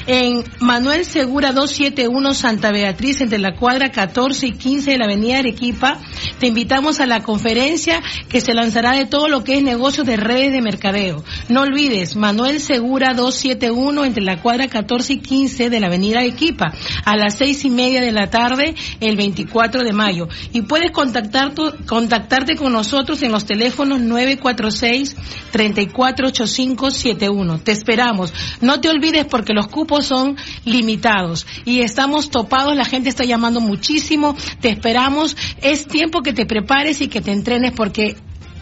en 0.06 0.44
Manuel 0.66 1.04
Segura 1.04 1.52
271 1.52 2.34
Santa 2.34 2.72
Beatriz 2.72 3.20
entre 3.20 3.38
la 3.38 3.54
cuadra 3.54 3.92
14 3.92 4.48
y 4.48 4.52
15 4.54 4.90
de 4.90 4.98
la 4.98 5.04
avenida 5.04 5.38
Arequipa. 5.38 6.00
Te 6.40 6.48
invitamos 6.48 6.98
a 6.98 7.06
la 7.06 7.22
conferencia 7.22 8.02
que 8.28 8.40
se 8.40 8.52
lanzará 8.52 8.94
de 8.94 9.06
todo 9.06 9.28
lo 9.28 9.44
que 9.44 9.58
es 9.58 9.62
negocio 9.62 10.02
de 10.02 10.16
redes 10.16 10.52
de 10.52 10.62
mercadeo. 10.62 11.22
No 11.48 11.60
olvides, 11.60 12.16
Manuel 12.16 12.58
Segura 12.58 13.14
271 13.14 14.04
entre 14.04 14.24
la 14.24 14.42
cuadra 14.42 14.66
14 14.66 15.12
y 15.12 15.20
15 15.20 15.70
de 15.70 15.78
la 15.78 15.86
avenida 15.86 16.18
Arequipa 16.18 16.72
a 17.04 17.16
las 17.16 17.38
seis 17.38 17.64
y 17.64 17.70
media 17.70 18.00
de 18.00 18.10
la 18.10 18.28
tarde 18.28 18.74
el 18.98 19.14
24 19.14 19.84
de 19.84 19.92
mayo. 19.92 20.26
Y 20.52 20.62
puedes 20.62 20.90
contactar 20.90 21.54
contactarte 21.86 22.56
con 22.56 22.72
nosotros 22.72 23.22
en 23.22 23.30
los 23.30 23.46
teléfonos 23.46 24.00
946 24.00 25.14
348571. 25.52 27.60
Te 27.60 27.70
esperamos. 27.70 28.34
No 28.60 28.80
te 28.80 28.88
olvides 28.88 29.26
porque 29.26 29.52
los 29.52 29.68
cupos 29.68 30.06
son 30.06 30.36
limitados. 30.64 31.46
Y 31.64 31.80
estamos 31.80 32.30
topados, 32.30 32.76
la 32.76 32.84
gente 32.84 33.08
está 33.08 33.24
llamando 33.24 33.60
muchísimo, 33.60 34.36
te 34.60 34.70
esperamos, 34.70 35.36
es 35.62 35.86
tiempo 35.86 36.22
que 36.22 36.32
te 36.32 36.46
prepares 36.46 37.00
y 37.00 37.08
que 37.08 37.20
te 37.20 37.32
entrenes 37.32 37.72
porque 37.72 38.16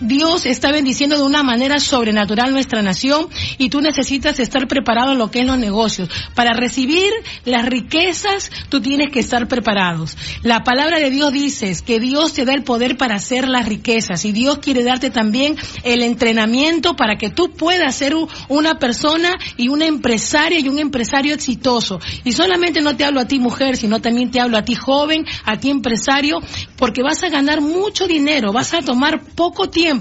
Dios 0.05 0.47
está 0.47 0.71
bendiciendo 0.71 1.17
de 1.17 1.23
una 1.23 1.43
manera 1.43 1.79
sobrenatural 1.79 2.53
nuestra 2.53 2.83
nación 2.83 3.29
y 3.59 3.71
tú 3.71 3.81
necesitas 3.81 4.39
estar 4.39 4.69
preparado 4.69 5.13
en 5.13 5.19
lo 5.19 5.31
que 5.31 5.41
es 5.41 5.47
los 5.47 5.59
negocios. 5.59 6.09
Para 6.35 6.53
recibir 6.53 7.11
las 7.45 7.65
riquezas, 7.67 8.51
tú 8.69 8.81
tienes 8.81 9.11
que 9.11 9.21
estar 9.21 9.49
preparados. 9.49 10.17
La 10.43 10.63
palabra 10.63 10.99
de 10.99 11.11
Dios 11.11 11.33
dice 11.33 11.75
que 11.85 12.01
Dios 12.01 12.35
te 12.35 12.45
da 12.45 12.53
el 12.53 12.63
poder 12.63 12.97
para 12.97 13.15
hacer 13.15 13.49
las 13.49 13.67
riquezas 13.67 14.25
y 14.25 14.33
Dios 14.33 14.59
quiere 14.59 14.85
darte 14.85 15.11
también 15.11 15.57
el 15.83 16.03
entrenamiento 16.03 16.95
para 16.97 17.17
que 17.17 17.31
tú 17.31 17.53
puedas 17.53 17.95
ser 17.95 18.15
una 18.49 18.79
persona 18.79 19.31
y 19.57 19.69
una 19.69 19.87
empresaria 19.87 20.61
y 20.61 20.69
un 20.69 20.79
empresario 20.79 21.35
exitoso. 21.35 22.01
Y 22.25 22.33
solamente 22.33 22.81
no 22.81 22.97
te 22.97 23.05
hablo 23.05 23.21
a 23.21 23.27
ti 23.27 23.39
mujer, 23.39 23.77
sino 23.77 24.01
también 24.01 24.31
te 24.31 24.41
hablo 24.41 24.59
a 24.59 24.65
ti 24.65 24.75
joven, 24.75 25.25
a 25.45 25.57
ti 25.59 25.71
empresario, 25.71 26.41
porque 26.77 27.03
vas 27.03 27.23
a 27.23 27.31
ganar 27.31 27.61
mucho 27.61 28.07
dinero, 28.07 28.53
vas 28.53 28.75
a 28.75 28.83
tomar 28.83 29.23
poco 29.35 29.71
tiempo 29.71 29.94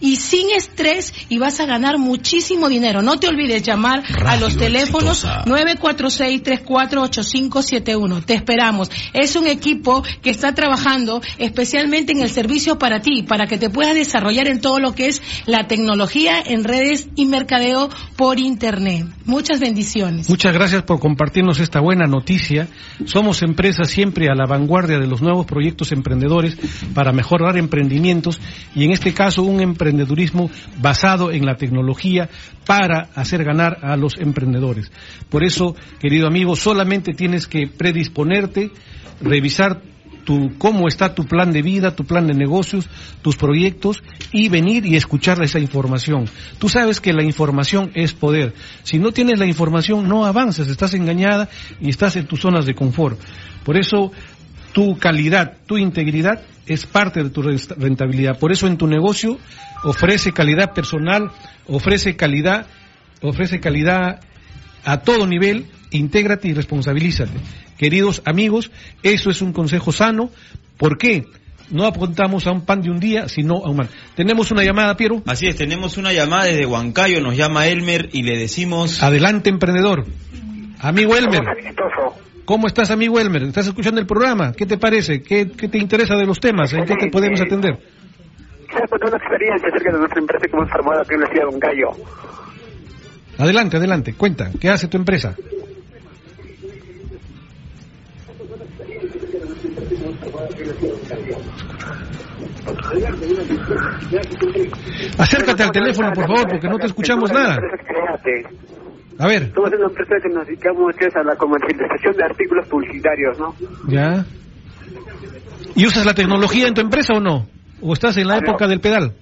y 0.00 0.16
sin 0.16 0.50
estrés 0.50 1.14
y 1.28 1.38
vas 1.38 1.60
a 1.60 1.66
ganar 1.66 1.98
muchísimo 1.98 2.68
dinero. 2.68 3.02
No 3.02 3.18
te 3.18 3.28
olvides 3.28 3.62
llamar 3.62 4.02
a 4.26 4.36
los 4.36 4.56
teléfonos 4.56 5.24
946-348571. 5.24 8.24
Te 8.24 8.34
esperamos. 8.34 8.90
Es 9.12 9.36
un 9.36 9.46
equipo 9.46 10.02
que 10.22 10.30
está 10.30 10.54
trabajando 10.54 11.20
especialmente 11.38 12.12
en 12.12 12.20
el 12.20 12.30
servicio 12.30 12.78
para 12.78 13.00
ti, 13.00 13.22
para 13.22 13.46
que 13.46 13.58
te 13.58 13.70
puedas 13.70 13.94
desarrollar 13.94 14.48
en 14.48 14.60
todo 14.60 14.80
lo 14.80 14.94
que 14.94 15.06
es 15.06 15.22
la 15.46 15.66
tecnología 15.66 16.42
en 16.44 16.64
redes 16.64 17.08
y 17.14 17.26
mercadeo 17.26 17.88
por 18.16 18.38
Internet. 18.38 19.06
Muchas 19.24 19.60
bendiciones. 19.60 20.28
Muchas 20.28 20.52
gracias 20.52 20.82
por 20.82 21.00
compartirnos 21.00 21.60
esta 21.60 21.80
buena 21.80 22.06
noticia. 22.06 22.68
Somos 23.04 23.42
empresas 23.42 23.90
siempre 23.90 24.28
a 24.28 24.34
la 24.34 24.46
vanguardia 24.46 24.98
de 24.98 25.06
los 25.06 25.22
nuevos 25.22 25.46
proyectos 25.46 25.92
emprendedores 25.92 26.56
para 26.94 27.12
mejorar 27.12 27.56
emprendimientos 27.56 28.40
y 28.74 28.84
en 28.84 28.92
este 28.92 29.12
caso 29.12 29.27
un 29.36 29.60
emprendedurismo 29.60 30.50
basado 30.80 31.30
en 31.30 31.44
la 31.44 31.56
tecnología 31.56 32.30
para 32.64 33.10
hacer 33.14 33.44
ganar 33.44 33.78
a 33.82 33.96
los 33.96 34.16
emprendedores. 34.18 34.90
Por 35.28 35.44
eso, 35.44 35.76
querido 35.98 36.26
amigo, 36.26 36.56
solamente 36.56 37.12
tienes 37.12 37.46
que 37.46 37.66
predisponerte, 37.66 38.70
revisar 39.20 39.82
tu, 40.24 40.58
cómo 40.58 40.88
está 40.88 41.14
tu 41.14 41.24
plan 41.24 41.52
de 41.52 41.62
vida, 41.62 41.96
tu 41.96 42.04
plan 42.04 42.26
de 42.26 42.34
negocios, 42.34 42.86
tus 43.22 43.36
proyectos 43.36 44.02
y 44.30 44.50
venir 44.50 44.84
y 44.84 44.94
escuchar 44.94 45.42
esa 45.42 45.58
información. 45.58 46.26
Tú 46.58 46.68
sabes 46.68 47.00
que 47.00 47.14
la 47.14 47.24
información 47.24 47.90
es 47.94 48.12
poder. 48.12 48.52
Si 48.82 48.98
no 48.98 49.12
tienes 49.12 49.38
la 49.38 49.46
información, 49.46 50.06
no 50.06 50.26
avanzas, 50.26 50.68
estás 50.68 50.92
engañada 50.92 51.48
y 51.80 51.88
estás 51.88 52.16
en 52.16 52.26
tus 52.26 52.40
zonas 52.40 52.66
de 52.66 52.74
confort. 52.74 53.18
Por 53.64 53.78
eso, 53.78 54.12
tu 54.72 54.98
calidad, 54.98 55.56
tu 55.66 55.78
integridad 55.78 56.42
es 56.66 56.86
parte 56.86 57.22
de 57.22 57.30
tu 57.30 57.42
rentabilidad. 57.42 58.38
Por 58.38 58.52
eso 58.52 58.66
en 58.66 58.76
tu 58.76 58.86
negocio 58.86 59.38
ofrece 59.84 60.32
calidad 60.32 60.74
personal, 60.74 61.30
ofrece 61.66 62.16
calidad, 62.16 62.66
ofrece 63.22 63.60
calidad 63.60 64.20
a 64.84 65.00
todo 65.00 65.26
nivel, 65.26 65.66
intégrate 65.90 66.48
y 66.48 66.54
responsabilízate. 66.54 67.38
Queridos 67.76 68.22
amigos, 68.24 68.70
eso 69.02 69.30
es 69.30 69.40
un 69.40 69.52
consejo 69.52 69.92
sano. 69.92 70.30
¿Por 70.76 70.98
qué? 70.98 71.24
No 71.70 71.84
apuntamos 71.84 72.46
a 72.46 72.52
un 72.52 72.64
pan 72.64 72.80
de 72.80 72.90
un 72.90 72.98
día, 72.98 73.28
sino 73.28 73.56
a 73.56 73.70
un 73.70 73.76
mal. 73.76 73.88
¿Tenemos 74.14 74.50
una 74.50 74.64
llamada, 74.64 74.96
Piero? 74.96 75.22
Así 75.26 75.46
es, 75.46 75.56
tenemos 75.56 75.98
una 75.98 76.12
llamada 76.12 76.44
desde 76.44 76.64
Huancayo, 76.64 77.20
nos 77.20 77.36
llama 77.36 77.66
Elmer 77.66 78.08
y 78.12 78.22
le 78.22 78.38
decimos... 78.38 79.02
Adelante, 79.02 79.50
emprendedor. 79.50 80.06
Amigo 80.80 81.16
Elmer. 81.16 81.42
¿Cómo 82.48 82.66
estás, 82.66 82.90
amigo 82.90 83.20
Elmer? 83.20 83.42
¿Estás 83.42 83.66
escuchando 83.66 84.00
el 84.00 84.06
programa? 84.06 84.52
¿Qué 84.56 84.64
te 84.64 84.78
parece? 84.78 85.20
¿Qué, 85.22 85.44
te 85.44 85.76
interesa 85.76 86.14
de 86.16 86.24
los 86.24 86.40
temas? 86.40 86.72
¿En 86.72 86.86
qué 86.86 86.94
te 86.94 87.10
podemos 87.10 87.38
atender? 87.42 87.76
una 87.76 89.16
experiencia 89.18 89.68
acerca 89.68 89.92
de 89.92 89.98
nuestra 89.98 90.18
empresa 90.18 90.46
que 90.46 90.56
hemos 90.56 90.70
formado 90.70 91.02
aquí 91.02 91.12
en 91.12 91.20
la 91.20 91.26
ciudad 91.26 91.42
de 91.42 91.48
Huancayo. 91.50 91.88
Adelante, 93.36 93.76
adelante, 93.76 94.14
cuenta, 94.14 94.50
¿qué 94.58 94.70
hace 94.70 94.88
tu 94.88 94.96
empresa? 94.96 95.36
Acércate 105.18 105.62
al 105.64 105.70
teléfono, 105.70 106.12
por 106.14 106.26
favor, 106.26 106.48
porque 106.48 106.66
no 106.66 106.78
te 106.78 106.86
escuchamos 106.86 107.30
nada. 107.30 107.58
A 109.18 109.26
ver. 109.26 109.52
Somos 109.52 109.72
una 109.72 109.86
empresa 109.86 110.14
que 110.22 110.28
nos 110.28 110.46
dedicamos 110.46 110.94
a 111.14 111.22
la 111.24 111.36
comercialización 111.36 112.16
de 112.16 112.24
artículos 112.24 112.68
publicitarios, 112.68 113.38
¿no? 113.38 113.54
Ya. 113.88 114.24
¿Y 115.74 115.86
usas 115.86 116.06
la 116.06 116.14
tecnología 116.14 116.68
en 116.68 116.74
tu 116.74 116.80
empresa 116.80 117.14
o 117.14 117.20
no? 117.20 117.46
¿O 117.80 117.92
estás 117.92 118.16
en 118.16 118.28
la 118.28 118.38
época 118.38 118.66
del 118.68 118.80
pedal? 118.80 119.12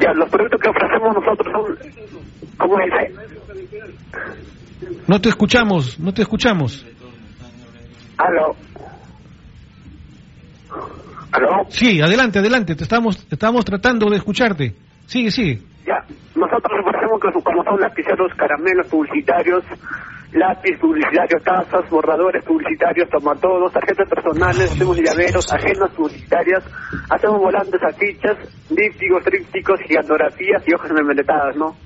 Ya, 0.00 0.12
los 0.14 0.28
productos 0.28 0.60
que 0.60 0.68
ofrecemos 0.68 1.14
nosotros 1.14 1.52
son, 1.52 1.78
¿cómo 2.56 2.76
dice? 2.78 3.14
No 5.06 5.20
te 5.20 5.28
escuchamos, 5.28 5.98
no 5.98 6.12
te 6.12 6.22
escuchamos. 6.22 6.84
¿Aló? 8.16 8.56
¿Aló? 11.32 11.66
Sí, 11.68 12.00
adelante, 12.00 12.38
adelante, 12.38 12.74
te 12.74 12.84
estamos, 12.84 13.26
estamos 13.30 13.64
tratando 13.64 14.08
de 14.10 14.16
escucharte. 14.16 14.74
Sigue, 15.06 15.30
sigue. 15.30 15.58
Ya, 15.86 16.04
nosotros 16.34 16.80
ofrecemos 16.84 17.20
como 17.44 17.64
son 17.64 17.80
lapiceros, 17.80 18.32
caramelos 18.36 18.86
publicitarios, 18.88 19.64
lápiz 20.32 20.78
publicitario, 20.78 21.38
tazas, 21.44 21.88
borradores 21.90 22.44
publicitarios, 22.44 23.08
tomatodos, 23.08 23.72
tarjetas 23.72 24.08
personales, 24.08 24.72
hacemos 24.72 24.98
llaveros, 24.98 25.52
agendas 25.52 25.90
publicitarias, 25.92 26.64
hacemos 27.10 27.38
volantes, 27.38 27.80
afichas, 27.82 28.36
dípticos, 28.68 29.24
trípticos, 29.24 29.80
gigantografías 29.86 30.62
y 30.66 30.74
hojas 30.74 30.92
membretadas, 30.92 31.56
¿no? 31.56 31.76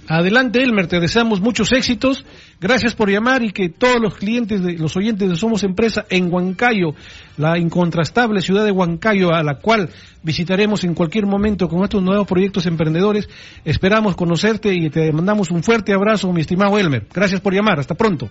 Adelante, 0.08 0.62
Elmer, 0.62 0.86
te 0.86 1.00
deseamos 1.00 1.40
muchos 1.40 1.72
éxitos. 1.72 2.26
Gracias 2.64 2.94
por 2.94 3.10
llamar 3.10 3.42
y 3.42 3.50
que 3.50 3.68
todos 3.68 4.00
los 4.00 4.14
clientes, 4.14 4.62
de, 4.62 4.78
los 4.78 4.96
oyentes 4.96 5.28
de 5.28 5.36
Somos 5.36 5.62
Empresa 5.64 6.06
en 6.08 6.32
Huancayo, 6.32 6.94
la 7.36 7.58
incontrastable 7.58 8.40
ciudad 8.40 8.64
de 8.64 8.70
Huancayo, 8.70 9.34
a 9.34 9.42
la 9.42 9.56
cual 9.56 9.90
visitaremos 10.22 10.82
en 10.82 10.94
cualquier 10.94 11.26
momento 11.26 11.68
con 11.68 11.84
estos 11.84 12.02
nuevos 12.02 12.26
proyectos 12.26 12.64
emprendedores, 12.64 13.28
esperamos 13.66 14.16
conocerte 14.16 14.72
y 14.72 14.88
te 14.88 15.12
mandamos 15.12 15.50
un 15.50 15.62
fuerte 15.62 15.92
abrazo, 15.92 16.32
mi 16.32 16.40
estimado 16.40 16.78
Elmer. 16.78 17.06
Gracias 17.12 17.42
por 17.42 17.52
llamar. 17.52 17.80
Hasta 17.80 17.96
pronto. 17.96 18.30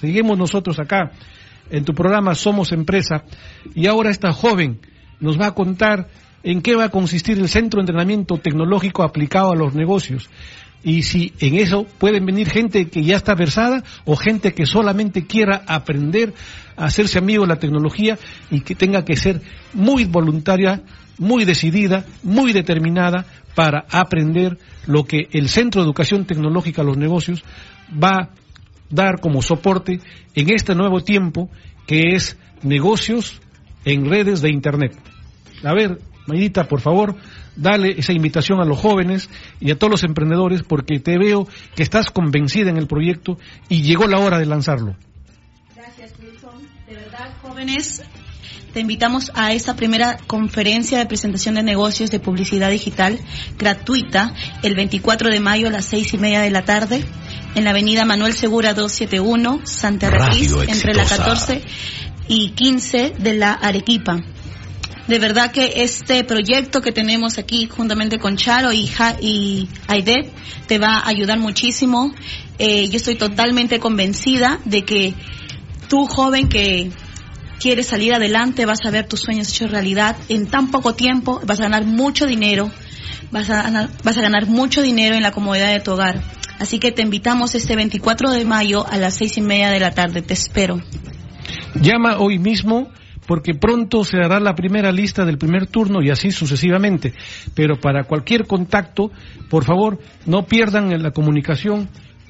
Seguimos 0.00 0.38
nosotros 0.38 0.78
acá 0.78 1.10
en 1.68 1.84
tu 1.84 1.92
programa 1.92 2.36
Somos 2.36 2.70
Empresa 2.70 3.24
y 3.74 3.88
ahora 3.88 4.10
esta 4.10 4.32
joven 4.32 4.78
nos 5.18 5.40
va 5.40 5.48
a 5.48 5.54
contar 5.56 6.06
en 6.44 6.62
qué 6.62 6.76
va 6.76 6.84
a 6.84 6.90
consistir 6.90 7.36
el 7.40 7.48
centro 7.48 7.78
de 7.78 7.82
entrenamiento 7.82 8.36
tecnológico 8.36 9.02
aplicado 9.02 9.50
a 9.50 9.56
los 9.56 9.74
negocios 9.74 10.30
y 10.86 11.02
si 11.02 11.32
en 11.40 11.56
eso 11.56 11.84
pueden 11.98 12.24
venir 12.24 12.48
gente 12.48 12.88
que 12.88 13.02
ya 13.02 13.16
está 13.16 13.34
versada 13.34 13.82
o 14.04 14.14
gente 14.14 14.54
que 14.54 14.66
solamente 14.66 15.26
quiera 15.26 15.64
aprender 15.66 16.32
a 16.76 16.84
hacerse 16.84 17.18
amigo 17.18 17.42
de 17.42 17.48
la 17.48 17.58
tecnología 17.58 18.16
y 18.52 18.60
que 18.60 18.76
tenga 18.76 19.04
que 19.04 19.16
ser 19.16 19.42
muy 19.74 20.04
voluntaria, 20.04 20.84
muy 21.18 21.44
decidida, 21.44 22.06
muy 22.22 22.52
determinada 22.52 23.26
para 23.56 23.84
aprender 23.90 24.58
lo 24.86 25.02
que 25.02 25.26
el 25.32 25.48
Centro 25.48 25.80
de 25.80 25.86
Educación 25.86 26.24
Tecnológica 26.24 26.82
a 26.82 26.84
los 26.84 26.96
Negocios 26.96 27.42
va 27.92 28.16
a 28.20 28.30
dar 28.88 29.20
como 29.20 29.42
soporte 29.42 29.98
en 30.36 30.54
este 30.54 30.76
nuevo 30.76 31.00
tiempo 31.02 31.50
que 31.88 32.14
es 32.14 32.38
negocios 32.62 33.40
en 33.84 34.08
redes 34.08 34.40
de 34.40 34.50
Internet. 34.50 34.96
A 35.64 35.74
ver, 35.74 35.98
Mayrita, 36.28 36.68
por 36.68 36.80
favor, 36.80 37.16
dale 37.56 37.94
esa 37.98 38.12
invitación 38.12 38.60
a 38.60 38.64
los 38.64 38.78
jóvenes 38.78 39.28
y 39.60 39.70
a 39.70 39.78
todos 39.78 39.90
los 39.90 40.04
emprendedores 40.04 40.62
porque 40.62 41.00
te 41.00 41.18
veo 41.18 41.48
que 41.74 41.82
estás 41.82 42.10
convencida 42.10 42.70
en 42.70 42.76
el 42.76 42.86
proyecto 42.86 43.38
y 43.68 43.82
llegó 43.82 44.06
la 44.06 44.18
hora 44.18 44.38
de 44.38 44.46
lanzarlo. 44.46 44.96
Gracias, 45.74 46.12
Wilson. 46.20 46.62
De 46.86 46.94
verdad, 46.94 47.32
jóvenes, 47.42 48.02
te 48.72 48.80
invitamos 48.80 49.32
a 49.34 49.52
esta 49.52 49.74
primera 49.74 50.18
conferencia 50.26 50.98
de 50.98 51.06
presentación 51.06 51.54
de 51.54 51.62
negocios 51.62 52.10
de 52.10 52.20
publicidad 52.20 52.70
digital 52.70 53.18
gratuita 53.58 54.34
el 54.62 54.74
24 54.74 55.30
de 55.30 55.40
mayo 55.40 55.68
a 55.68 55.70
las 55.70 55.86
seis 55.86 56.12
y 56.12 56.18
media 56.18 56.40
de 56.40 56.50
la 56.50 56.66
tarde 56.66 57.02
en 57.54 57.64
la 57.64 57.70
avenida 57.70 58.04
Manuel 58.04 58.34
Segura 58.34 58.74
271, 58.74 59.60
Santa 59.64 60.10
Raquís, 60.10 60.52
entre 60.68 60.92
la 60.92 61.06
14 61.06 61.62
y 62.28 62.50
15 62.50 63.14
de 63.18 63.34
la 63.34 63.54
Arequipa. 63.54 64.22
De 65.08 65.20
verdad 65.20 65.52
que 65.52 65.84
este 65.84 66.24
proyecto 66.24 66.80
que 66.80 66.90
tenemos 66.90 67.38
aquí 67.38 67.68
juntamente 67.68 68.18
con 68.18 68.36
Charo 68.36 68.72
y, 68.72 68.90
y 69.20 69.68
Aide 69.86 70.30
te 70.66 70.78
va 70.78 70.98
a 70.98 71.08
ayudar 71.08 71.38
muchísimo. 71.38 72.12
Eh, 72.58 72.88
yo 72.88 72.96
estoy 72.96 73.14
totalmente 73.14 73.78
convencida 73.78 74.58
de 74.64 74.84
que 74.84 75.14
tú 75.88 76.06
joven 76.06 76.48
que 76.48 76.90
quieres 77.60 77.86
salir 77.86 78.14
adelante 78.14 78.66
vas 78.66 78.84
a 78.84 78.90
ver 78.90 79.06
tus 79.06 79.20
sueños 79.20 79.48
hechos 79.48 79.70
realidad 79.70 80.16
en 80.28 80.46
tan 80.46 80.70
poco 80.70 80.94
tiempo, 80.94 81.40
vas 81.44 81.60
a 81.60 81.64
ganar 81.64 81.84
mucho 81.84 82.26
dinero, 82.26 82.70
vas 83.30 83.48
a 83.50 83.62
ganar, 83.62 83.90
vas 84.02 84.16
a 84.16 84.22
ganar 84.22 84.46
mucho 84.46 84.82
dinero 84.82 85.14
en 85.14 85.22
la 85.22 85.30
comodidad 85.30 85.72
de 85.72 85.80
tu 85.80 85.92
hogar. 85.92 86.20
Así 86.58 86.78
que 86.78 86.90
te 86.90 87.02
invitamos 87.02 87.54
este 87.54 87.76
24 87.76 88.32
de 88.32 88.44
mayo 88.44 88.86
a 88.88 88.96
las 88.96 89.14
seis 89.14 89.36
y 89.36 89.42
media 89.42 89.70
de 89.70 89.78
la 89.78 89.92
tarde. 89.92 90.22
Te 90.22 90.34
espero. 90.34 90.80
Llama 91.74 92.18
hoy 92.18 92.38
mismo 92.38 92.90
porque 93.26 93.54
pronto 93.54 94.04
se 94.04 94.18
hará 94.18 94.40
la 94.40 94.54
primera 94.54 94.92
lista 94.92 95.24
del 95.24 95.38
primer 95.38 95.66
turno 95.66 96.02
y 96.02 96.10
así 96.10 96.30
sucesivamente. 96.30 97.12
Pero 97.54 97.78
para 97.80 98.04
cualquier 98.04 98.46
contacto, 98.46 99.10
por 99.50 99.64
favor, 99.64 99.98
no 100.26 100.46
pierdan 100.46 101.02
la 101.02 101.10
comunicación 101.10 101.88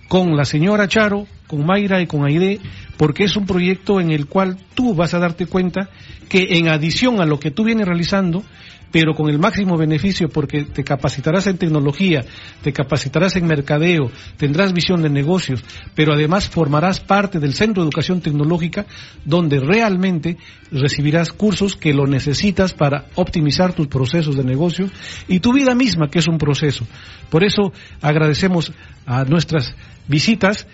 con 0.08 0.36
la 0.36 0.44
señora 0.44 0.88
Charo, 0.88 1.26
con 1.46 1.64
Mayra 1.64 2.00
y 2.00 2.06
con 2.06 2.24
Aide, 2.24 2.60
porque 2.96 3.24
es 3.24 3.36
un 3.36 3.46
proyecto 3.46 4.00
en 4.00 4.10
el 4.10 4.26
cual 4.26 4.56
tú 4.74 4.94
vas 4.94 5.14
a 5.14 5.18
darte 5.18 5.46
cuenta 5.46 5.90
que 6.28 6.58
en 6.58 6.68
adición 6.68 7.20
a 7.20 7.26
lo 7.26 7.38
que 7.38 7.50
tú 7.50 7.64
vienes 7.64 7.86
realizando, 7.86 8.42
pero 8.90 9.14
con 9.14 9.28
el 9.28 9.38
máximo 9.38 9.76
beneficio 9.76 10.28
porque 10.28 10.64
te 10.64 10.84
capacitarás 10.84 11.46
en 11.46 11.58
tecnología, 11.58 12.24
te 12.62 12.72
capacitarás 12.72 13.36
en 13.36 13.46
mercadeo, 13.46 14.10
tendrás 14.36 14.72
visión 14.72 15.02
de 15.02 15.10
negocios, 15.10 15.62
pero 15.94 16.12
además 16.12 16.48
formarás 16.48 17.00
parte 17.00 17.38
del 17.40 17.54
Centro 17.54 17.82
de 17.82 17.88
Educación 17.88 18.20
Tecnológica 18.20 18.86
donde 19.24 19.60
realmente 19.60 20.36
recibirás 20.70 21.32
cursos 21.32 21.76
que 21.76 21.94
lo 21.94 22.06
necesitas 22.06 22.72
para 22.72 23.06
optimizar 23.14 23.72
tus 23.72 23.88
procesos 23.88 24.36
de 24.36 24.44
negocio 24.44 24.88
y 25.28 25.40
tu 25.40 25.52
vida 25.52 25.74
misma, 25.74 26.08
que 26.08 26.18
es 26.18 26.28
un 26.28 26.38
proceso. 26.38 26.86
Por 27.30 27.44
eso 27.44 27.72
agradecemos 28.00 28.72
a 29.06 29.24
nuestras 29.24 29.74
visitas 30.08 30.66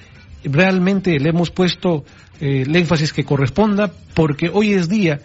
realmente 0.45 1.19
le 1.19 1.31
hemos 1.31 1.51
puesto 1.51 2.05
eh, 2.41 2.65
el 2.67 2.75
énfasis 2.75 3.13
que 3.13 3.25
corresponda 3.25 3.93
porque 4.15 4.51
hoy 4.53 4.73
es 4.73 4.89
día 4.89 5.21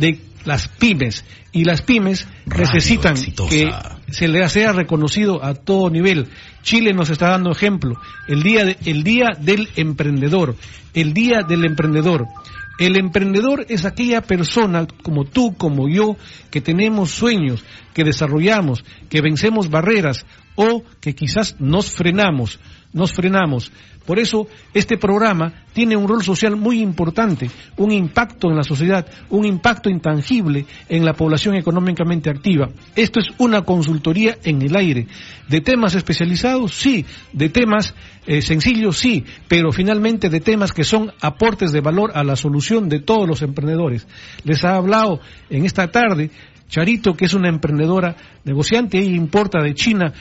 de 0.00 0.18
las 0.44 0.68
pymes 0.68 1.24
y 1.52 1.64
las 1.64 1.82
pymes 1.82 2.26
necesitan 2.46 3.14
que 3.48 3.68
se 4.08 4.28
les 4.28 4.52
sea 4.52 4.72
reconocido 4.72 5.44
a 5.44 5.54
todo 5.54 5.90
nivel. 5.90 6.28
Chile 6.62 6.92
nos 6.92 7.10
está 7.10 7.28
dando 7.28 7.50
ejemplo. 7.50 8.00
El 8.26 8.42
día, 8.42 8.64
de, 8.64 8.76
el 8.84 9.02
día 9.02 9.30
del 9.38 9.68
emprendedor, 9.76 10.56
el 10.94 11.12
día 11.12 11.42
del 11.46 11.64
emprendedor. 11.64 12.26
El 12.78 12.96
emprendedor 12.96 13.66
es 13.68 13.84
aquella 13.84 14.22
persona 14.22 14.86
como 15.02 15.26
tú, 15.26 15.54
como 15.54 15.86
yo, 15.86 16.16
que 16.50 16.62
tenemos 16.62 17.10
sueños, 17.10 17.62
que 17.94 18.04
desarrollamos, 18.04 18.84
que 19.08 19.20
vencemos 19.20 19.70
barreras 19.70 20.24
o 20.54 20.82
que 21.00 21.14
quizás 21.14 21.56
nos 21.60 21.90
frenamos, 21.90 22.58
nos 22.92 23.12
frenamos. 23.12 23.72
Por 24.06 24.18
eso 24.18 24.48
este 24.74 24.96
programa 24.96 25.66
tiene 25.72 25.96
un 25.96 26.08
rol 26.08 26.24
social 26.24 26.56
muy 26.56 26.80
importante, 26.80 27.50
un 27.76 27.92
impacto 27.92 28.48
en 28.48 28.56
la 28.56 28.64
sociedad, 28.64 29.06
un 29.28 29.44
impacto 29.44 29.88
intangible 29.88 30.66
en 30.88 31.04
la 31.04 31.12
población 31.12 31.54
económicamente 31.54 32.28
activa. 32.28 32.70
Esto 32.96 33.20
es 33.20 33.28
una 33.38 33.62
consultoría 33.62 34.36
en 34.42 34.62
el 34.62 34.74
aire. 34.74 35.06
De 35.48 35.60
temas 35.60 35.94
especializados, 35.94 36.74
sí. 36.74 37.04
De 37.32 37.50
temas 37.50 37.94
eh, 38.26 38.42
sencillos, 38.42 38.98
sí. 38.98 39.24
Pero 39.46 39.70
finalmente 39.70 40.28
de 40.28 40.40
temas 40.40 40.72
que 40.72 40.82
son 40.82 41.12
aportes 41.20 41.70
de 41.70 41.80
valor 41.80 42.10
a 42.14 42.24
la 42.24 42.36
solución 42.36 42.88
de 42.88 43.00
todos 43.00 43.28
los 43.28 43.42
emprendedores. 43.42 44.08
Les 44.42 44.64
ha 44.64 44.74
hablado 44.74 45.20
en 45.50 45.66
esta 45.66 45.90
tarde 45.92 46.30
Charito, 46.70 47.14
que 47.14 47.26
es 47.26 47.34
una 47.34 47.48
emprendedora 47.48 48.16
negociante, 48.44 48.98
ella 48.98 49.16
importa 49.16 49.60
de 49.60 49.74
China 49.74 50.12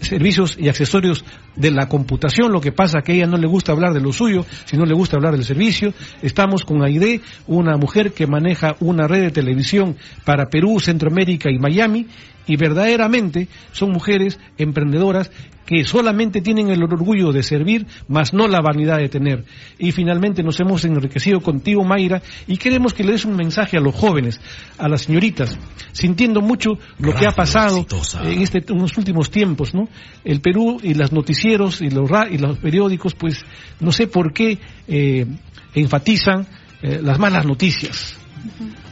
servicios 0.00 0.56
y 0.58 0.68
accesorios 0.68 1.24
de 1.56 1.70
la 1.70 1.88
computación, 1.88 2.52
lo 2.52 2.60
que 2.60 2.72
pasa 2.72 3.02
que 3.02 3.12
a 3.12 3.14
ella 3.16 3.26
no 3.26 3.36
le 3.36 3.46
gusta 3.46 3.72
hablar 3.72 3.92
de 3.92 4.00
lo 4.00 4.12
suyo, 4.12 4.46
sino 4.64 4.86
le 4.86 4.94
gusta 4.94 5.16
hablar 5.16 5.34
del 5.34 5.44
servicio. 5.44 5.92
Estamos 6.22 6.64
con 6.64 6.82
Aide, 6.82 7.20
una 7.48 7.76
mujer 7.76 8.12
que 8.12 8.26
maneja 8.26 8.76
una 8.80 9.06
red 9.06 9.22
de 9.22 9.30
televisión 9.30 9.96
para 10.24 10.46
Perú, 10.46 10.80
Centroamérica 10.80 11.50
y 11.50 11.58
Miami, 11.58 12.06
y 12.46 12.56
verdaderamente 12.56 13.48
son 13.72 13.90
mujeres 13.90 14.38
emprendedoras 14.58 15.30
que 15.66 15.84
solamente 15.84 16.40
tienen 16.40 16.70
el 16.70 16.82
orgullo 16.82 17.32
de 17.32 17.42
servir, 17.42 17.86
mas 18.08 18.34
no 18.34 18.48
la 18.48 18.60
vanidad 18.60 18.98
de 18.98 19.08
tener. 19.08 19.44
Y 19.78 19.92
finalmente 19.92 20.42
nos 20.42 20.58
hemos 20.60 20.84
enriquecido 20.84 21.40
contigo, 21.40 21.84
Mayra, 21.84 22.20
y 22.46 22.56
queremos 22.56 22.92
que 22.92 23.04
le 23.04 23.12
des 23.12 23.24
un 23.24 23.36
mensaje 23.36 23.76
a 23.76 23.80
los 23.80 23.94
jóvenes, 23.94 24.40
a 24.78 24.88
las 24.88 25.02
señoritas, 25.02 25.56
sintiendo 25.92 26.40
mucho 26.40 26.72
lo 26.98 27.14
que 27.14 27.26
ha 27.26 27.32
pasado 27.32 27.86
en, 28.24 28.42
este, 28.42 28.64
los 28.68 28.96
últimos 28.98 29.30
tiempos, 29.30 29.74
¿no? 29.74 29.88
El 30.24 30.40
Perú 30.40 30.78
y 30.82 30.94
los 30.94 31.12
noticieros 31.12 31.80
y 31.80 31.90
los, 31.90 32.10
y 32.30 32.38
los 32.38 32.58
periódicos, 32.58 33.14
pues 33.14 33.44
no 33.80 33.92
sé 33.92 34.08
por 34.08 34.32
qué 34.32 34.58
eh, 34.88 35.26
enfatizan 35.74 36.46
eh, 36.82 37.00
las 37.02 37.18
malas 37.18 37.46
noticias. 37.46 38.18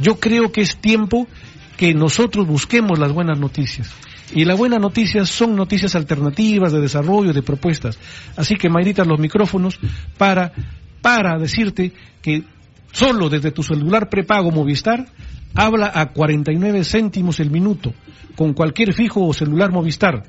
Yo 0.00 0.20
creo 0.20 0.52
que 0.52 0.60
es 0.60 0.76
tiempo 0.76 1.26
que 1.80 1.94
nosotros 1.94 2.46
busquemos 2.46 2.98
las 2.98 3.10
buenas 3.10 3.38
noticias. 3.38 3.90
Y 4.34 4.44
la 4.44 4.54
buena 4.54 4.76
noticia 4.76 5.24
son 5.24 5.56
noticias 5.56 5.94
alternativas 5.94 6.72
de 6.72 6.80
desarrollo, 6.82 7.32
de 7.32 7.40
propuestas. 7.40 7.98
Así 8.36 8.56
que, 8.56 8.68
Mayrita, 8.68 9.02
los 9.02 9.18
micrófonos 9.18 9.80
para, 10.18 10.52
para 11.00 11.38
decirte 11.38 11.90
que 12.20 12.44
solo 12.92 13.30
desde 13.30 13.50
tu 13.50 13.62
celular 13.62 14.10
prepago 14.10 14.50
Movistar 14.50 15.06
habla 15.54 15.90
a 15.94 16.12
49 16.12 16.84
céntimos 16.84 17.40
el 17.40 17.50
minuto 17.50 17.94
con 18.36 18.52
cualquier 18.52 18.92
fijo 18.92 19.26
o 19.26 19.32
celular 19.32 19.72
Movistar. 19.72 20.24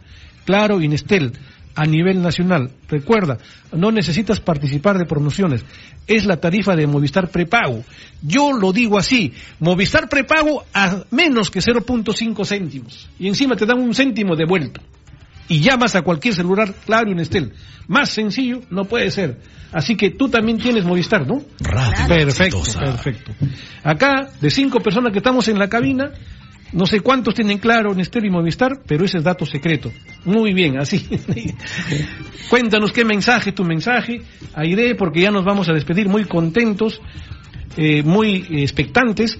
Claro, 0.45 0.81
Inestel 0.81 1.33
a 1.75 1.85
nivel 1.85 2.21
nacional. 2.21 2.71
Recuerda, 2.87 3.37
no 3.71 3.91
necesitas 3.91 4.39
participar 4.39 4.97
de 4.97 5.05
promociones. 5.05 5.63
Es 6.07 6.25
la 6.25 6.37
tarifa 6.37 6.75
de 6.75 6.87
Movistar 6.87 7.29
prepago. 7.29 7.83
Yo 8.21 8.53
lo 8.53 8.71
digo 8.73 8.97
así, 8.97 9.33
Movistar 9.59 10.09
prepago 10.09 10.63
a 10.73 11.03
menos 11.11 11.49
que 11.49 11.59
0.5 11.59 12.45
céntimos. 12.45 13.09
Y 13.19 13.27
encima 13.27 13.55
te 13.55 13.65
dan 13.65 13.79
un 13.79 13.93
céntimo 13.93 14.35
de 14.35 14.45
vuelta. 14.45 14.81
Y 15.47 15.59
llamas 15.59 15.95
a 15.95 16.01
cualquier 16.01 16.33
celular, 16.33 16.73
claro, 16.85 17.13
Nestel. 17.13 17.53
Más 17.87 18.09
sencillo 18.09 18.61
no 18.69 18.85
puede 18.85 19.11
ser. 19.11 19.39
Así 19.73 19.95
que 19.95 20.11
tú 20.11 20.29
también 20.29 20.57
tienes 20.57 20.85
Movistar, 20.85 21.27
¿no? 21.27 21.41
perfecto, 22.07 22.61
perfecto. 22.79 23.33
Acá, 23.83 24.29
de 24.39 24.49
cinco 24.49 24.79
personas 24.79 25.11
que 25.11 25.19
estamos 25.19 25.47
en 25.47 25.59
la 25.59 25.67
cabina, 25.67 26.11
no 26.73 26.85
sé 26.85 27.01
cuántos 27.01 27.33
tienen 27.33 27.57
claro 27.57 27.93
Nestor 27.93 28.25
y 28.25 28.29
Movistar, 28.29 28.81
pero 28.85 29.05
ese 29.05 29.17
es 29.17 29.23
dato 29.23 29.45
secreto. 29.45 29.91
Muy 30.25 30.53
bien, 30.53 30.79
así. 30.79 31.05
Cuéntanos 32.49 32.91
qué 32.91 33.03
mensaje, 33.03 33.51
tu 33.51 33.63
mensaje, 33.63 34.21
Aire, 34.55 34.95
porque 34.95 35.21
ya 35.21 35.31
nos 35.31 35.43
vamos 35.43 35.69
a 35.69 35.73
despedir 35.73 36.07
muy 36.07 36.25
contentos, 36.25 37.01
eh, 37.77 38.03
muy 38.03 38.45
expectantes, 38.51 39.37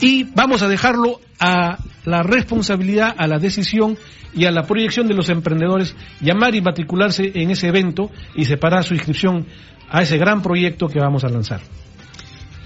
y 0.00 0.24
vamos 0.24 0.62
a 0.62 0.68
dejarlo 0.68 1.20
a 1.38 1.78
la 2.04 2.22
responsabilidad, 2.22 3.14
a 3.16 3.26
la 3.26 3.38
decisión 3.38 3.98
y 4.34 4.44
a 4.46 4.50
la 4.50 4.62
proyección 4.62 5.06
de 5.06 5.14
los 5.14 5.28
emprendedores, 5.28 5.94
llamar 6.20 6.54
y 6.54 6.62
matricularse 6.62 7.32
en 7.34 7.50
ese 7.50 7.68
evento 7.68 8.10
y 8.34 8.44
separar 8.44 8.84
su 8.84 8.94
inscripción 8.94 9.46
a 9.90 10.02
ese 10.02 10.18
gran 10.18 10.40
proyecto 10.40 10.86
que 10.86 11.00
vamos 11.00 11.24
a 11.24 11.28
lanzar. 11.28 11.60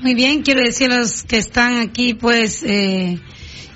Muy 0.00 0.14
bien, 0.14 0.42
quiero 0.42 0.60
decir 0.60 0.92
a 0.92 0.98
los 0.98 1.22
que 1.22 1.38
están 1.38 1.78
aquí, 1.78 2.14
pues, 2.14 2.62
eh, 2.62 3.18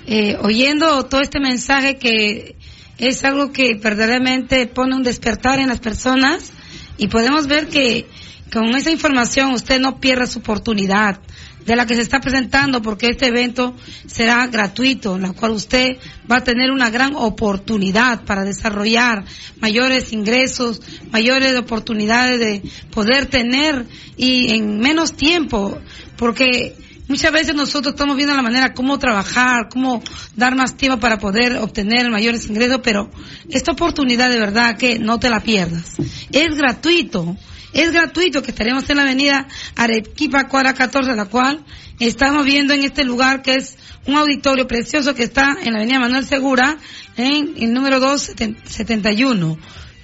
eh, 0.07 0.37
oyendo 0.41 1.05
todo 1.05 1.21
este 1.21 1.39
mensaje 1.39 1.97
que 1.97 2.55
es 2.97 3.23
algo 3.23 3.51
que 3.51 3.75
verdaderamente 3.75 4.67
pone 4.67 4.95
un 4.95 5.03
despertar 5.03 5.59
en 5.59 5.69
las 5.69 5.79
personas 5.79 6.51
y 6.97 7.07
podemos 7.07 7.47
ver 7.47 7.67
que 7.67 8.07
con 8.51 8.75
esa 8.75 8.91
información 8.91 9.53
usted 9.53 9.79
no 9.79 9.99
pierda 9.99 10.27
su 10.27 10.39
oportunidad 10.39 11.19
de 11.65 11.75
la 11.75 11.85
que 11.85 11.95
se 11.95 12.01
está 12.01 12.19
presentando 12.19 12.81
porque 12.81 13.07
este 13.07 13.27
evento 13.27 13.75
será 14.07 14.47
gratuito, 14.47 15.15
en 15.15 15.21
la 15.21 15.33
cual 15.33 15.51
usted 15.51 15.97
va 16.29 16.37
a 16.37 16.43
tener 16.43 16.71
una 16.71 16.89
gran 16.89 17.13
oportunidad 17.15 18.23
para 18.23 18.43
desarrollar 18.43 19.23
mayores 19.59 20.11
ingresos, 20.11 20.81
mayores 21.11 21.55
oportunidades 21.57 22.39
de 22.39 22.63
poder 22.89 23.27
tener 23.27 23.85
y 24.17 24.55
en 24.55 24.79
menos 24.79 25.13
tiempo, 25.15 25.77
porque 26.17 26.75
Muchas 27.09 27.31
veces 27.31 27.55
nosotros 27.55 27.95
estamos 27.95 28.15
viendo 28.15 28.35
la 28.35 28.43
manera 28.43 28.75
cómo 28.75 28.99
trabajar, 28.99 29.67
cómo 29.69 30.03
dar 30.35 30.55
más 30.55 30.77
tiempo 30.77 30.99
para 30.99 31.17
poder 31.17 31.55
obtener 31.57 32.07
mayores 32.11 32.47
ingresos, 32.47 32.81
pero 32.83 33.09
esta 33.49 33.71
oportunidad 33.71 34.29
de 34.29 34.37
verdad 34.37 34.77
que 34.77 34.99
no 34.99 35.19
te 35.19 35.31
la 35.31 35.39
pierdas. 35.39 35.95
Es 36.31 36.55
gratuito. 36.55 37.35
Es 37.73 37.91
gratuito 37.91 38.43
que 38.43 38.51
estaremos 38.51 38.87
en 38.91 38.97
la 38.97 39.01
avenida 39.01 39.47
Arequipa 39.75 40.47
Cuadra 40.47 40.75
14, 40.75 41.15
la 41.15 41.25
cual 41.25 41.65
estamos 41.99 42.45
viendo 42.45 42.75
en 42.75 42.83
este 42.83 43.03
lugar 43.03 43.41
que 43.41 43.55
es 43.55 43.79
un 44.05 44.15
auditorio 44.15 44.67
precioso 44.67 45.15
que 45.15 45.23
está 45.23 45.57
en 45.63 45.73
la 45.73 45.79
avenida 45.79 45.99
Manuel 45.99 46.27
Segura, 46.27 46.77
en 47.17 47.55
el 47.57 47.73
número 47.73 47.99
271. 47.99 49.57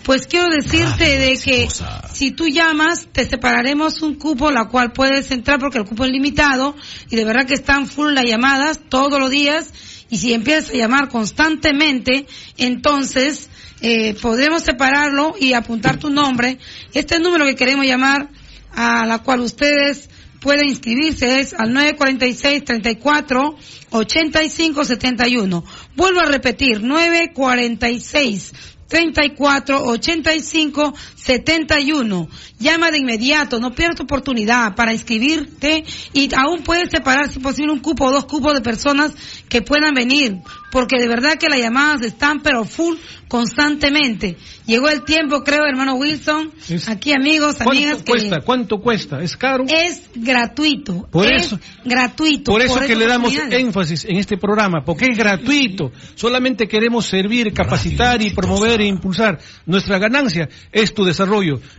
Pues 0.06 0.28
quiero 0.28 0.50
decirte 0.50 1.18
de 1.18 1.36
que 1.36 1.68
si 2.14 2.30
tú 2.30 2.48
llamas, 2.48 3.08
te 3.12 3.26
separaremos 3.26 4.04
un 4.04 4.14
cupo, 4.14 4.52
la 4.52 4.66
cual 4.66 4.92
puedes 4.92 5.32
entrar 5.32 5.58
porque 5.58 5.80
el 5.80 5.86
cupo 5.86 6.06
es 6.06 6.12
limitado 6.12 6.76
y 7.10 7.16
de 7.16 7.26
verdad 7.26 7.48
que 7.48 7.56
están 7.56 7.88
full 7.88 8.14
las 8.14 8.26
llamadas 8.26 8.80
todos 8.88 9.20
los 9.20 9.32
días 9.32 9.74
y 10.12 10.20
si 10.20 10.34
empiezas 10.34 10.70
a 10.70 10.78
llamar 10.78 11.10
constantemente, 11.10 12.28
entonces 12.56 13.50
eh, 13.82 14.14
podremos 14.22 14.62
separarlo 14.62 15.34
y 15.40 15.54
apuntar 15.54 15.98
tu 15.98 16.12
nombre. 16.12 16.60
Este 16.94 17.18
número 17.18 17.44
que 17.46 17.56
queremos 17.56 17.88
llamar, 17.88 18.30
a 18.76 19.08
la 19.08 19.24
cual 19.24 19.40
ustedes 19.40 20.08
pueden 20.40 20.70
inscribirse 20.70 21.40
es 21.40 21.56
al 21.56 21.74
946 21.74 22.64
34 22.64 23.58
85 23.90 24.86
71. 24.86 25.64
Vuelvo 25.96 26.20
a 26.20 26.26
repetir, 26.26 26.84
946 26.84 28.75
34 28.90 29.98
85 29.98 30.94
71. 31.26 32.30
Llama 32.60 32.92
de 32.92 33.00
inmediato, 33.00 33.60
no 33.60 33.74
pierdas 33.74 33.98
tu 33.98 34.04
oportunidad 34.04 34.76
para 34.76 34.94
inscribirte 34.94 35.84
y 36.14 36.30
aún 36.36 36.62
puedes 36.64 36.92
separar, 36.92 37.30
si 37.30 37.40
posible, 37.40 37.74
un 37.74 37.80
cupo 37.80 38.06
o 38.06 38.12
dos 38.12 38.26
cupos 38.26 38.54
de 38.54 38.62
personas 38.62 39.12
que 39.50 39.62
puedan 39.62 39.94
venir 39.96 40.42
porque 40.76 41.00
de 41.00 41.08
verdad 41.08 41.36
que 41.40 41.48
las 41.48 41.58
llamadas 41.58 42.02
están 42.02 42.42
pero 42.42 42.66
full 42.66 42.98
constantemente. 43.30 44.36
Llegó 44.66 44.90
el 44.90 45.06
tiempo, 45.06 45.42
creo, 45.42 45.66
hermano 45.66 45.94
Wilson. 45.96 46.52
Aquí, 46.88 47.14
amigos, 47.14 47.62
amigas. 47.62 48.04
¿Cuánto 48.04 48.12
cuesta? 48.12 48.42
¿Cuánto 48.42 48.78
cuesta? 48.82 49.22
¿Es 49.22 49.38
caro? 49.38 49.64
Es 49.70 50.10
gratuito. 50.14 51.08
Por 51.10 51.32
es 51.32 51.46
eso, 51.46 51.60
gratuito. 51.86 52.52
Por 52.52 52.62
eso 52.62 52.82
que 52.82 52.94
le 52.94 53.08
damos 53.08 53.34
énfasis 53.34 54.04
en 54.04 54.18
este 54.18 54.36
programa, 54.36 54.84
porque 54.84 55.06
es 55.06 55.18
gratuito. 55.18 55.94
Solamente 56.16 56.68
queremos 56.68 57.06
servir, 57.06 57.54
capacitar 57.54 58.22
y 58.22 58.32
promover 58.32 58.82
e 58.82 58.86
impulsar. 58.86 59.40
Nuestra 59.66 59.98
ganancia 59.98 60.50
es 60.74 60.94
tu 60.94 61.06
desarrollo. 61.06 61.15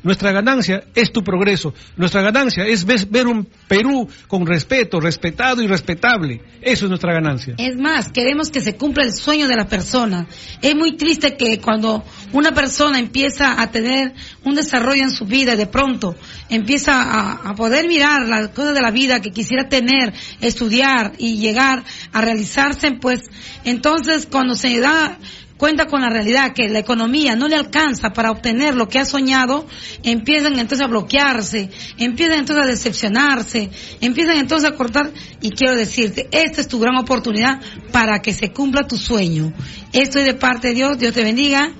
Nuestra 0.03 0.33
ganancia 0.33 0.85
es 0.95 1.13
tu 1.13 1.23
progreso. 1.23 1.75
Nuestra 1.97 2.23
ganancia 2.23 2.65
es 2.67 2.85
ver 2.85 3.27
un 3.27 3.47
Perú 3.69 4.09
con 4.29 4.47
respeto, 4.47 5.01
respetado 5.01 5.63
y 5.63 5.67
respetable. 5.67 6.41
Eso 6.63 6.87
es 6.87 6.89
nuestra 6.89 7.13
ganancia. 7.13 7.55
Es 7.59 7.77
más, 7.77 8.11
queremos 8.11 8.51
que 8.51 8.61
se 8.61 8.77
cumpla 8.77 9.05
el 9.05 9.13
sueño 9.13 9.49
de 9.49 9.57
la 9.57 9.67
persona. 9.67 10.27
Es 10.63 10.75
muy 10.75 10.97
triste 10.97 11.37
que 11.37 11.61
cuando 11.61 12.05
una 12.33 12.53
persona 12.53 12.99
empieza 12.99 13.61
a 13.61 13.71
tener 13.71 14.15
un 14.45 14.55
desarrollo 14.55 15.03
en 15.03 15.11
su 15.11 15.25
vida 15.25 15.57
de 15.57 15.67
pronto 15.67 16.17
empieza 16.49 17.03
a, 17.03 17.51
a 17.51 17.55
poder 17.55 17.89
mirar 17.89 18.27
las 18.29 18.49
cosas 18.49 18.75
de 18.75 18.81
la 18.81 18.91
vida 18.91 19.21
que 19.21 19.31
quisiera 19.31 19.69
tener, 19.69 20.13
estudiar 20.41 21.13
y 21.19 21.39
llegar 21.39 21.85
a 22.13 22.21
realizarse, 22.21 22.93
pues 22.93 23.23
entonces 23.65 24.27
cuando 24.31 24.55
se 24.55 24.79
da 24.81 25.19
cuenta 25.57 25.87
con 25.87 26.03
la 26.03 26.11
realidad 26.11 26.53
que 26.53 26.69
la 26.69 26.79
economía 26.79 27.35
no 27.37 27.49
le 27.49 27.57
alcanza 27.57 28.11
para 28.11 28.31
obtener 28.31 28.75
lo 28.75 28.89
que 28.89 28.99
ha 28.99 29.05
soñado, 29.05 29.67
empiezan 30.03 30.59
entonces 30.59 30.83
a 30.83 30.89
bloquearse, 30.89 31.71
empiezan 31.99 32.39
entonces 32.39 32.65
a 32.65 32.69
decepcionarse, 32.69 33.71
empiezan 34.01 34.37
entonces 34.37 34.71
a 34.71 34.75
cortar 34.75 35.13
y 35.41 35.51
quiero 35.51 35.77
decirte, 35.77 36.29
esta 36.31 36.61
es 36.61 36.69
tu 36.69 36.79
gran 36.79 36.97
oportunidad 36.97 37.61
para 37.93 38.21
que 38.21 38.33
se 38.33 38.53
cumpla 38.53 38.87
tu 38.87 38.97
sueño. 38.99 39.53
Esto 39.93 40.19
es 40.19 40.27
de 40.27 40.35
parte 40.35 40.69
de 40.69 40.75
Dios, 40.75 40.99
Dios 40.99 41.15
te 41.15 41.25
bendiga. 41.25 41.71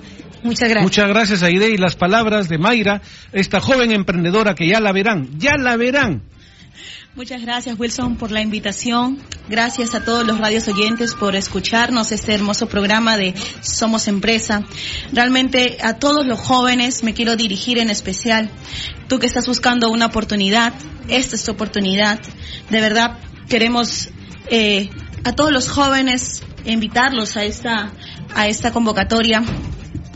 Muchas 0.43 0.69
gracias. 0.69 0.83
Muchas 0.83 1.07
gracias, 1.09 1.43
Aide, 1.43 1.69
y 1.69 1.77
las 1.77 1.95
palabras 1.95 2.47
de 2.47 2.57
Mayra, 2.57 3.01
esta 3.33 3.59
joven 3.59 3.91
emprendedora 3.91 4.55
que 4.55 4.67
ya 4.67 4.79
la 4.79 4.91
verán, 4.91 5.37
ya 5.37 5.57
la 5.57 5.75
verán. 5.77 6.21
Muchas 7.17 7.41
gracias 7.41 7.79
Wilson 7.79 8.15
por 8.15 8.29
la 8.29 8.41
invitación. 8.41 9.17
Gracias 9.49 9.95
a 9.95 10.05
todos 10.05 10.23
los 10.23 10.37
radios 10.37 10.67
oyentes 10.67 11.15
por 11.15 11.35
escucharnos 11.35 12.11
este 12.11 12.35
hermoso 12.35 12.69
programa 12.69 13.17
de 13.17 13.33
Somos 13.59 14.07
Empresa. 14.07 14.63
Realmente 15.11 15.79
a 15.81 15.95
todos 15.95 16.27
los 16.27 16.39
jóvenes 16.39 17.03
me 17.03 17.15
quiero 17.15 17.35
dirigir 17.35 17.79
en 17.79 17.89
especial. 17.89 18.51
Tú 19.07 19.17
que 19.17 19.25
estás 19.25 19.47
buscando 19.47 19.89
una 19.89 20.05
oportunidad, 20.05 20.75
esta 21.07 21.35
es 21.35 21.43
tu 21.43 21.53
oportunidad. 21.53 22.19
De 22.69 22.81
verdad 22.81 23.17
queremos 23.49 24.09
eh, 24.51 24.91
a 25.23 25.31
todos 25.31 25.51
los 25.51 25.69
jóvenes 25.69 26.43
invitarlos 26.65 27.35
a 27.35 27.45
esta 27.45 27.93
a 28.35 28.47
esta 28.47 28.71
convocatoria 28.71 29.41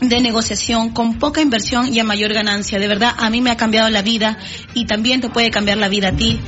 de 0.00 0.20
negociación 0.20 0.90
con 0.90 1.18
poca 1.18 1.40
inversión 1.40 1.92
y 1.92 1.98
a 1.98 2.04
mayor 2.04 2.32
ganancia. 2.32 2.78
De 2.78 2.86
verdad, 2.86 3.12
a 3.18 3.28
mí 3.28 3.40
me 3.40 3.50
ha 3.50 3.56
cambiado 3.56 3.88
la 3.90 4.02
vida 4.02 4.38
y 4.72 4.86
también 4.86 5.20
te 5.20 5.30
puede 5.30 5.50
cambiar 5.50 5.78
la 5.78 5.88
vida 5.88 6.08
a 6.08 6.16
ti. 6.16 6.40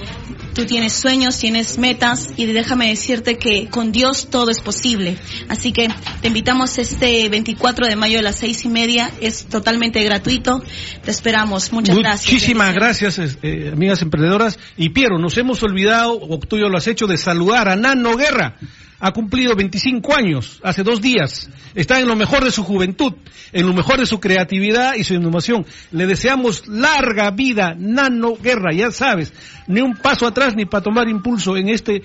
Tú 0.54 0.66
tienes 0.66 0.92
sueños, 0.92 1.38
tienes 1.38 1.78
metas 1.78 2.32
y 2.36 2.46
déjame 2.46 2.88
decirte 2.88 3.38
que 3.38 3.68
con 3.68 3.90
Dios 3.90 4.30
todo 4.30 4.50
es 4.50 4.60
posible. 4.60 5.16
Así 5.48 5.72
que 5.72 5.88
te 6.20 6.28
invitamos 6.28 6.78
este 6.78 7.28
24 7.28 7.86
de 7.86 7.96
mayo 7.96 8.20
a 8.20 8.22
las 8.22 8.36
seis 8.36 8.64
y 8.64 8.68
media. 8.68 9.10
Es 9.20 9.46
totalmente 9.46 10.02
gratuito. 10.04 10.62
Te 11.04 11.10
esperamos. 11.10 11.72
Muchas 11.72 11.98
gracias. 11.98 12.32
Muchísimas 12.32 12.72
gracias, 12.72 13.18
eh, 13.18 13.70
amigas 13.72 14.00
emprendedoras. 14.02 14.58
Y 14.76 14.90
Piero, 14.90 15.18
nos 15.18 15.36
hemos 15.38 15.62
olvidado, 15.64 16.18
o 16.20 16.38
tú 16.38 16.56
lo 16.56 16.76
has 16.76 16.86
hecho, 16.86 17.06
de 17.06 17.18
saludar 17.18 17.68
a 17.68 17.74
Nano 17.74 18.16
Guerra 18.16 18.56
ha 19.04 19.12
cumplido 19.12 19.54
25 19.54 20.16
años, 20.16 20.60
hace 20.62 20.82
dos 20.82 21.02
días. 21.02 21.50
Está 21.74 22.00
en 22.00 22.08
lo 22.08 22.16
mejor 22.16 22.42
de 22.42 22.50
su 22.50 22.64
juventud, 22.64 23.12
en 23.52 23.66
lo 23.66 23.74
mejor 23.74 23.98
de 23.98 24.06
su 24.06 24.18
creatividad 24.18 24.94
y 24.94 25.04
su 25.04 25.12
innovación. 25.12 25.66
Le 25.90 26.06
deseamos 26.06 26.66
larga 26.66 27.30
vida, 27.30 27.74
nano 27.78 28.34
guerra, 28.34 28.72
ya 28.72 28.90
sabes, 28.90 29.34
ni 29.66 29.82
un 29.82 29.94
paso 29.94 30.26
atrás 30.26 30.54
ni 30.56 30.64
para 30.64 30.84
tomar 30.84 31.06
impulso 31.10 31.54
en 31.58 31.68
este, 31.68 31.96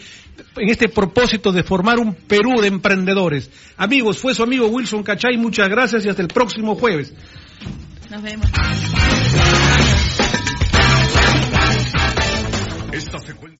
en 0.58 0.70
este 0.70 0.90
propósito 0.90 1.54
de 1.54 1.64
formar 1.64 2.00
un 2.00 2.14
Perú 2.14 2.60
de 2.60 2.68
emprendedores. 2.68 3.50
Amigos, 3.78 4.18
fue 4.18 4.36
su 4.36 4.44
amigo 4.44 4.68
Wilson 4.68 5.02
Cachay, 5.02 5.38
muchas 5.38 5.70
gracias 5.70 6.04
y 6.06 6.10
hasta 6.10 6.22
el 6.22 6.28
próximo 6.28 6.76
jueves. 6.76 7.14
Nos 8.10 8.22
vemos. 8.22 8.46